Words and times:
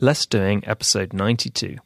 Less 0.00 0.26
Doing, 0.26 0.62
episode 0.64 1.12
92. 1.12 1.76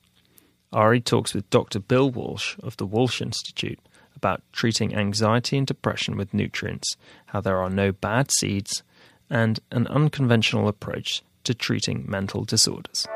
Ari 0.71 1.01
talks 1.01 1.33
with 1.33 1.49
Dr. 1.49 1.81
Bill 1.81 2.11
Walsh 2.11 2.59
of 2.63 2.77
the 2.77 2.85
Walsh 2.85 3.23
Institute 3.23 3.79
about 4.15 4.43
treating 4.53 4.95
anxiety 4.95 5.57
and 5.57 5.67
depression 5.67 6.19
with 6.19 6.35
nutrients, 6.35 6.99
how 7.25 7.41
there 7.41 7.57
are 7.57 7.71
no 7.71 7.91
bad 7.91 8.31
seeds, 8.31 8.83
and 9.31 9.61
an 9.71 9.87
unconventional 9.87 10.69
approach 10.69 11.23
to 11.45 11.55
treating 11.55 12.05
mental 12.07 12.45
disorders. 12.45 13.07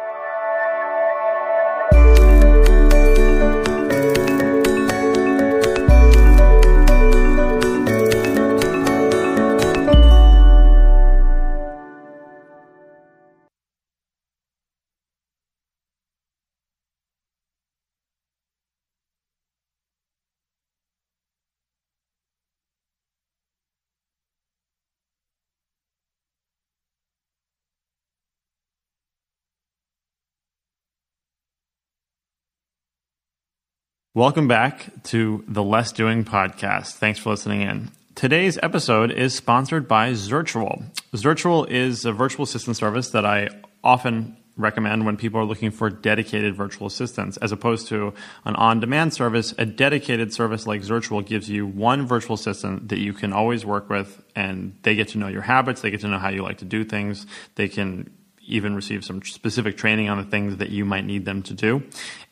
Welcome 34.16 34.48
back 34.48 34.86
to 35.10 35.44
the 35.46 35.62
Less 35.62 35.92
Doing 35.92 36.24
podcast. 36.24 36.94
Thanks 36.94 37.18
for 37.18 37.28
listening 37.28 37.60
in. 37.60 37.90
Today's 38.14 38.58
episode 38.62 39.10
is 39.10 39.34
sponsored 39.34 39.86
by 39.86 40.12
Zirtual. 40.12 40.86
Zirtual 41.12 41.68
is 41.68 42.06
a 42.06 42.12
virtual 42.12 42.44
assistant 42.44 42.78
service 42.78 43.10
that 43.10 43.26
I 43.26 43.50
often 43.84 44.38
recommend 44.56 45.04
when 45.04 45.18
people 45.18 45.38
are 45.38 45.44
looking 45.44 45.70
for 45.70 45.90
dedicated 45.90 46.56
virtual 46.56 46.86
assistants 46.86 47.36
as 47.36 47.52
opposed 47.52 47.88
to 47.88 48.14
an 48.46 48.56
on-demand 48.56 49.12
service 49.12 49.52
a 49.58 49.66
dedicated 49.66 50.32
service 50.32 50.66
like 50.66 50.80
Zirtual 50.80 51.22
gives 51.22 51.50
you 51.50 51.66
one 51.66 52.06
virtual 52.06 52.36
assistant 52.36 52.88
that 52.88 52.98
you 52.98 53.12
can 53.12 53.34
always 53.34 53.66
work 53.66 53.90
with 53.90 54.24
and 54.34 54.78
they 54.80 54.94
get 54.94 55.08
to 55.08 55.18
know 55.18 55.28
your 55.28 55.42
habits 55.42 55.82
they 55.82 55.90
get 55.90 56.00
to 56.00 56.08
know 56.08 56.18
how 56.18 56.30
you 56.30 56.42
like 56.42 56.56
to 56.56 56.64
do 56.64 56.84
things 56.84 57.26
they 57.56 57.68
can 57.68 58.10
even 58.48 58.74
receive 58.74 59.04
some 59.04 59.20
specific 59.22 59.76
training 59.76 60.08
on 60.08 60.16
the 60.16 60.24
things 60.24 60.56
that 60.56 60.70
you 60.70 60.86
might 60.86 61.04
need 61.04 61.26
them 61.26 61.42
to 61.42 61.52
do 61.52 61.82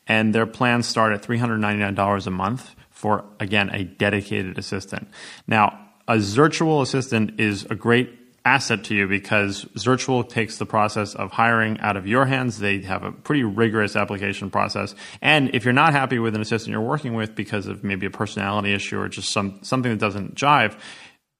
and 0.07 0.33
their 0.33 0.45
plans 0.45 0.87
start 0.87 1.13
at 1.13 1.21
$399 1.23 2.27
a 2.27 2.31
month 2.31 2.75
for 2.89 3.25
again 3.39 3.69
a 3.69 3.83
dedicated 3.83 4.57
assistant. 4.57 5.07
Now, 5.47 5.79
a 6.07 6.15
Zirtual 6.15 6.81
assistant 6.81 7.39
is 7.39 7.65
a 7.65 7.75
great 7.75 8.19
asset 8.45 8.83
to 8.85 8.95
you 8.95 9.07
because 9.07 9.65
Zirtual 9.75 10.27
takes 10.29 10.57
the 10.57 10.65
process 10.67 11.15
of 11.15 11.31
hiring 11.31 11.79
out 11.79 11.97
of 11.97 12.05
your 12.05 12.25
hands. 12.25 12.59
They 12.59 12.81
have 12.81 13.03
a 13.03 13.11
pretty 13.11 13.43
rigorous 13.43 13.95
application 13.95 14.51
process. 14.51 14.93
And 15.21 15.53
if 15.55 15.65
you're 15.65 15.73
not 15.73 15.93
happy 15.93 16.19
with 16.19 16.35
an 16.35 16.41
assistant 16.41 16.71
you're 16.71 16.81
working 16.81 17.15
with 17.15 17.35
because 17.35 17.65
of 17.65 17.83
maybe 17.83 18.05
a 18.05 18.11
personality 18.11 18.73
issue 18.73 18.99
or 18.99 19.09
just 19.09 19.29
some 19.29 19.59
something 19.63 19.91
that 19.91 19.99
doesn't 19.99 20.35
jive, 20.35 20.77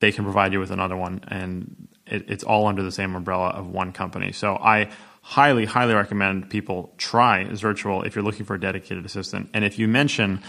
they 0.02 0.12
can 0.12 0.24
provide 0.24 0.52
you 0.52 0.60
with 0.60 0.72
another 0.72 0.98
one 0.98 1.22
and 1.28 1.88
it, 2.08 2.30
it's 2.30 2.44
all 2.44 2.68
under 2.68 2.84
the 2.84 2.92
same 2.92 3.16
umbrella 3.16 3.50
of 3.50 3.68
one 3.68 3.92
company. 3.92 4.32
So 4.32 4.56
I 4.56 4.90
highly, 5.26 5.66
highly 5.66 5.96
recommend 5.96 6.52
people 6.52 6.94
try 7.00 7.46
Zirtual 7.46 8.06
if 8.06 8.16
you're 8.16 8.24
looking 8.24 8.46
for 8.46 8.54
a 8.54 8.60
dedicated 8.60 9.04
assistant. 9.08 9.50
And 9.56 9.66
if 9.66 9.80
you 9.80 9.88
mention 9.88 10.40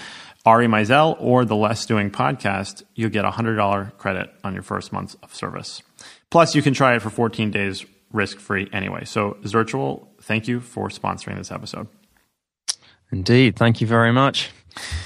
Ari 0.44 0.66
Meisel 0.66 1.16
or 1.19 1.46
the 1.46 1.56
Less 1.56 1.86
Doing 1.86 2.10
podcast, 2.10 2.82
you'll 2.94 3.08
get 3.08 3.24
a 3.24 3.30
$100 3.30 3.97
credit 3.97 4.30
on 4.44 4.52
your 4.52 4.62
first 4.62 4.92
month 4.92 5.16
of 5.22 5.34
service. 5.34 5.82
Plus, 6.30 6.54
you 6.54 6.60
can 6.60 6.74
try 6.74 6.94
it 6.94 7.00
for 7.00 7.08
14 7.08 7.50
days 7.50 7.86
risk 8.12 8.38
free 8.38 8.69
anyway. 8.70 9.06
So, 9.06 9.38
Zirtual, 9.44 10.08
thank 10.20 10.47
you 10.47 10.60
for 10.60 10.88
sponsoring 10.88 11.38
this 11.38 11.50
episode. 11.50 11.88
Indeed. 13.10 13.56
Thank 13.56 13.80
you 13.80 13.86
very 13.86 14.12
much. 14.12 14.50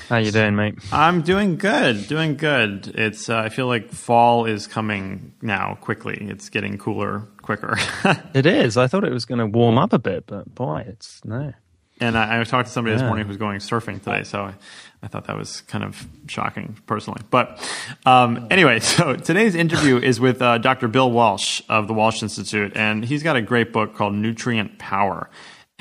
How 0.09 0.17
you 0.17 0.33
doing, 0.33 0.57
mate? 0.57 0.75
I'm 0.93 1.23
doing 1.23 1.57
good. 1.57 2.09
Doing 2.09 2.37
good. 2.37 2.89
It's 2.97 3.29
uh, 3.29 3.39
I 3.39 3.49
feel 3.49 3.67
like 3.67 3.91
fall 3.91 4.45
is 4.45 4.67
coming 4.67 5.35
now 5.41 5.79
quickly. 5.81 6.17
It's 6.21 6.49
getting 6.49 6.79
cooler 6.79 7.29
quicker. 7.43 7.77
it 8.35 8.47
is. 8.47 8.77
I 8.77 8.87
thought 8.87 9.05
it 9.05 9.13
was 9.13 9.25
going 9.25 9.39
to 9.39 9.47
warm 9.47 9.79
up 9.79 9.93
a 9.93 9.99
bit, 9.99 10.27
but 10.27 10.53
boy, 10.55 10.85
it's 10.89 11.25
no. 11.25 11.53
And 12.01 12.17
I, 12.17 12.41
I 12.41 12.45
talked 12.45 12.67
to 12.67 12.73
somebody 12.73 12.95
yeah. 12.95 13.03
this 13.03 13.07
morning 13.07 13.27
who's 13.27 13.37
going 13.37 13.61
surfing 13.61 14.03
today, 14.03 14.25
so 14.25 14.45
I, 14.45 14.55
I, 15.03 15.07
thought 15.07 15.27
that 15.27 15.37
was 15.37 15.61
kind 15.63 15.85
of 15.85 16.09
shocking 16.29 16.79
personally. 16.87 17.21
But 17.31 17.61
um, 18.07 18.49
anyway, 18.51 18.81
so 18.81 19.17
today's 19.17 19.55
interview 19.55 19.99
is 19.99 20.19
with 20.19 20.41
uh, 20.41 20.59
Dr. 20.59 20.89
Bill 20.89 21.11
Walsh 21.11 21.61
of 21.69 21.89
the 21.89 21.95
Walsh 21.95 22.23
Institute, 22.23 22.73
and 22.75 23.05
he's 23.05 23.23
got 23.23 23.37
a 23.37 23.43
great 23.43 23.73
book 23.73 23.95
called 23.95 24.15
Nutrient 24.15 24.79
Power 24.79 25.29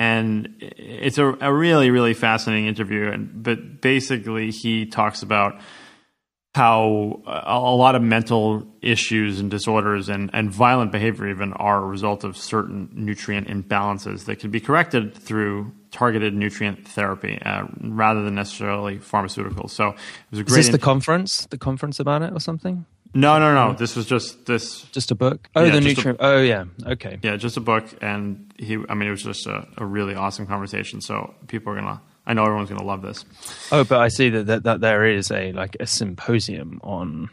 and 0.00 0.56
it's 0.60 1.18
a, 1.18 1.26
a 1.40 1.52
really 1.52 1.90
really 1.90 2.14
fascinating 2.14 2.66
interview 2.66 3.08
and 3.08 3.44
but 3.44 3.80
basically 3.80 4.50
he 4.50 4.86
talks 4.86 5.22
about 5.22 5.60
how 6.54 7.22
a 7.26 7.76
lot 7.76 7.94
of 7.94 8.02
mental 8.02 8.66
issues 8.82 9.38
and 9.38 9.52
disorders 9.52 10.08
and, 10.08 10.30
and 10.32 10.50
violent 10.50 10.90
behavior 10.90 11.28
even 11.28 11.52
are 11.52 11.80
a 11.80 11.86
result 11.86 12.24
of 12.24 12.36
certain 12.36 12.88
nutrient 12.92 13.46
imbalances 13.46 14.24
that 14.24 14.40
can 14.40 14.50
be 14.50 14.58
corrected 14.58 15.14
through 15.14 15.70
targeted 15.92 16.34
nutrient 16.34 16.88
therapy 16.88 17.40
uh, 17.42 17.66
rather 17.80 18.24
than 18.24 18.34
necessarily 18.34 18.98
pharmaceuticals. 18.98 19.70
So 19.70 19.90
it 19.90 19.96
was 20.32 20.40
a 20.40 20.44
great. 20.44 20.58
Is 20.58 20.66
this 20.66 20.72
the 20.72 20.78
conference? 20.78 21.46
The 21.46 21.58
conference 21.58 22.00
about 22.00 22.22
it 22.22 22.32
or 22.32 22.40
something? 22.40 22.84
No, 23.12 23.38
no, 23.38 23.54
no. 23.54 23.72
This 23.72 23.96
was 23.96 24.06
just 24.06 24.46
this. 24.46 24.82
Just 24.92 25.10
a 25.10 25.14
book. 25.14 25.48
Oh, 25.56 25.64
yeah, 25.64 25.72
the 25.72 25.80
nutrient. 25.80 26.20
A, 26.20 26.24
oh, 26.24 26.42
yeah. 26.42 26.64
Okay. 26.86 27.18
Yeah, 27.22 27.36
just 27.36 27.56
a 27.56 27.60
book, 27.60 27.84
and 28.00 28.52
he. 28.56 28.78
I 28.88 28.94
mean, 28.94 29.08
it 29.08 29.10
was 29.10 29.22
just 29.22 29.46
a, 29.46 29.66
a 29.78 29.84
really 29.84 30.14
awesome 30.14 30.46
conversation. 30.46 31.00
So 31.00 31.34
people 31.48 31.72
are 31.72 31.76
gonna. 31.76 32.00
I 32.26 32.34
know 32.34 32.44
everyone's 32.44 32.68
gonna 32.68 32.84
love 32.84 33.02
this. 33.02 33.24
Oh, 33.72 33.82
but 33.82 34.00
I 34.00 34.08
see 34.08 34.30
that 34.30 34.46
that, 34.46 34.62
that 34.62 34.80
there 34.80 35.04
is 35.04 35.30
a 35.32 35.52
like 35.52 35.76
a 35.80 35.86
symposium 35.86 36.80
on 36.84 37.30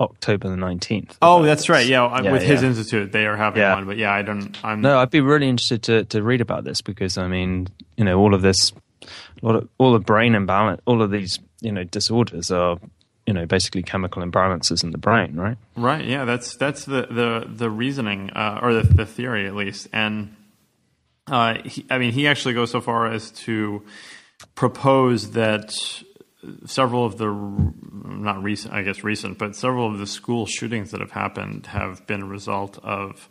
October 0.00 0.48
the 0.48 0.56
nineteenth. 0.56 1.16
Oh, 1.22 1.42
that's 1.42 1.68
right. 1.68 1.86
Yeah, 1.86 2.22
yeah 2.22 2.32
with 2.32 2.42
yeah. 2.42 2.48
his 2.48 2.62
institute, 2.64 3.12
they 3.12 3.26
are 3.26 3.36
having 3.36 3.62
one. 3.62 3.86
But 3.86 3.96
yeah, 3.96 4.12
I 4.12 4.22
don't. 4.22 4.58
I'm 4.64 4.80
no. 4.80 4.98
I'd 4.98 5.10
be 5.10 5.20
really 5.20 5.48
interested 5.48 5.82
to 5.84 6.04
to 6.06 6.22
read 6.22 6.40
about 6.40 6.64
this 6.64 6.80
because 6.80 7.16
I 7.16 7.28
mean, 7.28 7.68
you 7.96 8.04
know, 8.04 8.18
all 8.18 8.34
of 8.34 8.42
this, 8.42 8.72
a 9.02 9.46
lot 9.46 9.54
of, 9.54 9.68
all 9.78 9.92
the 9.92 10.00
brain 10.00 10.34
imbalance, 10.34 10.80
all 10.86 11.00
of 11.00 11.12
these, 11.12 11.38
you 11.60 11.70
know, 11.70 11.84
disorders 11.84 12.50
are 12.50 12.78
you 13.30 13.34
know 13.34 13.46
basically 13.46 13.84
chemical 13.84 14.24
imbalances 14.24 14.82
in 14.82 14.90
the 14.90 14.98
brain, 14.98 15.36
right? 15.36 15.56
Right. 15.76 16.04
Yeah. 16.04 16.24
That's 16.24 16.56
that's 16.56 16.84
the 16.84 17.06
the 17.08 17.46
the 17.48 17.70
reasoning 17.70 18.30
uh, 18.30 18.58
or 18.60 18.74
the, 18.74 18.82
the 18.82 19.06
theory 19.06 19.46
at 19.46 19.54
least. 19.54 19.86
And 19.92 20.34
uh, 21.28 21.62
he, 21.64 21.86
I 21.88 21.98
mean, 21.98 22.10
he 22.10 22.26
actually 22.26 22.54
goes 22.54 22.72
so 22.72 22.80
far 22.80 23.06
as 23.06 23.30
to 23.46 23.84
propose 24.56 25.30
that 25.32 25.72
several 26.66 27.06
of 27.06 27.18
the 27.18 27.28
not 28.04 28.42
recent, 28.42 28.74
I 28.74 28.82
guess 28.82 29.04
recent, 29.04 29.38
but 29.38 29.54
several 29.54 29.86
of 29.86 30.00
the 30.00 30.08
school 30.08 30.44
shootings 30.46 30.90
that 30.90 31.00
have 31.00 31.12
happened 31.12 31.66
have 31.66 32.04
been 32.08 32.22
a 32.22 32.26
result 32.26 32.80
of 32.82 33.28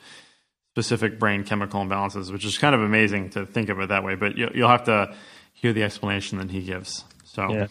specific 0.75 1.19
brain 1.19 1.43
chemical 1.43 1.83
imbalances, 1.83 2.31
which 2.31 2.45
is 2.45 2.57
kind 2.57 2.73
of 2.73 2.79
amazing 2.79 3.31
to 3.31 3.45
think 3.45 3.67
of 3.67 3.81
it 3.81 3.89
that 3.89 4.05
way. 4.05 4.15
But 4.15 4.37
you'll 4.37 4.69
have 4.69 4.85
to 4.85 5.13
hear 5.51 5.73
the 5.73 5.83
explanation 5.83 6.37
that 6.37 6.51
he 6.51 6.61
gives. 6.61 7.03
So. 7.25 7.51
Yeah. 7.51 7.67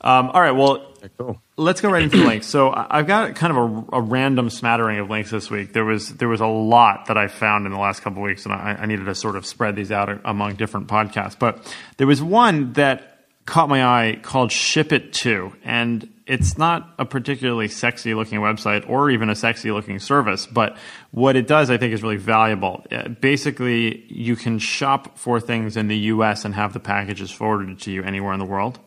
Um, 0.00 0.30
all 0.30 0.40
right. 0.40 0.52
Well, 0.52 0.86
cool. 1.16 1.42
let's 1.56 1.80
go 1.80 1.90
right 1.90 2.02
into 2.02 2.18
the 2.18 2.24
links. 2.24 2.46
So 2.46 2.72
I've 2.72 3.06
got 3.06 3.34
kind 3.34 3.56
of 3.56 3.56
a, 3.92 3.96
a, 3.96 4.00
random 4.00 4.48
smattering 4.48 4.98
of 4.98 5.10
links 5.10 5.30
this 5.30 5.50
week. 5.50 5.72
There 5.72 5.84
was 5.84 6.10
there 6.10 6.28
was 6.28 6.40
a 6.40 6.46
lot 6.46 7.06
that 7.06 7.18
I 7.18 7.26
found 7.26 7.66
in 7.66 7.72
the 7.72 7.78
last 7.78 8.02
couple 8.02 8.22
of 8.22 8.26
weeks, 8.26 8.44
and 8.44 8.54
I, 8.54 8.78
I 8.80 8.86
needed 8.86 9.06
to 9.06 9.14
sort 9.14 9.36
of 9.36 9.44
spread 9.44 9.74
these 9.74 9.90
out 9.90 10.20
among 10.24 10.54
different 10.54 10.86
podcasts. 10.86 11.38
But 11.38 11.74
there 11.96 12.06
was 12.06 12.22
one 12.22 12.74
that 12.74 13.18
caught 13.44 13.68
my 13.68 13.82
eye 13.82 14.20
called 14.22 14.50
ShipItTo, 14.50 15.56
and 15.64 16.08
it's 16.26 16.58
not 16.58 16.94
a 16.98 17.06
particularly 17.06 17.66
sexy 17.66 18.12
looking 18.12 18.38
website 18.40 18.88
or 18.88 19.10
even 19.10 19.30
a 19.30 19.34
sexy 19.34 19.72
looking 19.72 19.98
service, 19.98 20.46
but 20.46 20.76
what 21.10 21.34
it 21.34 21.46
does, 21.46 21.70
I 21.70 21.78
think, 21.78 21.94
is 21.94 22.02
really 22.02 22.18
valuable. 22.18 22.84
Uh, 22.92 23.08
basically, 23.08 24.04
you 24.08 24.36
can 24.36 24.58
shop 24.58 25.16
for 25.18 25.40
things 25.40 25.78
in 25.78 25.88
the 25.88 25.96
US 25.96 26.44
and 26.44 26.54
have 26.54 26.74
the 26.74 26.80
packages 26.80 27.30
forwarded 27.30 27.80
to 27.80 27.90
you 27.90 28.02
anywhere 28.02 28.34
in 28.34 28.38
the 28.38 28.44
world. 28.44 28.78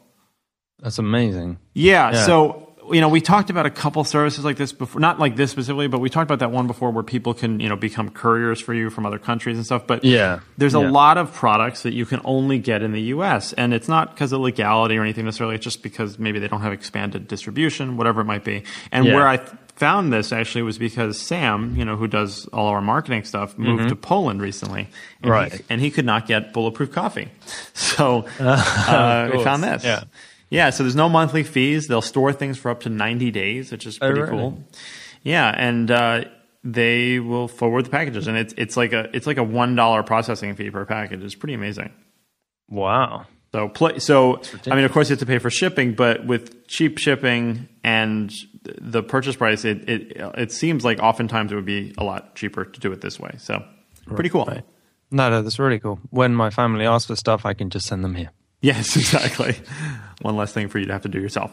That's 0.82 1.00
amazing. 1.00 1.60
Yeah, 1.74 2.12
yeah. 2.12 2.26
So 2.26 2.72
you 2.92 3.00
know, 3.00 3.10
we 3.10 3.22
talked 3.22 3.50
about 3.50 3.66
a 3.66 3.70
couple 3.70 4.04
services 4.04 4.44
like 4.44 4.58
this 4.58 4.74
before, 4.74 5.00
not 5.00 5.20
like 5.20 5.36
this 5.36 5.52
specifically, 5.52 5.88
but 5.88 6.00
we 6.00 6.10
talked 6.10 6.30
about 6.30 6.40
that 6.40 6.52
one 6.52 6.68
before 6.68 6.92
where 6.92 7.04
people 7.04 7.34
can, 7.34 7.60
you 7.60 7.70
know, 7.70 7.76
become 7.76 8.10
couriers 8.10 8.60
for 8.60 8.74
you 8.74 8.90
from 8.90 9.06
other 9.06 9.20
countries 9.20 9.58
and 9.58 9.66
stuff. 9.66 9.88
But 9.88 10.04
yeah, 10.04 10.40
there's 10.58 10.74
a 10.74 10.80
lot 10.80 11.18
of 11.18 11.34
products 11.34 11.84
that 11.84 11.94
you 11.94 12.06
can 12.06 12.22
only 12.24 12.60
get 12.60 12.82
in 12.82 12.92
the 12.92 13.02
U.S. 13.02 13.54
and 13.54 13.74
it's 13.74 13.88
not 13.88 14.12
because 14.14 14.32
of 14.32 14.42
legality 14.42 14.98
or 14.98 15.02
anything 15.02 15.26
necessarily. 15.26 15.56
It's 15.56 15.64
just 15.64 15.84
because 15.84 16.20
maybe 16.20 16.40
they 16.40 16.48
don't 16.48 16.62
have 16.62 16.74
expanded 16.74 17.28
distribution, 17.28 17.98
whatever 17.98 18.22
it 18.22 18.26
might 18.26 18.44
be. 18.44 18.64
And 18.92 19.06
yeah. 19.06 19.16
where 19.16 19.28
I 19.28 19.38
found 19.76 20.12
this 20.12 20.32
actually 20.32 20.64
was 20.64 20.78
because 20.78 21.20
Sam, 21.20 21.76
you 21.76 21.86
know, 21.86 21.96
who 21.96 22.08
does 22.08 22.46
all 22.48 22.68
our 22.68 22.82
marketing 22.82 23.24
stuff, 23.24 23.58
moved 23.58 23.82
mm-hmm. 23.82 23.90
to 23.90 23.96
Poland 23.96 24.42
recently, 24.42 24.90
and 25.22 25.32
right? 25.32 25.54
He, 25.54 25.64
and 25.70 25.82
he 25.82 25.92
could 25.92 26.06
not 26.06 26.28
get 26.28 26.54
bulletproof 26.54 26.92
coffee, 26.92 27.30
so 27.74 28.28
uh, 28.40 29.30
we 29.34 29.44
found 29.44 29.64
this. 29.64 29.84
Yeah. 29.84 30.04
Yeah, 30.52 30.70
so 30.70 30.84
there's 30.84 30.98
no 30.98 31.08
monthly 31.08 31.44
fees. 31.44 31.88
They'll 31.88 32.02
store 32.02 32.34
things 32.34 32.58
for 32.58 32.70
up 32.70 32.82
to 32.82 32.90
90 32.90 33.32
days, 33.32 33.72
which 33.72 33.88
is 33.88 33.98
oh, 34.02 34.12
pretty 34.12 34.22
oh, 34.22 34.28
cool. 34.28 34.64
Yeah, 35.24 35.50
and 35.56 35.90
uh, 35.90 36.26
they 36.64 37.20
will 37.20 37.48
forward 37.48 37.86
the 37.86 37.90
packages, 37.90 38.28
and 38.28 38.38
it's 38.38 38.54
it's 38.58 38.76
like 38.76 38.92
a 38.92 39.10
it's 39.16 39.26
like 39.26 39.38
a 39.38 39.44
one 39.44 39.76
dollar 39.76 40.04
processing 40.04 40.56
fee 40.56 40.70
per 40.70 40.86
package. 40.86 41.24
It's 41.24 41.36
pretty 41.36 41.54
amazing. 41.54 41.92
Wow. 42.70 43.28
So 43.54 43.70
play, 43.70 44.00
so 44.00 44.42
I 44.68 44.76
mean, 44.76 44.86
of 44.86 44.92
course, 44.92 45.10
you 45.10 45.14
have 45.14 45.20
to 45.20 45.26
pay 45.26 45.38
for 45.38 45.50
shipping, 45.50 45.94
but 45.94 46.26
with 46.26 46.68
cheap 46.68 46.98
shipping 46.98 47.68
and 47.84 48.34
the 48.64 49.04
purchase 49.04 49.36
price, 49.36 49.64
it 49.64 49.90
it 49.90 50.18
it 50.38 50.52
seems 50.52 50.84
like 50.84 51.00
oftentimes 51.00 51.52
it 51.52 51.56
would 51.56 51.66
be 51.66 51.94
a 51.98 52.04
lot 52.04 52.36
cheaper 52.36 52.66
to 52.66 52.80
do 52.80 52.92
it 52.92 53.02
this 53.02 53.20
way. 53.20 53.36
So 53.38 53.64
pretty 54.06 54.30
cool. 54.30 54.46
Right. 54.46 54.64
No, 55.12 55.30
no, 55.30 55.42
that's 55.42 55.60
really 55.60 55.80
cool. 55.80 56.00
When 56.10 56.34
my 56.34 56.50
family 56.50 56.86
asks 56.86 57.08
for 57.08 57.16
stuff, 57.16 57.46
I 57.46 57.54
can 57.54 57.70
just 57.70 57.88
send 57.88 58.04
them 58.04 58.16
here. 58.16 58.32
Yes, 58.62 58.96
exactly. 58.96 59.56
One 60.22 60.38
less 60.38 60.54
thing 60.54 60.70
for 60.70 60.80
you 60.80 60.86
to 60.86 60.94
have 60.94 61.02
to 61.02 61.10
do 61.10 61.20
yourself. 61.20 61.52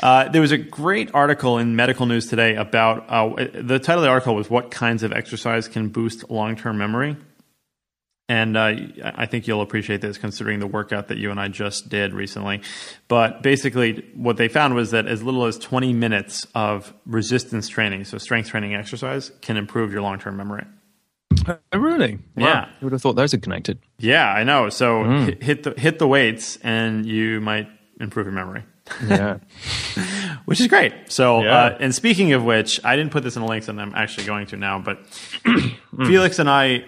Uh, 0.00 0.28
there 0.28 0.40
was 0.40 0.52
a 0.52 0.58
great 0.58 1.14
article 1.14 1.58
in 1.58 1.76
Medical 1.76 2.06
News 2.06 2.26
today 2.26 2.56
about 2.56 3.08
uh, 3.08 3.34
the 3.54 3.78
title 3.78 4.02
of 4.02 4.06
the 4.06 4.08
article 4.08 4.34
was 4.34 4.50
"What 4.50 4.70
kinds 4.70 5.02
of 5.02 5.12
exercise 5.12 5.68
can 5.68 5.88
boost 5.88 6.28
long-term 6.28 6.76
memory." 6.76 7.16
And 8.28 8.56
uh, 8.56 8.72
I 9.04 9.26
think 9.26 9.46
you'll 9.46 9.60
appreciate 9.60 10.00
this 10.00 10.16
considering 10.16 10.58
the 10.58 10.66
workout 10.66 11.08
that 11.08 11.18
you 11.18 11.30
and 11.30 11.38
I 11.38 11.48
just 11.48 11.88
did 11.88 12.14
recently. 12.14 12.62
But 13.06 13.42
basically, 13.42 14.04
what 14.14 14.38
they 14.38 14.48
found 14.48 14.74
was 14.74 14.92
that 14.92 15.06
as 15.06 15.22
little 15.22 15.44
as 15.44 15.58
20 15.58 15.92
minutes 15.92 16.46
of 16.54 16.94
resistance 17.04 17.68
training, 17.68 18.04
so 18.04 18.18
strength 18.18 18.48
training 18.48 18.74
exercise, 18.74 19.30
can 19.42 19.56
improve 19.56 19.92
your 19.92 20.02
long 20.02 20.18
term 20.18 20.36
memory. 20.36 20.64
Oh, 21.72 21.78
really? 21.78 22.18
Yeah. 22.36 22.68
You 22.80 22.86
would 22.86 22.92
have 22.92 23.02
thought 23.02 23.16
those 23.16 23.34
are 23.34 23.38
connected. 23.38 23.78
Yeah, 23.98 24.28
I 24.32 24.44
know. 24.44 24.68
So 24.68 25.04
hit, 25.04 25.42
hit 25.42 25.62
the 25.62 25.74
hit 25.78 25.98
the 25.98 26.06
weights, 26.08 26.56
and 26.62 27.06
you 27.06 27.40
might 27.40 27.68
improve 28.00 28.26
your 28.26 28.34
memory. 28.34 28.64
Yeah. 29.06 29.38
which 30.44 30.60
is 30.60 30.66
great. 30.66 30.92
So, 31.06 31.42
Yeah. 31.42 31.56
uh, 31.56 31.76
and 31.80 31.94
speaking 31.94 32.32
of 32.32 32.44
which, 32.44 32.80
I 32.84 32.96
didn't 32.96 33.12
put 33.12 33.22
this 33.22 33.36
in 33.36 33.42
the 33.42 33.48
links, 33.48 33.68
and 33.68 33.80
I'm 33.80 33.94
actually 33.94 34.26
going 34.26 34.46
to 34.48 34.56
now. 34.56 34.78
But 34.80 35.06
Felix 36.06 36.38
and 36.38 36.50
I 36.50 36.84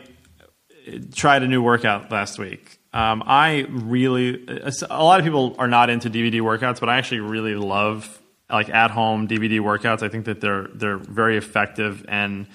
tried 1.14 1.43
a 1.43 1.47
new 1.49 1.62
workout 1.62 2.11
last 2.11 2.38
week. 2.38 2.79
Um, 2.93 3.23
I 3.26 3.67
really, 3.70 4.47
a 4.88 5.02
lot 5.02 5.19
of 5.19 5.25
people 5.25 5.56
are 5.58 5.67
not 5.69 5.90
into 5.90 6.08
DVD 6.11 6.35
workouts, 6.40 6.79
but 6.81 6.88
I 6.88 6.99
actually 6.99 7.20
really 7.20 7.55
love 7.55 8.20
like 8.50 8.69
at 8.69 8.90
home 8.90 9.26
DVD 9.26 9.61
workouts. 9.61 10.02
I 10.02 10.08
think 10.08 10.26
that 10.26 10.40
they're 10.40 10.69
they're 10.75 10.99
very 10.99 11.37
effective 11.37 12.05
and 12.08 12.47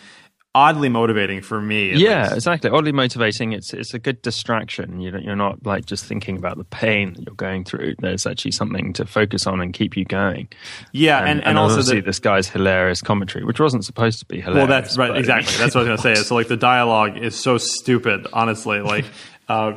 oddly 0.56 0.90
motivating 0.90 1.42
for 1.42 1.62
me. 1.62 1.94
yeah, 1.96 2.24
least. 2.24 2.36
exactly. 2.36 2.69
Oddly 2.69 2.92
motivating. 2.92 3.54
It's 3.54 3.74
it's 3.74 3.94
a 3.94 4.00
good 4.00 4.22
distraction. 4.22 5.00
You 5.00 5.18
you're 5.19 5.36
not 5.36 5.66
like 5.66 5.86
just 5.86 6.06
thinking 6.06 6.38
about 6.38 6.57
the 6.57 6.63
pain 6.63 7.13
that 7.13 7.25
you're 7.25 7.36
going 7.36 7.63
through. 7.63 7.96
There's 8.00 8.25
actually 8.25 8.51
something 8.51 8.94
to 8.94 9.06
focus 9.06 9.46
on 9.48 9.62
and 9.62 9.74
keep 9.74 9.96
you 9.96 10.06
going. 10.06 10.50
yeah, 10.92 11.19
And, 11.19 11.30
and, 11.30 11.40
and, 11.40 11.48
and, 11.50 11.57
also 11.57 11.81
the, 11.81 12.01
this 12.01 12.19
guy's 12.19 12.48
hilarious 12.50 13.01
commentary, 13.01 13.46
which 13.46 13.60
wasn't 13.60 13.86
supposed 13.86 14.19
to 14.19 14.25
be 14.25 14.42
hilarious. 14.42 14.57
Well, 14.57 14.81
that's 14.81 14.98
right. 14.98 15.16
Exactly. 15.16 15.56
That's 15.57 15.75
what 15.75 15.88
I 15.88 15.92
was 15.92 16.01
going 16.01 16.16
to 16.16 16.22
say. 16.22 16.28
So, 16.28 16.36
like, 16.36 16.48
the 16.48 16.57
dialogue 16.57 17.18
is 17.18 17.36
so 17.40 17.57
stupid. 17.57 18.28
Honestly, 18.34 18.80
like, 18.81 19.06
uh, 19.50 19.72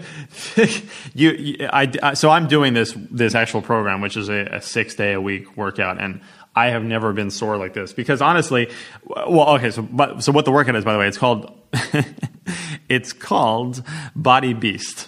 you, 1.14 1.32
you 1.32 1.68
I, 1.72 1.92
I- 2.02 2.14
so 2.14 2.30
I'm 2.30 2.48
doing 2.48 2.74
this 2.74 2.96
this 3.10 3.36
actual 3.36 3.62
program, 3.62 4.02
which 4.02 4.18
is 4.18 4.30
a, 4.30 4.46
a 4.46 4.62
six 4.62 4.96
day 4.96 5.14
a 5.14 5.22
week 5.22 5.58
workout, 5.58 6.00
and 6.02 6.22
I 6.56 6.68
have 6.70 6.84
never 6.84 7.14
been 7.14 7.32
sore 7.32 7.58
like 7.58 7.74
this 7.74 7.94
because 7.94 8.22
honestly, 8.22 8.70
well, 9.06 9.50
okay. 9.56 9.72
So, 9.72 9.82
but 9.82 10.24
so 10.24 10.32
what 10.32 10.46
the 10.46 10.52
workout 10.52 10.76
is, 10.76 10.84
by 10.84 10.94
the 10.94 11.00
way, 11.00 11.08
it's 11.08 11.18
called 11.18 11.52
it's 12.90 13.14
called 13.14 13.84
Body 14.16 14.54
Beast. 14.54 15.08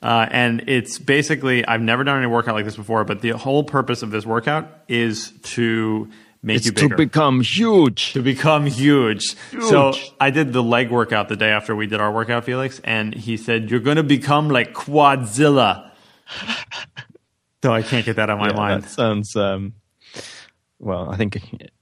Uh, 0.00 0.26
and 0.30 0.68
it's 0.68 0.98
basically 0.98 1.66
I've 1.66 1.80
never 1.82 2.04
done 2.04 2.18
any 2.18 2.26
workout 2.26 2.54
like 2.54 2.64
this 2.64 2.76
before, 2.76 3.04
but 3.04 3.20
the 3.20 3.30
whole 3.30 3.64
purpose 3.64 4.02
of 4.02 4.10
this 4.10 4.24
workout 4.24 4.68
is 4.88 5.32
to 5.42 6.08
make 6.40 6.58
It's 6.58 6.66
you 6.66 6.72
to 6.72 6.96
become 6.96 7.40
huge. 7.42 8.12
to 8.12 8.22
become 8.22 8.66
huge. 8.66 9.24
So 9.60 9.92
I 10.20 10.30
did 10.30 10.52
the 10.52 10.62
leg 10.62 10.90
workout 10.92 11.28
the 11.28 11.34
day 11.36 11.50
after 11.50 11.74
we 11.74 11.86
did 11.88 12.00
our 12.00 12.12
workout, 12.12 12.44
Felix, 12.44 12.80
and 12.84 13.12
he 13.12 13.36
said, 13.36 13.70
You're 13.72 13.80
going 13.80 13.96
to 13.96 14.04
become 14.04 14.48
like 14.48 14.72
Quadzilla. 14.72 15.90
so 17.62 17.72
I 17.72 17.82
can't 17.82 18.06
get 18.06 18.16
that 18.16 18.30
on 18.30 18.38
my 18.38 18.50
Yeah, 18.50 18.56
mind. 18.56 18.82
That 18.84 18.90
sounds. 18.90 19.34
Um, 19.36 19.74
well, 20.80 21.10
I 21.10 21.16
think 21.16 21.36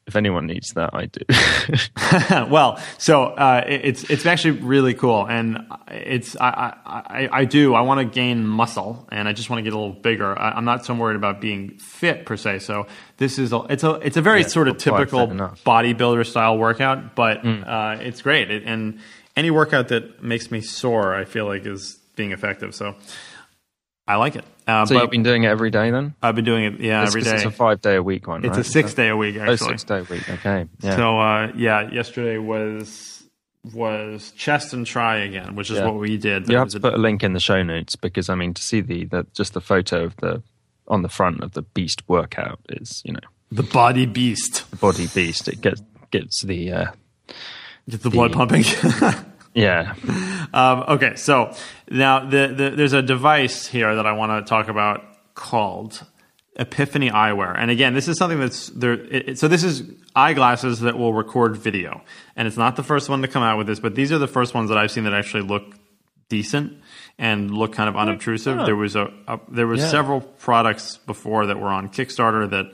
if 0.06 0.16
anyone 0.16 0.46
needs 0.46 0.72
that, 0.74 0.90
I 0.94 1.06
do. 1.06 2.48
well, 2.50 2.80
so 2.96 3.24
uh, 3.24 3.62
it's 3.66 4.04
it's 4.04 4.24
actually 4.24 4.52
really 4.62 4.94
cool, 4.94 5.26
and 5.26 5.66
it's 5.88 6.34
I 6.40 6.74
I, 6.86 7.28
I, 7.30 7.44
do 7.44 7.74
I 7.74 7.82
want 7.82 8.00
to 8.00 8.06
gain 8.06 8.46
muscle, 8.46 9.06
and 9.12 9.28
I 9.28 9.34
just 9.34 9.50
want 9.50 9.58
to 9.58 9.62
get 9.64 9.74
a 9.74 9.78
little 9.78 9.92
bigger. 9.92 10.38
I, 10.38 10.52
I'm 10.52 10.64
not 10.64 10.86
so 10.86 10.94
worried 10.94 11.16
about 11.16 11.42
being 11.42 11.76
fit 11.78 12.24
per 12.24 12.38
se. 12.38 12.60
So 12.60 12.86
this 13.18 13.38
is 13.38 13.52
a, 13.52 13.60
it's 13.68 13.84
a 13.84 13.94
it's 13.96 14.16
a 14.16 14.22
very 14.22 14.40
Yeah, 14.40 14.48
sort 14.48 14.68
of 14.68 14.78
typical 14.78 15.26
bodybuilder 15.28 16.24
style 16.24 16.56
workout, 16.56 17.14
but 17.14 17.44
uh, 17.44 17.98
it's 18.00 18.22
great. 18.22 18.50
It, 18.50 18.62
and 18.64 18.98
any 19.36 19.50
workout 19.50 19.88
that 19.88 20.22
makes 20.22 20.50
me 20.50 20.62
sore, 20.62 21.14
I 21.14 21.26
feel 21.26 21.44
like 21.44 21.66
is 21.66 21.98
being 22.16 22.32
effective. 22.32 22.74
So 22.74 22.94
I 24.08 24.16
like 24.16 24.36
it. 24.36 24.44
Uh, 24.68 24.84
so 24.86 24.94
but 24.94 25.02
you've 25.02 25.10
been 25.10 25.22
doing 25.22 25.44
it 25.44 25.48
every 25.48 25.70
day 25.70 25.90
then? 25.90 26.14
I've 26.22 26.34
been 26.34 26.44
doing 26.44 26.64
it, 26.64 26.80
yeah, 26.80 27.02
It's 27.02 27.10
every 27.10 27.22
day. 27.22 27.36
It's 27.36 27.44
a 27.44 27.50
five 27.50 27.80
day 27.80 27.96
a 27.96 28.02
week 28.02 28.26
one. 28.26 28.44
It's 28.44 28.50
right? 28.56 28.60
a 28.60 28.64
six 28.64 28.94
day 28.94 29.08
a 29.08 29.16
week 29.16 29.36
Oh, 29.36 29.42
actually. 29.42 29.56
six 29.70 29.84
day 29.84 29.98
a 29.98 30.02
week. 30.04 30.28
Okay. 30.28 30.66
Yeah. 30.80 30.96
So 30.96 31.18
uh, 31.18 31.52
yeah, 31.56 31.90
yesterday 31.90 32.38
was 32.38 33.24
was 33.74 34.30
chest 34.32 34.72
and 34.72 34.86
try 34.86 35.18
again, 35.18 35.56
which 35.56 35.70
is 35.70 35.78
Yeah. 35.78 35.86
what 35.86 35.96
we 35.96 36.16
did. 36.18 36.48
you 36.48 36.56
have 36.56 36.68
to 36.70 36.76
a- 36.78 36.80
put 36.80 36.94
a 36.94 36.98
link 36.98 37.24
in 37.24 37.32
the 37.32 37.40
show 37.40 37.62
notes 37.64 37.96
because 37.96 38.28
I 38.28 38.34
mean 38.36 38.54
to 38.54 38.62
see 38.62 38.80
the, 38.80 39.04
the 39.06 39.26
just 39.34 39.54
the 39.54 39.60
photo 39.60 40.04
of 40.04 40.16
the 40.16 40.42
on 40.88 41.02
the 41.02 41.08
front 41.08 41.42
of 41.42 41.52
the 41.52 41.62
beast 41.62 42.02
workout 42.08 42.60
is 42.68 43.02
you 43.04 43.12
know 43.12 43.20
the 43.50 43.64
body 43.64 44.06
beast. 44.06 44.70
the 44.70 44.76
body 44.76 45.08
beast. 45.14 45.48
It 45.48 45.60
gets 45.60 45.82
gets 46.12 46.42
the 46.42 46.72
uh, 46.72 46.86
Get 47.88 48.02
the 48.02 48.10
blood 48.10 48.32
pumping. 48.32 48.64
yeah 49.56 49.94
um, 50.54 50.84
okay, 50.88 51.16
so 51.16 51.52
now 51.90 52.20
the, 52.28 52.54
the, 52.56 52.70
there's 52.76 52.92
a 52.92 53.02
device 53.02 53.66
here 53.66 53.96
that 53.96 54.06
I 54.06 54.12
want 54.12 54.46
to 54.46 54.48
talk 54.48 54.68
about 54.68 55.02
called 55.34 56.04
Epiphany 56.58 57.10
Eyewear, 57.10 57.54
and 57.58 57.70
again, 57.70 57.92
this 57.94 58.06
is 58.08 58.16
something 58.16 58.38
that's 58.40 58.68
there. 58.70 58.92
It, 58.92 59.28
it- 59.30 59.38
so 59.38 59.48
this 59.48 59.64
is 59.64 59.82
eyeglasses 60.14 60.80
that 60.80 60.96
will 60.96 61.12
record 61.12 61.56
video, 61.56 62.02
and 62.36 62.46
it's 62.48 62.56
not 62.56 62.76
the 62.76 62.82
first 62.82 63.08
one 63.10 63.20
to 63.22 63.28
come 63.28 63.42
out 63.42 63.58
with 63.58 63.66
this, 63.66 63.80
but 63.80 63.94
these 63.94 64.12
are 64.12 64.18
the 64.18 64.28
first 64.28 64.54
ones 64.54 64.68
that 64.70 64.78
I've 64.78 64.90
seen 64.90 65.04
that 65.04 65.12
actually 65.12 65.42
look 65.42 65.74
decent 66.28 66.78
and 67.18 67.50
look 67.50 67.72
kind 67.72 67.88
of 67.88 67.96
unobtrusive. 67.96 68.56
There 68.64 68.76
was 68.76 68.96
a, 68.96 69.12
a 69.28 69.38
there 69.50 69.66
was 69.66 69.80
Yeah. 69.80 69.88
several 69.88 70.20
products 70.22 70.96
before 70.98 71.46
that 71.46 71.58
were 71.60 71.68
on 71.68 71.88
Kickstarter 71.90 72.48
that 72.50 72.66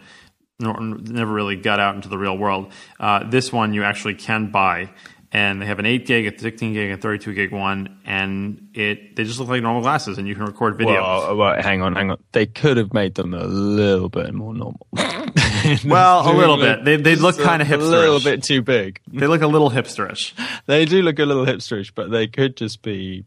nor- 0.61 0.81
never 0.81 1.33
really 1.33 1.57
got 1.57 1.81
out 1.81 1.95
into 1.97 2.09
the 2.09 2.19
real 2.19 2.37
world. 2.39 2.73
Uh, 3.01 3.29
this 3.29 3.53
one 3.53 3.75
you 3.75 3.83
actually 3.83 4.15
can 4.15 4.51
buy, 4.53 4.91
and 5.33 5.63
they 5.63 5.67
have 5.67 5.79
an 5.79 5.87
8 5.87 6.07
gig, 6.07 6.27
a 6.27 6.39
16 6.39 6.75
gig, 6.75 6.91
and 6.91 7.01
32 7.01 7.33
gig 7.33 7.53
one, 7.53 7.99
and 8.05 8.69
it 8.75 9.17
they 9.17 9.25
just 9.25 9.41
look 9.41 9.49
like 9.49 9.63
normal 9.63 9.83
glasses, 9.83 10.19
and 10.19 10.29
you 10.29 10.35
can 10.35 10.45
record 10.45 10.77
video. 10.77 10.95
Well, 10.95 11.31
uh, 11.31 11.35
well, 11.35 11.63
hang 11.63 11.83
on, 11.83 11.95
hang 11.95 12.11
on. 12.11 12.19
They 12.33 12.47
could 12.47 12.77
have 12.77 12.93
made 12.93 13.15
them 13.15 13.35
a 13.35 13.45
little 13.45 14.09
bit 14.09 14.33
more 14.35 14.55
normal. 14.55 14.87
Well, 15.85 16.31
a 16.31 16.35
little 16.37 16.57
bit. 16.57 16.85
They 16.85 16.97
they 16.97 17.17
look 17.17 17.39
kind 17.39 17.63
of 17.63 17.69
hipsterish. 17.69 17.81
a 17.81 17.85
little 17.85 18.21
bit 18.21 18.43
too 18.43 18.63
big. 18.63 19.01
They 19.09 19.27
look 19.27 19.43
a 19.43 19.47
little 19.47 19.71
hipsterish. 19.71 20.33
They 20.67 20.85
do 20.85 21.03
look 21.03 21.19
a 21.19 21.25
little 21.25 21.45
hipsterish, 21.45 21.93
but 21.95 22.11
they 22.11 22.27
could 22.27 22.57
just 22.57 22.83
be. 22.83 23.25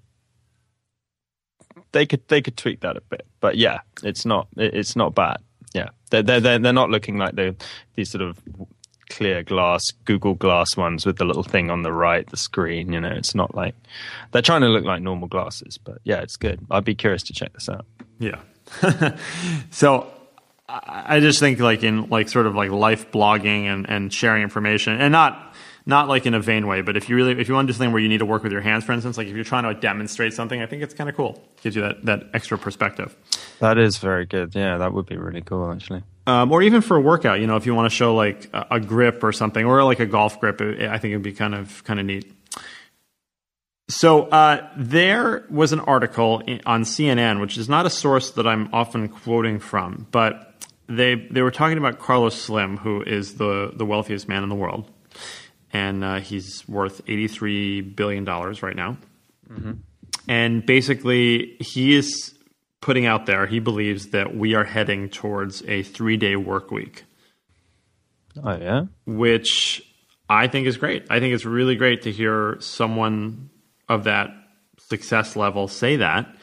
They 1.91 2.05
could 2.05 2.27
they 2.27 2.41
could 2.41 2.57
tweak 2.57 2.81
that 2.81 2.97
a 2.97 3.01
bit, 3.01 3.25
but 3.39 3.57
yeah, 3.57 3.79
it's 4.03 4.25
not 4.25 4.47
it, 4.57 4.73
it's 4.73 4.95
not 4.95 5.15
bad. 5.15 5.37
Yeah, 5.73 5.89
they're 6.09 6.23
they're 6.23 6.39
they're, 6.39 6.59
they're 6.59 6.73
not 6.73 6.89
looking 6.89 7.17
like 7.17 7.35
the 7.35 7.55
these 7.95 8.09
sort 8.09 8.21
of 8.21 8.41
clear 9.09 9.43
glass 9.43 9.91
Google 10.05 10.33
Glass 10.33 10.75
ones 10.75 11.05
with 11.05 11.17
the 11.17 11.25
little 11.25 11.43
thing 11.43 11.69
on 11.69 11.83
the 11.83 11.91
right, 11.91 12.27
the 12.29 12.37
screen. 12.37 12.91
You 12.91 13.01
know, 13.01 13.11
it's 13.11 13.35
not 13.35 13.55
like 13.55 13.75
they're 14.31 14.41
trying 14.41 14.61
to 14.61 14.67
look 14.67 14.85
like 14.85 15.01
normal 15.01 15.27
glasses, 15.27 15.77
but 15.77 15.99
yeah, 16.03 16.21
it's 16.21 16.35
good. 16.35 16.65
I'd 16.71 16.85
be 16.85 16.95
curious 16.95 17.23
to 17.23 17.33
check 17.33 17.53
this 17.53 17.69
out. 17.69 17.85
Yeah. 18.19 18.39
so 19.69 20.11
I 20.67 21.19
just 21.19 21.39
think 21.39 21.59
like 21.59 21.83
in 21.83 22.09
like 22.09 22.29
sort 22.29 22.47
of 22.47 22.55
like 22.55 22.71
life 22.71 23.11
blogging 23.11 23.65
and, 23.65 23.89
and 23.89 24.11
sharing 24.11 24.41
information 24.43 24.99
and 24.99 25.11
not 25.11 25.53
not 25.85 26.07
like 26.07 26.25
in 26.25 26.33
a 26.33 26.39
vain 26.39 26.65
way, 26.65 26.81
but 26.81 26.97
if 26.97 27.09
you 27.09 27.15
really 27.15 27.39
if 27.39 27.47
you 27.47 27.53
want 27.53 27.67
to 27.67 27.73
do 27.73 27.77
something 27.77 27.91
where 27.91 28.01
you 28.01 28.09
need 28.09 28.17
to 28.17 28.25
work 28.25 28.41
with 28.41 28.51
your 28.51 28.61
hands, 28.61 28.83
for 28.83 28.91
instance, 28.91 29.17
like 29.17 29.27
if 29.27 29.35
you're 29.35 29.43
trying 29.43 29.63
to 29.63 29.79
demonstrate 29.79 30.33
something, 30.33 30.61
I 30.61 30.65
think 30.65 30.81
it's 30.81 30.93
kind 30.93 31.09
of 31.09 31.15
cool. 31.15 31.43
Gives 31.61 31.75
you 31.75 31.83
that, 31.83 32.05
that 32.05 32.23
extra 32.33 32.57
perspective. 32.57 33.15
That 33.59 33.77
is 33.77 33.97
very 33.97 34.25
good. 34.25 34.55
Yeah, 34.55 34.77
that 34.77 34.93
would 34.93 35.05
be 35.05 35.17
really 35.17 35.41
cool 35.41 35.71
actually. 35.71 36.03
Um, 36.27 36.51
or 36.51 36.63
even 36.63 36.81
for 36.81 36.97
a 36.97 37.01
workout, 37.01 37.39
you 37.39 37.45
know, 37.45 37.55
if 37.55 37.67
you 37.67 37.75
want 37.75 37.89
to 37.89 37.95
show 37.95 38.15
like 38.15 38.49
a, 38.51 38.67
a 38.71 38.79
grip 38.79 39.23
or 39.23 39.31
something, 39.31 39.63
or 39.65 39.83
like 39.83 39.99
a 39.99 40.05
golf 40.07 40.39
grip, 40.39 40.59
it, 40.59 40.81
I 40.89 40.97
think 40.97 41.11
it'd 41.11 41.21
be 41.21 41.33
kind 41.33 41.53
of 41.53 41.83
kind 41.83 41.99
of 41.99 42.05
neat. 42.05 42.31
So 43.87 44.23
uh, 44.23 44.67
there 44.75 45.45
was 45.51 45.71
an 45.71 45.79
article 45.81 46.41
on 46.65 46.83
CNN, 46.83 47.39
which 47.39 47.57
is 47.57 47.69
not 47.69 47.85
a 47.85 47.89
source 47.91 48.31
that 48.31 48.47
I'm 48.47 48.73
often 48.73 49.07
quoting 49.07 49.59
from, 49.59 50.07
but 50.09 50.55
they 50.87 51.15
they 51.15 51.41
were 51.41 51.51
talking 51.51 51.77
about 51.77 51.99
Carlos 51.99 52.39
Slim, 52.39 52.77
who 52.77 53.03
is 53.03 53.35
the 53.35 53.71
the 53.75 53.85
wealthiest 53.85 54.27
man 54.27 54.41
in 54.41 54.49
the 54.49 54.55
world, 54.55 54.89
and 55.71 56.03
uh, 56.03 56.19
he's 56.19 56.67
worth 56.67 57.01
83 57.07 57.81
billion 57.81 58.23
dollars 58.23 58.63
right 58.63 58.75
now. 58.75 58.97
And 60.27 60.65
basically, 60.65 61.55
he 61.59 61.95
is 61.95 62.34
putting 62.85 63.05
out 63.05 63.25
there 63.25 63.47
he 63.47 63.59
believes 63.59 64.09
that 64.09 64.35
we 64.35 64.53
are 64.53 64.63
heading 64.63 65.09
towards 65.09 65.63
a 65.63 65.81
three 65.83 66.17
day 66.17 66.35
work 66.35 66.71
week 66.71 67.03
Oh 68.43 68.57
yeah. 68.57 68.85
which 69.05 69.81
I 70.29 70.47
think 70.47 70.67
is 70.67 70.77
great. 70.77 71.05
I 71.09 71.19
think 71.19 71.33
it's 71.33 71.45
really 71.45 71.75
great 71.75 72.03
to 72.03 72.11
hear 72.11 72.57
someone 72.59 73.49
of 73.87 74.05
that 74.05 74.29
success 74.79 75.35
level 75.35 75.67
say 75.67 75.97
that. 75.97 76.35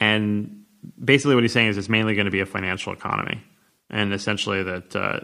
And 0.00 0.64
basically, 1.02 1.34
what 1.34 1.44
he's 1.44 1.52
saying 1.52 1.68
is 1.68 1.78
it's 1.78 1.88
mainly 1.88 2.14
going 2.14 2.26
to 2.26 2.30
be 2.30 2.40
a 2.40 2.46
financial 2.46 2.92
economy, 2.92 3.42
and 3.90 4.12
essentially 4.12 4.62
that 4.62 4.96
uh, 4.96 5.20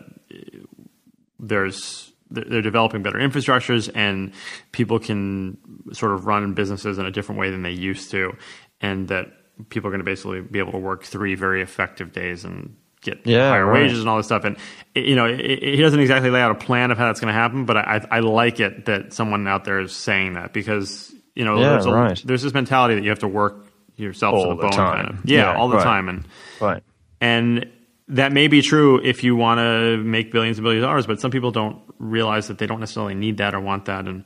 there's 1.38 2.12
they're 2.32 2.62
developing 2.62 3.02
better 3.02 3.18
infrastructures 3.18 3.90
and 3.92 4.32
people 4.70 5.00
can 5.00 5.58
sort 5.92 6.12
of 6.12 6.26
run 6.26 6.54
businesses 6.54 6.96
in 6.96 7.04
a 7.04 7.10
different 7.10 7.40
way 7.40 7.50
than 7.50 7.62
they 7.62 7.72
used 7.72 8.12
to 8.12 8.32
and 8.80 9.08
that 9.08 9.26
people 9.68 9.88
are 9.88 9.90
going 9.90 10.00
to 10.00 10.04
basically 10.04 10.40
be 10.40 10.58
able 10.58 10.72
to 10.72 10.78
work 10.78 11.04
three 11.04 11.34
very 11.34 11.62
effective 11.62 12.12
days 12.12 12.44
and 12.44 12.76
get 13.02 13.26
Yeah, 13.26 13.48
higher 13.50 13.64
right. 13.66 13.82
wages 13.82 14.00
and 14.00 14.08
all 14.08 14.16
this 14.18 14.26
stuff 14.26 14.44
and 14.44 14.56
you 14.94 15.16
know 15.16 15.26
he 15.26 15.76
doesn't 15.76 16.00
exactly 16.00 16.30
lay 16.30 16.40
out 16.42 16.50
a 16.50 16.54
plan 16.54 16.90
of 16.90 16.98
how 16.98 17.06
that's 17.06 17.20
going 17.20 17.32
to 17.32 17.38
happen 17.38 17.64
but 17.64 17.76
I, 17.78 18.06
I 18.10 18.20
like 18.20 18.60
it 18.60 18.86
that 18.86 19.12
someone 19.12 19.46
out 19.48 19.64
there 19.64 19.80
is 19.80 19.92
saying 19.94 20.34
that 20.34 20.52
because 20.52 21.14
you 21.34 21.44
know 21.44 21.58
Yeah, 21.60 21.70
there's, 21.70 21.86
a, 21.86 21.92
right. 21.92 22.22
there's 22.24 22.42
this 22.42 22.52
mentality 22.52 22.94
that 22.96 23.02
you 23.02 23.08
have 23.10 23.20
to 23.20 23.28
work 23.28 23.64
yourself 23.96 24.34
All 24.34 24.42
to 24.44 24.48
the, 24.50 24.54
the 24.56 24.62
bone 24.62 24.72
time. 24.72 24.96
kind 25.06 25.08
of 25.18 25.24
yeah, 25.24 25.52
Yeah, 25.52 25.56
all 25.56 25.68
the 25.68 25.76
right. 25.76 25.82
time 25.84 26.08
and 26.10 26.28
Right. 26.60 26.82
and 27.20 27.70
that 28.08 28.32
may 28.32 28.48
be 28.48 28.60
true 28.60 29.00
if 29.02 29.22
you 29.24 29.34
want 29.36 29.60
to 29.60 29.96
make 30.02 30.32
billions 30.32 30.58
and 30.58 30.64
billions 30.64 30.82
of 30.82 30.88
dollars, 30.88 31.06
but 31.06 31.20
some 31.20 31.30
people 31.30 31.52
don't 31.52 31.80
realize 32.00 32.48
that 32.48 32.58
they 32.58 32.66
don't 32.66 32.80
necessarily 32.80 33.14
need 33.14 33.36
that 33.36 33.54
or 33.54 33.60
want 33.60 33.84
that. 33.84 34.06
And 34.08 34.24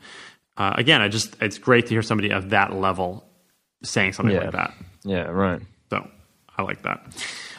uh, 0.57 0.73
again, 0.79 1.03
I 1.03 1.09
just 1.09 1.37
it's 1.43 1.59
great 1.59 1.85
to 1.87 1.91
hear 1.91 2.01
somebody 2.03 2.31
of 2.31 2.51
that 2.51 2.73
level 2.73 3.25
saying 3.83 4.15
something 4.15 4.35
Yeah. 4.35 4.45
like 4.45 4.53
that. 4.53 4.75
Yeah. 5.05 5.29
Right. 5.29 5.61
So 5.91 6.09
I 6.57 6.63
like 6.63 6.83
that. 6.83 7.07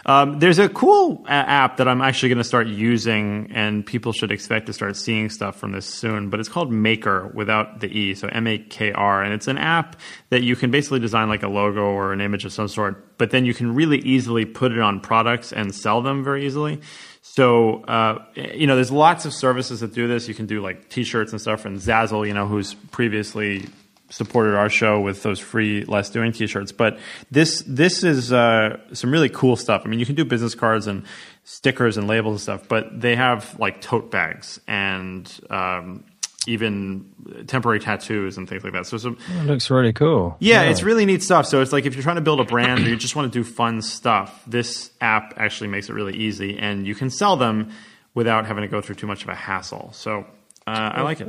Um, 0.07 0.37
there's 0.37 0.59
a 0.59 0.69
cool 0.69 1.25
a- 1.25 1.31
app 1.31 1.77
that 1.77 1.87
I'm 1.87 1.99
actually 1.99 2.29
going 2.29 2.37
to 2.37 2.43
start 2.43 2.67
using, 2.67 3.51
and 3.55 3.83
people 3.83 4.13
should 4.13 4.31
expect 4.31 4.67
to 4.67 4.73
start 4.73 4.95
seeing 4.95 5.31
stuff 5.31 5.55
from 5.55 5.71
this 5.71 5.87
soon. 5.87 6.29
But 6.29 6.39
it's 6.39 6.47
called 6.49 6.71
Maker 6.71 7.31
without 7.33 7.79
the 7.79 7.87
e, 7.87 8.13
so 8.13 8.27
M 8.27 8.45
A 8.45 8.59
K 8.59 8.91
R, 8.91 9.23
and 9.23 9.33
it's 9.33 9.47
an 9.47 9.57
app 9.57 9.95
that 10.29 10.43
you 10.43 10.55
can 10.55 10.69
basically 10.69 10.99
design 10.99 11.27
like 11.27 11.41
a 11.41 11.47
logo 11.47 11.81
or 11.81 12.13
an 12.13 12.21
image 12.21 12.45
of 12.45 12.53
some 12.53 12.67
sort, 12.67 13.17
but 13.17 13.31
then 13.31 13.45
you 13.45 13.55
can 13.55 13.73
really 13.73 13.97
easily 13.99 14.45
put 14.45 14.71
it 14.71 14.79
on 14.79 14.99
products 14.99 15.51
and 15.51 15.73
sell 15.73 16.03
them 16.03 16.23
very 16.23 16.45
easily. 16.45 16.81
So 17.23 17.81
uh, 17.85 18.23
you 18.35 18.67
know, 18.67 18.75
there's 18.75 18.91
lots 18.91 19.25
of 19.25 19.33
services 19.33 19.79
that 19.79 19.95
do 19.95 20.07
this. 20.07 20.27
You 20.27 20.35
can 20.35 20.45
do 20.45 20.61
like 20.61 20.89
T-shirts 20.89 21.31
and 21.31 21.41
stuff, 21.41 21.65
and 21.65 21.79
Zazzle, 21.79 22.27
you 22.27 22.35
know, 22.35 22.47
who's 22.47 22.75
previously 22.75 23.65
supported 24.09 24.55
our 24.55 24.69
show 24.69 24.99
with 25.01 25.23
those 25.23 25.39
free 25.39 25.83
less 25.85 26.09
doing 26.09 26.31
t-shirts 26.31 26.71
but 26.71 26.97
this 27.31 27.63
this 27.67 28.03
is 28.03 28.31
uh, 28.31 28.77
some 28.93 29.11
really 29.11 29.29
cool 29.29 29.55
stuff 29.55 29.81
i 29.85 29.87
mean 29.89 29.99
you 29.99 30.05
can 30.05 30.15
do 30.15 30.23
business 30.23 30.53
cards 30.55 30.85
and 30.87 31.03
stickers 31.43 31.97
and 31.97 32.07
labels 32.07 32.33
and 32.33 32.41
stuff 32.41 32.67
but 32.69 32.99
they 33.01 33.15
have 33.15 33.57
like 33.59 33.81
tote 33.81 34.11
bags 34.11 34.59
and 34.67 35.39
um, 35.49 36.03
even 36.47 37.03
temporary 37.47 37.79
tattoos 37.79 38.37
and 38.37 38.47
things 38.47 38.63
like 38.63 38.73
that 38.73 38.85
so 38.85 38.97
some 38.97 39.17
It 39.39 39.45
looks 39.47 39.71
really 39.71 39.93
cool. 39.93 40.37
yeah, 40.39 40.61
it's 40.69 40.83
really 40.83 41.05
neat 41.05 41.23
stuff. 41.23 41.47
So 41.47 41.61
it's 41.61 41.73
like 41.73 41.87
if 41.87 41.95
you're 41.95 42.03
trying 42.03 42.17
to 42.17 42.21
build 42.21 42.39
a 42.39 42.43
brand 42.43 42.85
or 42.85 42.89
you 42.89 42.95
just 42.95 43.15
want 43.15 43.33
to 43.33 43.39
do 43.39 43.43
fun 43.43 43.81
stuff, 43.81 44.43
this 44.45 44.91
app 45.01 45.33
actually 45.37 45.69
makes 45.69 45.89
it 45.89 45.93
really 45.93 46.15
easy, 46.15 46.55
and 46.59 46.85
you 46.85 46.93
can 46.93 47.09
sell 47.09 47.35
them 47.35 47.71
without 48.13 48.45
having 48.45 48.61
to 48.61 48.67
go 48.67 48.79
through 48.79 48.93
too 48.93 49.07
much 49.07 49.23
of 49.23 49.29
a 49.29 49.33
hassle. 49.35 49.89
So 49.93 50.19
uh, 50.67 50.91
I 50.93 51.01
like 51.01 51.19
it. 51.21 51.27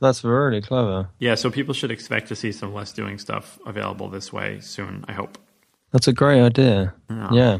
That's 0.00 0.22
really 0.24 0.60
clever. 0.60 1.08
Yeah, 1.18 1.34
so 1.34 1.50
people 1.50 1.74
should 1.74 1.90
expect 1.90 2.28
to 2.28 2.36
see 2.36 2.52
some 2.52 2.72
less 2.72 2.92
doing 2.92 3.18
stuff 3.18 3.58
available 3.66 4.08
this 4.08 4.32
way 4.32 4.60
soon. 4.60 5.04
I 5.08 5.12
hope. 5.12 5.38
That's 5.92 6.08
a 6.08 6.12
great 6.12 6.40
idea. 6.40 6.94
Yeah. 7.08 7.58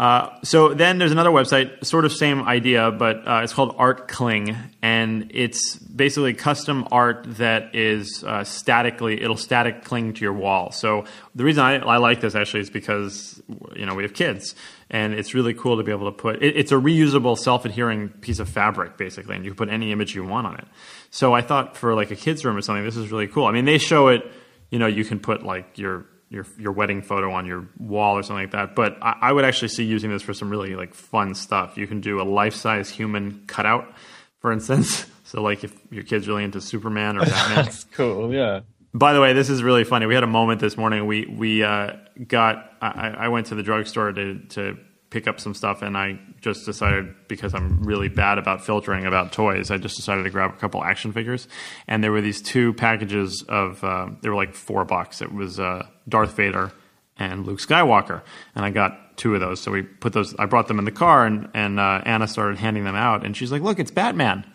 Uh, 0.00 0.34
so 0.42 0.72
then 0.72 0.96
there's 0.96 1.12
another 1.12 1.28
website, 1.28 1.84
sort 1.84 2.06
of 2.06 2.12
same 2.12 2.40
idea, 2.48 2.90
but 2.90 3.16
uh, 3.28 3.42
it's 3.44 3.52
called 3.52 3.76
ArtCling, 3.76 4.56
and 4.80 5.30
it's 5.34 5.76
basically 5.76 6.32
custom 6.32 6.88
art 6.90 7.26
that 7.36 7.74
is 7.74 8.24
uh, 8.24 8.42
statically 8.42 9.20
it'll 9.20 9.36
static 9.36 9.84
cling 9.84 10.14
to 10.14 10.22
your 10.22 10.32
wall. 10.32 10.72
So 10.72 11.04
the 11.34 11.44
reason 11.44 11.62
I, 11.62 11.80
I 11.80 11.98
like 11.98 12.22
this 12.22 12.34
actually 12.34 12.60
is 12.60 12.70
because 12.70 13.42
you 13.76 13.84
know 13.84 13.94
we 13.94 14.02
have 14.02 14.14
kids, 14.14 14.54
and 14.88 15.12
it's 15.12 15.34
really 15.34 15.52
cool 15.52 15.76
to 15.76 15.82
be 15.82 15.92
able 15.92 16.10
to 16.10 16.16
put 16.16 16.42
it, 16.42 16.56
it's 16.56 16.72
a 16.72 16.76
reusable, 16.76 17.36
self-adhering 17.36 18.08
piece 18.22 18.38
of 18.38 18.48
fabric 18.48 18.96
basically, 18.96 19.36
and 19.36 19.44
you 19.44 19.50
can 19.50 19.58
put 19.58 19.68
any 19.68 19.92
image 19.92 20.14
you 20.14 20.24
want 20.24 20.46
on 20.46 20.54
it. 20.56 20.64
So 21.10 21.34
I 21.34 21.42
thought 21.42 21.76
for 21.76 21.94
like 21.94 22.10
a 22.10 22.16
kids 22.16 22.42
room 22.42 22.56
or 22.56 22.62
something, 22.62 22.86
this 22.86 22.96
is 22.96 23.12
really 23.12 23.28
cool. 23.28 23.44
I 23.44 23.52
mean, 23.52 23.66
they 23.66 23.76
show 23.76 24.08
it, 24.08 24.22
you 24.70 24.78
know, 24.78 24.86
you 24.86 25.04
can 25.04 25.20
put 25.20 25.42
like 25.42 25.76
your 25.76 26.06
your 26.30 26.46
your 26.58 26.72
wedding 26.72 27.02
photo 27.02 27.32
on 27.32 27.44
your 27.44 27.68
wall 27.78 28.16
or 28.16 28.22
something 28.22 28.44
like 28.44 28.52
that. 28.52 28.74
But 28.74 28.96
I, 29.02 29.16
I 29.20 29.32
would 29.32 29.44
actually 29.44 29.68
see 29.68 29.84
using 29.84 30.10
this 30.10 30.22
for 30.22 30.32
some 30.32 30.48
really 30.48 30.76
like 30.76 30.94
fun 30.94 31.34
stuff. 31.34 31.76
You 31.76 31.86
can 31.86 32.00
do 32.00 32.20
a 32.20 32.24
life 32.24 32.54
size 32.54 32.88
human 32.88 33.44
cutout, 33.46 33.92
for 34.38 34.52
instance. 34.52 35.06
So 35.30 35.40
like 35.42 35.62
if 35.62 35.72
your 35.92 36.02
kid's 36.02 36.26
really 36.26 36.42
into 36.42 36.60
Superman 36.60 37.16
or 37.16 37.20
Batman. 37.20 37.54
That's 37.64 37.84
cool. 37.84 38.34
Yeah. 38.34 38.62
By 38.92 39.12
the 39.12 39.20
way, 39.20 39.32
this 39.32 39.48
is 39.48 39.62
really 39.62 39.84
funny. 39.84 40.06
We 40.06 40.14
had 40.16 40.24
a 40.24 40.26
moment 40.26 40.60
this 40.60 40.76
morning. 40.76 41.06
We 41.06 41.24
we 41.26 41.62
uh, 41.62 41.92
got. 42.26 42.72
I, 42.82 43.10
I 43.10 43.28
went 43.28 43.46
to 43.46 43.54
the 43.54 43.62
drugstore 43.62 44.10
to 44.10 44.40
to 44.40 44.76
pick 45.10 45.26
up 45.26 45.40
some 45.40 45.54
stuff, 45.54 45.82
and 45.82 45.96
I 45.96 46.18
just 46.40 46.64
decided 46.64 47.14
because 47.28 47.54
I'm 47.54 47.82
really 47.82 48.08
bad 48.08 48.38
about 48.38 48.64
filtering 48.64 49.06
about 49.06 49.32
toys, 49.32 49.70
I 49.70 49.76
just 49.76 49.96
decided 49.96 50.22
to 50.22 50.30
grab 50.30 50.50
a 50.50 50.56
couple 50.56 50.82
action 50.82 51.12
figures, 51.12 51.48
and 51.86 52.02
there 52.02 52.12
were 52.12 52.20
these 52.20 52.40
two 52.40 52.72
packages 52.74 53.44
of. 53.48 53.82
Uh, 53.84 54.10
they 54.22 54.28
were 54.28 54.36
like 54.36 54.54
four 54.54 54.84
bucks. 54.84 55.20
It 55.20 55.32
was 55.32 55.60
uh, 55.60 55.86
Darth 56.08 56.34
Vader 56.36 56.72
and 57.18 57.46
Luke 57.46 57.58
Skywalker, 57.58 58.22
and 58.54 58.64
I 58.64 58.70
got 58.70 59.16
two 59.16 59.34
of 59.34 59.40
those. 59.40 59.60
So 59.60 59.70
we 59.72 59.82
put 59.82 60.12
those. 60.12 60.34
I 60.36 60.46
brought 60.46 60.68
them 60.68 60.78
in 60.78 60.84
the 60.84 60.92
car, 60.92 61.26
and 61.26 61.48
and 61.54 61.78
uh, 61.78 62.02
Anna 62.04 62.26
started 62.28 62.58
handing 62.58 62.84
them 62.84 62.96
out, 62.96 63.26
and 63.26 63.36
she's 63.36 63.52
like, 63.52 63.62
"Look, 63.62 63.78
it's 63.78 63.90
Batman." 63.90 64.44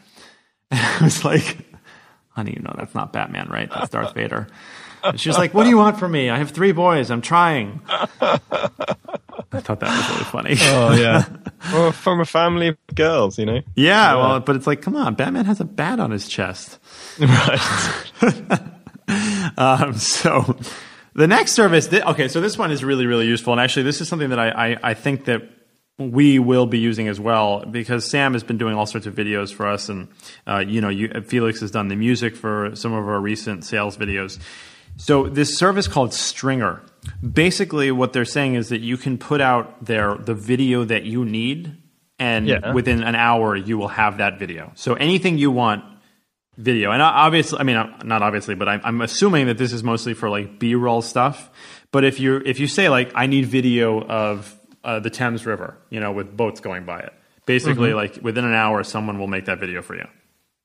And 0.72 0.82
I 0.82 1.04
was 1.04 1.24
like, 1.24 1.60
honey, 2.30 2.54
you 2.54 2.62
know 2.62 2.74
that's 2.76 2.96
not 2.96 3.14
Batman, 3.14 3.48
right? 3.50 3.70
That's 3.70 3.90
Darth 3.90 4.16
Vader. 4.16 4.48
And 5.04 5.20
she 5.20 5.30
was 5.30 5.38
like, 5.38 5.54
what 5.54 5.64
do 5.64 5.70
you 5.70 5.78
want 5.78 6.00
from 6.00 6.12
me? 6.12 6.30
I 6.30 6.38
have 6.38 6.52
three 6.52 6.72
boys. 6.72 7.12
I'm 7.12 7.22
trying. 7.22 7.82
I 9.56 9.60
thought 9.62 9.80
that 9.80 9.90
was 9.90 10.10
really 10.10 10.24
funny. 10.26 10.56
Oh 10.74 10.94
yeah. 10.96 11.26
well, 11.74 11.92
from 11.92 12.20
a 12.20 12.26
family 12.26 12.68
of 12.70 12.78
girls, 12.94 13.38
you 13.40 13.46
know. 13.46 13.62
yeah, 13.76 14.16
well, 14.16 14.40
but 14.40 14.56
it's 14.56 14.68
like, 14.68 14.82
come 14.82 14.96
on, 14.96 15.16
Batman 15.16 15.46
has 15.46 15.60
a 15.60 15.66
bat 15.66 16.00
on 16.00 16.12
his 16.12 16.28
chest. 16.28 16.80
Right. 17.20 17.60
Um, 19.58 19.94
so 19.94 20.58
the 21.14 21.28
next 21.28 21.54
service, 21.54 21.88
thi- 21.88 22.02
okay, 22.02 22.28
so 22.28 22.42
this 22.42 22.58
one 22.58 22.72
is 22.72 22.84
really, 22.84 23.06
really 23.06 23.28
useful. 23.28 23.54
And 23.54 23.62
actually, 23.62 23.84
this 23.84 24.02
is 24.02 24.08
something 24.08 24.30
that 24.30 24.40
I, 24.40 24.50
I, 24.50 24.78
I 24.84 24.94
think 24.94 25.26
that 25.26 25.44
we 25.98 26.40
will 26.40 26.66
be 26.66 26.80
using 26.80 27.08
as 27.08 27.20
well 27.20 27.64
because 27.66 28.10
Sam 28.10 28.34
has 28.34 28.44
been 28.44 28.58
doing 28.58 28.76
all 28.76 28.86
sorts 28.86 29.08
of 29.08 29.16
videos 29.16 29.54
for 29.54 29.68
us. 29.68 29.88
And, 29.88 30.10
uh, 30.46 30.64
you 30.68 30.82
know, 30.82 30.90
you, 30.90 31.10
Felix 31.26 31.62
has 31.62 31.72
done 31.72 31.88
the 31.88 31.96
music 31.96 32.36
for 32.36 32.76
some 32.76 32.94
of 32.94 33.08
our 33.08 33.20
recent 33.20 33.64
sales 33.64 33.96
videos. 33.96 34.40
So 34.98 35.28
this 35.28 35.58
service 35.58 35.88
called 35.88 36.12
Stringr, 36.12 36.82
basically 37.22 37.92
what 37.92 38.14
they're 38.14 38.26
saying 38.26 38.56
is 38.56 38.70
that 38.70 38.82
you 38.82 38.98
can 38.98 39.18
put 39.18 39.42
out 39.42 39.84
there 39.86 40.16
the 40.16 40.34
video 40.34 40.84
that 40.86 41.04
you 41.04 41.26
need 41.26 41.78
and 42.18 42.48
Yeah. 42.48 42.72
within 42.74 43.04
an 43.04 43.16
hour 43.16 43.56
you 43.56 43.78
will 43.78 43.90
have 43.90 44.18
that 44.18 44.40
video. 44.40 44.72
So 44.76 44.94
anything 44.94 45.38
you 45.38 45.52
want 45.52 45.84
video. 46.58 46.92
And 46.92 47.02
obviously, 47.02 47.60
I 47.60 47.64
mean, 47.64 47.76
uh, 47.76 47.98
not 48.06 48.22
obviously, 48.22 48.56
but 48.56 48.70
I'm, 48.70 48.82
I'm 48.86 49.02
assuming 49.02 49.48
that 49.48 49.58
this 49.58 49.74
is 49.74 49.84
mostly 49.84 50.14
for 50.14 50.30
like 50.30 50.58
B-roll 50.58 51.02
stuff. 51.02 51.50
But 51.92 52.06
if 52.06 52.20
you 52.20 52.42
if 52.46 52.60
you 52.62 52.68
say 52.68 52.88
like 52.88 53.12
I 53.16 53.28
need 53.28 53.46
video 53.46 54.02
of 54.02 54.58
uh, 54.84 55.00
the 55.00 55.10
Thames 55.10 55.46
River, 55.46 55.78
you 55.90 56.00
know, 56.00 56.14
with 56.14 56.36
boats 56.36 56.62
going 56.62 56.86
by 56.86 57.00
it, 57.00 57.14
basically 57.46 57.94
like 57.94 58.20
within 58.22 58.46
an 58.46 58.54
hour, 58.54 58.84
someone 58.84 59.20
will 59.20 59.28
make 59.28 59.46
that 59.46 59.60
video 59.60 59.82
for 59.82 59.96
you. 59.96 60.08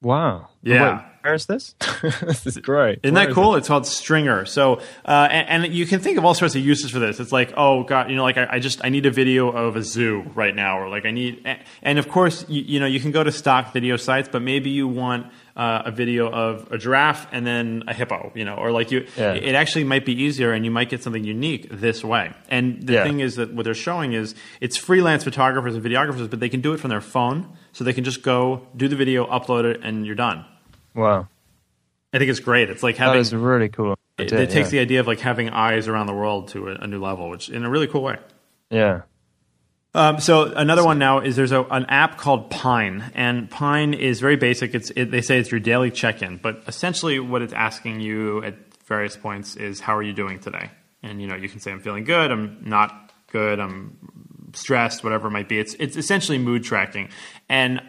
Wow. 0.01 0.49
Yeah. 0.63 1.03
Wait, 1.23 1.25
where 1.29 1.35
is 1.35 1.47
this? 1.47 1.75
this 2.03 2.47
is 2.47 2.57
great. 2.59 3.01
Isn't 3.03 3.15
Where 3.15 3.25
that 3.25 3.31
is 3.31 3.35
cool? 3.35 3.55
It's 3.57 3.69
called 3.69 3.85
Stringr. 3.85 4.47
So, 4.49 4.81
uh, 5.05 5.29
and, 5.31 5.65
and 5.65 5.75
you 5.75 5.87
can 5.87 6.01
think 6.01 6.19
of 6.19 6.25
all 6.25 6.35
sorts 6.35 6.55
of 6.55 6.63
uses 6.65 6.91
for 6.91 6.99
this. 6.99 7.21
It's 7.21 7.33
like, 7.33 7.53
oh 7.57 7.85
god, 7.85 8.11
you 8.11 8.17
know, 8.17 8.23
like 8.23 8.39
I, 8.39 8.47
I 8.53 8.59
just 8.59 8.85
I 8.85 8.89
need 8.89 9.07
a 9.07 9.11
video 9.11 9.51
of 9.51 9.77
a 9.77 9.83
zoo 9.83 10.23
right 10.35 10.55
now, 10.55 10.79
or 10.81 10.89
like 10.89 11.05
I 11.07 11.11
need, 11.11 11.47
and 11.83 11.99
of 11.99 12.09
course, 12.09 12.45
you, 12.49 12.63
you 12.63 12.81
know, 12.81 12.87
you 12.87 13.01
can 13.01 13.11
go 13.11 13.23
to 13.23 13.33
stock 13.33 13.73
video 13.73 13.97
sites, 13.97 14.29
but 14.31 14.43
maybe 14.43 14.71
you 14.71 14.89
want 14.89 15.27
uh, 15.57 15.83
a 15.87 15.91
video 15.91 16.31
of 16.31 16.71
a 16.73 16.79
giraffe 16.79 17.27
and 17.33 17.47
then 17.47 17.83
a 17.87 17.93
hippo, 17.93 18.33
you 18.35 18.45
know, 18.45 18.55
or 18.55 18.73
like 18.73 18.91
you, 18.91 19.07
Yeah. 19.17 19.35
it 19.35 19.55
actually 19.55 19.85
might 19.85 20.07
be 20.07 20.23
easier, 20.23 20.53
and 20.53 20.65
you 20.65 20.71
might 20.71 20.89
get 20.89 21.03
something 21.03 21.25
unique 21.25 21.69
this 21.71 22.03
way. 22.03 22.33
And 22.49 22.83
the 22.87 22.95
Yeah. 22.95 23.05
thing 23.05 23.21
is 23.21 23.37
that 23.37 23.53
what 23.53 23.65
they're 23.65 23.75
showing 23.75 24.15
is 24.15 24.35
it's 24.61 24.77
freelance 24.79 25.25
photographers 25.25 25.75
and 25.75 25.85
videographers, 25.85 26.31
but 26.31 26.41
they 26.41 26.49
can 26.49 26.61
do 26.63 26.73
it 26.73 26.81
from 26.81 26.89
their 26.91 27.01
phone, 27.03 27.47
so 27.73 27.85
they 27.85 27.93
can 27.93 28.05
just 28.05 28.23
go 28.23 28.67
do 28.77 28.89
the 28.89 28.97
video, 28.97 29.27
upload 29.27 29.65
it, 29.65 29.81
and 29.83 30.07
you're 30.07 30.15
done. 30.15 30.45
Wow. 30.95 31.29
I 32.13 32.19
think 32.19 32.31
it's 32.31 32.41
great. 32.41 32.71
It's 32.71 32.83
like 32.83 32.97
having 32.97 33.21
is 33.21 33.33
a 33.33 33.39
really 33.39 33.69
cool. 33.69 33.97
it, 34.19 34.25
idea, 34.25 34.41
it 34.41 34.51
takes 34.51 34.69
yeah. 34.69 34.71
the 34.71 34.79
idea 34.81 35.01
of 35.01 35.07
like 35.07 35.21
having 35.21 35.51
eyes 35.51 35.87
around 35.87 36.07
the 36.07 36.15
world 36.15 36.49
to 36.49 36.69
a, 36.69 36.75
a 36.75 36.87
new 36.87 37.01
level, 37.01 37.31
which 37.31 37.49
in 37.49 37.65
a 37.65 37.71
really 37.71 37.87
cool 37.87 38.03
way. 38.03 38.17
Yeah. 38.71 39.03
Um, 39.93 40.21
so 40.21 40.53
another 40.53 40.85
one 40.85 40.99
now 40.99 41.19
is 41.19 41.35
there's 41.35 41.53
a, 41.53 41.63
an 41.65 41.85
app 41.87 42.17
called 42.17 42.51
Pine, 42.51 43.11
and 43.15 43.51
Pine 43.51 43.93
is 43.93 44.21
very 44.21 44.37
basic. 44.37 44.75
It's 44.75 44.91
it, 44.91 45.11
they 45.11 45.21
say 45.21 45.39
it's 45.39 45.51
your 45.51 45.61
daily 45.61 45.91
check-in, 45.91 46.37
but 46.37 46.63
essentially 46.69 47.19
what 47.19 47.43
it's 47.43 47.53
asking 47.53 48.01
you 48.01 48.43
at 48.45 48.55
various 48.85 49.17
points 49.17 49.57
is 49.57 49.81
how 49.81 49.97
are 49.97 50.03
you 50.03 50.13
doing 50.13 50.39
today? 50.39 50.71
And 51.03 51.21
you 51.21 51.27
know 51.27 51.35
you 51.35 51.49
can 51.49 51.59
say 51.59 51.73
I'm 51.73 51.81
feeling 51.81 52.05
good, 52.05 52.31
I'm 52.31 52.59
not 52.65 53.13
good, 53.33 53.59
I'm 53.59 53.97
stressed, 54.53 55.03
whatever 55.03 55.27
it 55.27 55.33
might 55.33 55.49
be. 55.49 55.59
It's 55.59 55.75
it's 55.75 55.97
essentially 55.97 56.39
mood 56.39 56.63
tracking, 56.63 57.09
and 57.49 57.83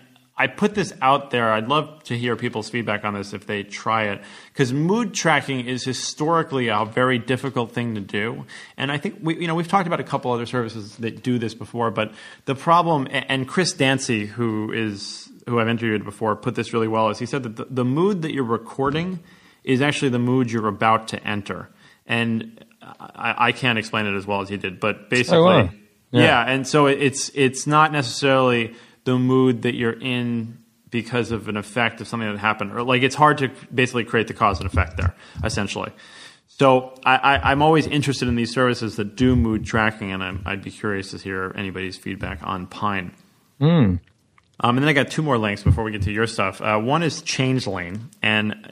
I 0.43 0.47
put 0.47 0.73
this 0.75 0.91
out 1.01 1.29
there. 1.31 1.51
I'd 1.53 1.67
love 1.67 2.03
to 2.05 2.17
hear 2.17 2.35
people's 2.35 2.69
feedback 2.69 3.05
on 3.05 3.13
this 3.13 3.33
if 3.33 3.45
they 3.45 3.61
try 3.63 4.05
it, 4.05 4.21
because 4.51 4.73
mood 4.73 5.13
tracking 5.13 5.67
is 5.67 5.83
historically 5.83 6.67
a 6.69 6.83
very 6.85 7.19
difficult 7.19 7.71
thing 7.73 7.95
to 7.95 8.01
do. 8.01 8.45
And 8.77 8.91
I 8.91 8.97
think 8.97 9.19
we, 9.21 9.39
you 9.39 9.47
know, 9.47 9.55
we've 9.55 9.67
talked 9.67 9.87
about 9.87 9.99
a 9.99 10.03
couple 10.03 10.31
other 10.31 10.45
services 10.45 10.95
that 10.97 11.21
do 11.23 11.37
this 11.37 11.53
before, 11.53 11.91
but 11.91 12.11
the 12.45 12.55
problem, 12.55 13.07
and 13.11 13.47
Chris 13.47 13.73
Dancy, 13.73 14.25
who 14.25 14.71
is 14.71 15.29
who 15.47 15.59
I've 15.59 15.67
interviewed 15.69 16.03
before, 16.03 16.35
put 16.35 16.55
this 16.55 16.73
really 16.73 16.87
well. 16.87 17.09
Is 17.09 17.19
he 17.19 17.25
said 17.25 17.43
that 17.43 17.55
the, 17.55 17.65
the 17.69 17.85
mood 17.85 18.21
that 18.23 18.33
you're 18.33 18.43
recording 18.43 19.19
is 19.63 19.81
actually 19.81 20.09
the 20.09 20.19
mood 20.19 20.51
you're 20.51 20.67
about 20.67 21.07
to 21.09 21.27
enter, 21.27 21.69
and 22.07 22.65
I, 22.81 23.35
I 23.47 23.51
can't 23.51 23.77
explain 23.77 24.05
it 24.07 24.15
as 24.15 24.25
well 24.25 24.41
as 24.41 24.49
he 24.49 24.57
did, 24.57 24.79
but 24.79 25.09
basically, 25.09 25.37
Oh, 25.37 25.43
wow. 25.63 25.69
yeah. 26.11 26.21
Yeah. 26.23 26.43
and 26.53 26.67
so 26.67 26.87
it's 26.87 27.29
it's 27.35 27.67
not 27.67 27.91
necessarily 27.91 28.73
the 29.03 29.17
mood 29.17 29.63
that 29.63 29.75
you're 29.75 29.99
in 29.99 30.57
because 30.89 31.31
of 31.31 31.47
an 31.47 31.57
effect 31.57 32.01
of 32.01 32.07
something 32.07 32.29
that 32.29 32.37
happened, 32.37 32.73
or 32.73 32.83
like 32.83 33.01
it's 33.01 33.15
hard 33.15 33.37
to 33.39 33.49
basically 33.73 34.03
create 34.03 34.27
the 34.27 34.33
cause 34.33 34.59
and 34.59 34.67
effect 34.67 34.97
there, 34.97 35.15
essentially. 35.43 35.91
So 36.47 36.93
I, 37.05 37.15
I, 37.15 37.51
I'm 37.51 37.61
always 37.61 37.87
interested 37.87 38.27
in 38.27 38.35
these 38.35 38.51
services 38.51 38.97
that 38.97 39.15
do 39.15 39.35
mood 39.35 39.65
tracking, 39.65 40.11
and 40.11 40.21
I'm, 40.21 40.43
I'd 40.45 40.61
be 40.63 40.69
curious 40.69 41.11
to 41.11 41.17
hear 41.17 41.53
anybody's 41.55 41.97
feedback 41.97 42.43
on 42.43 42.67
Pine. 42.67 43.13
Um, 44.59 44.77
and 44.77 44.79
then 44.79 44.89
I 44.89 44.93
got 44.93 45.09
two 45.09 45.23
more 45.23 45.37
links 45.37 45.63
before 45.63 45.83
we 45.83 45.91
get 45.91 46.03
to 46.03 46.11
your 46.11 46.27
stuff. 46.27 46.61
Uh, 46.61 46.77
one 46.77 47.01
is 47.01 47.23
ChangeLane, 47.23 48.01
and 48.21 48.71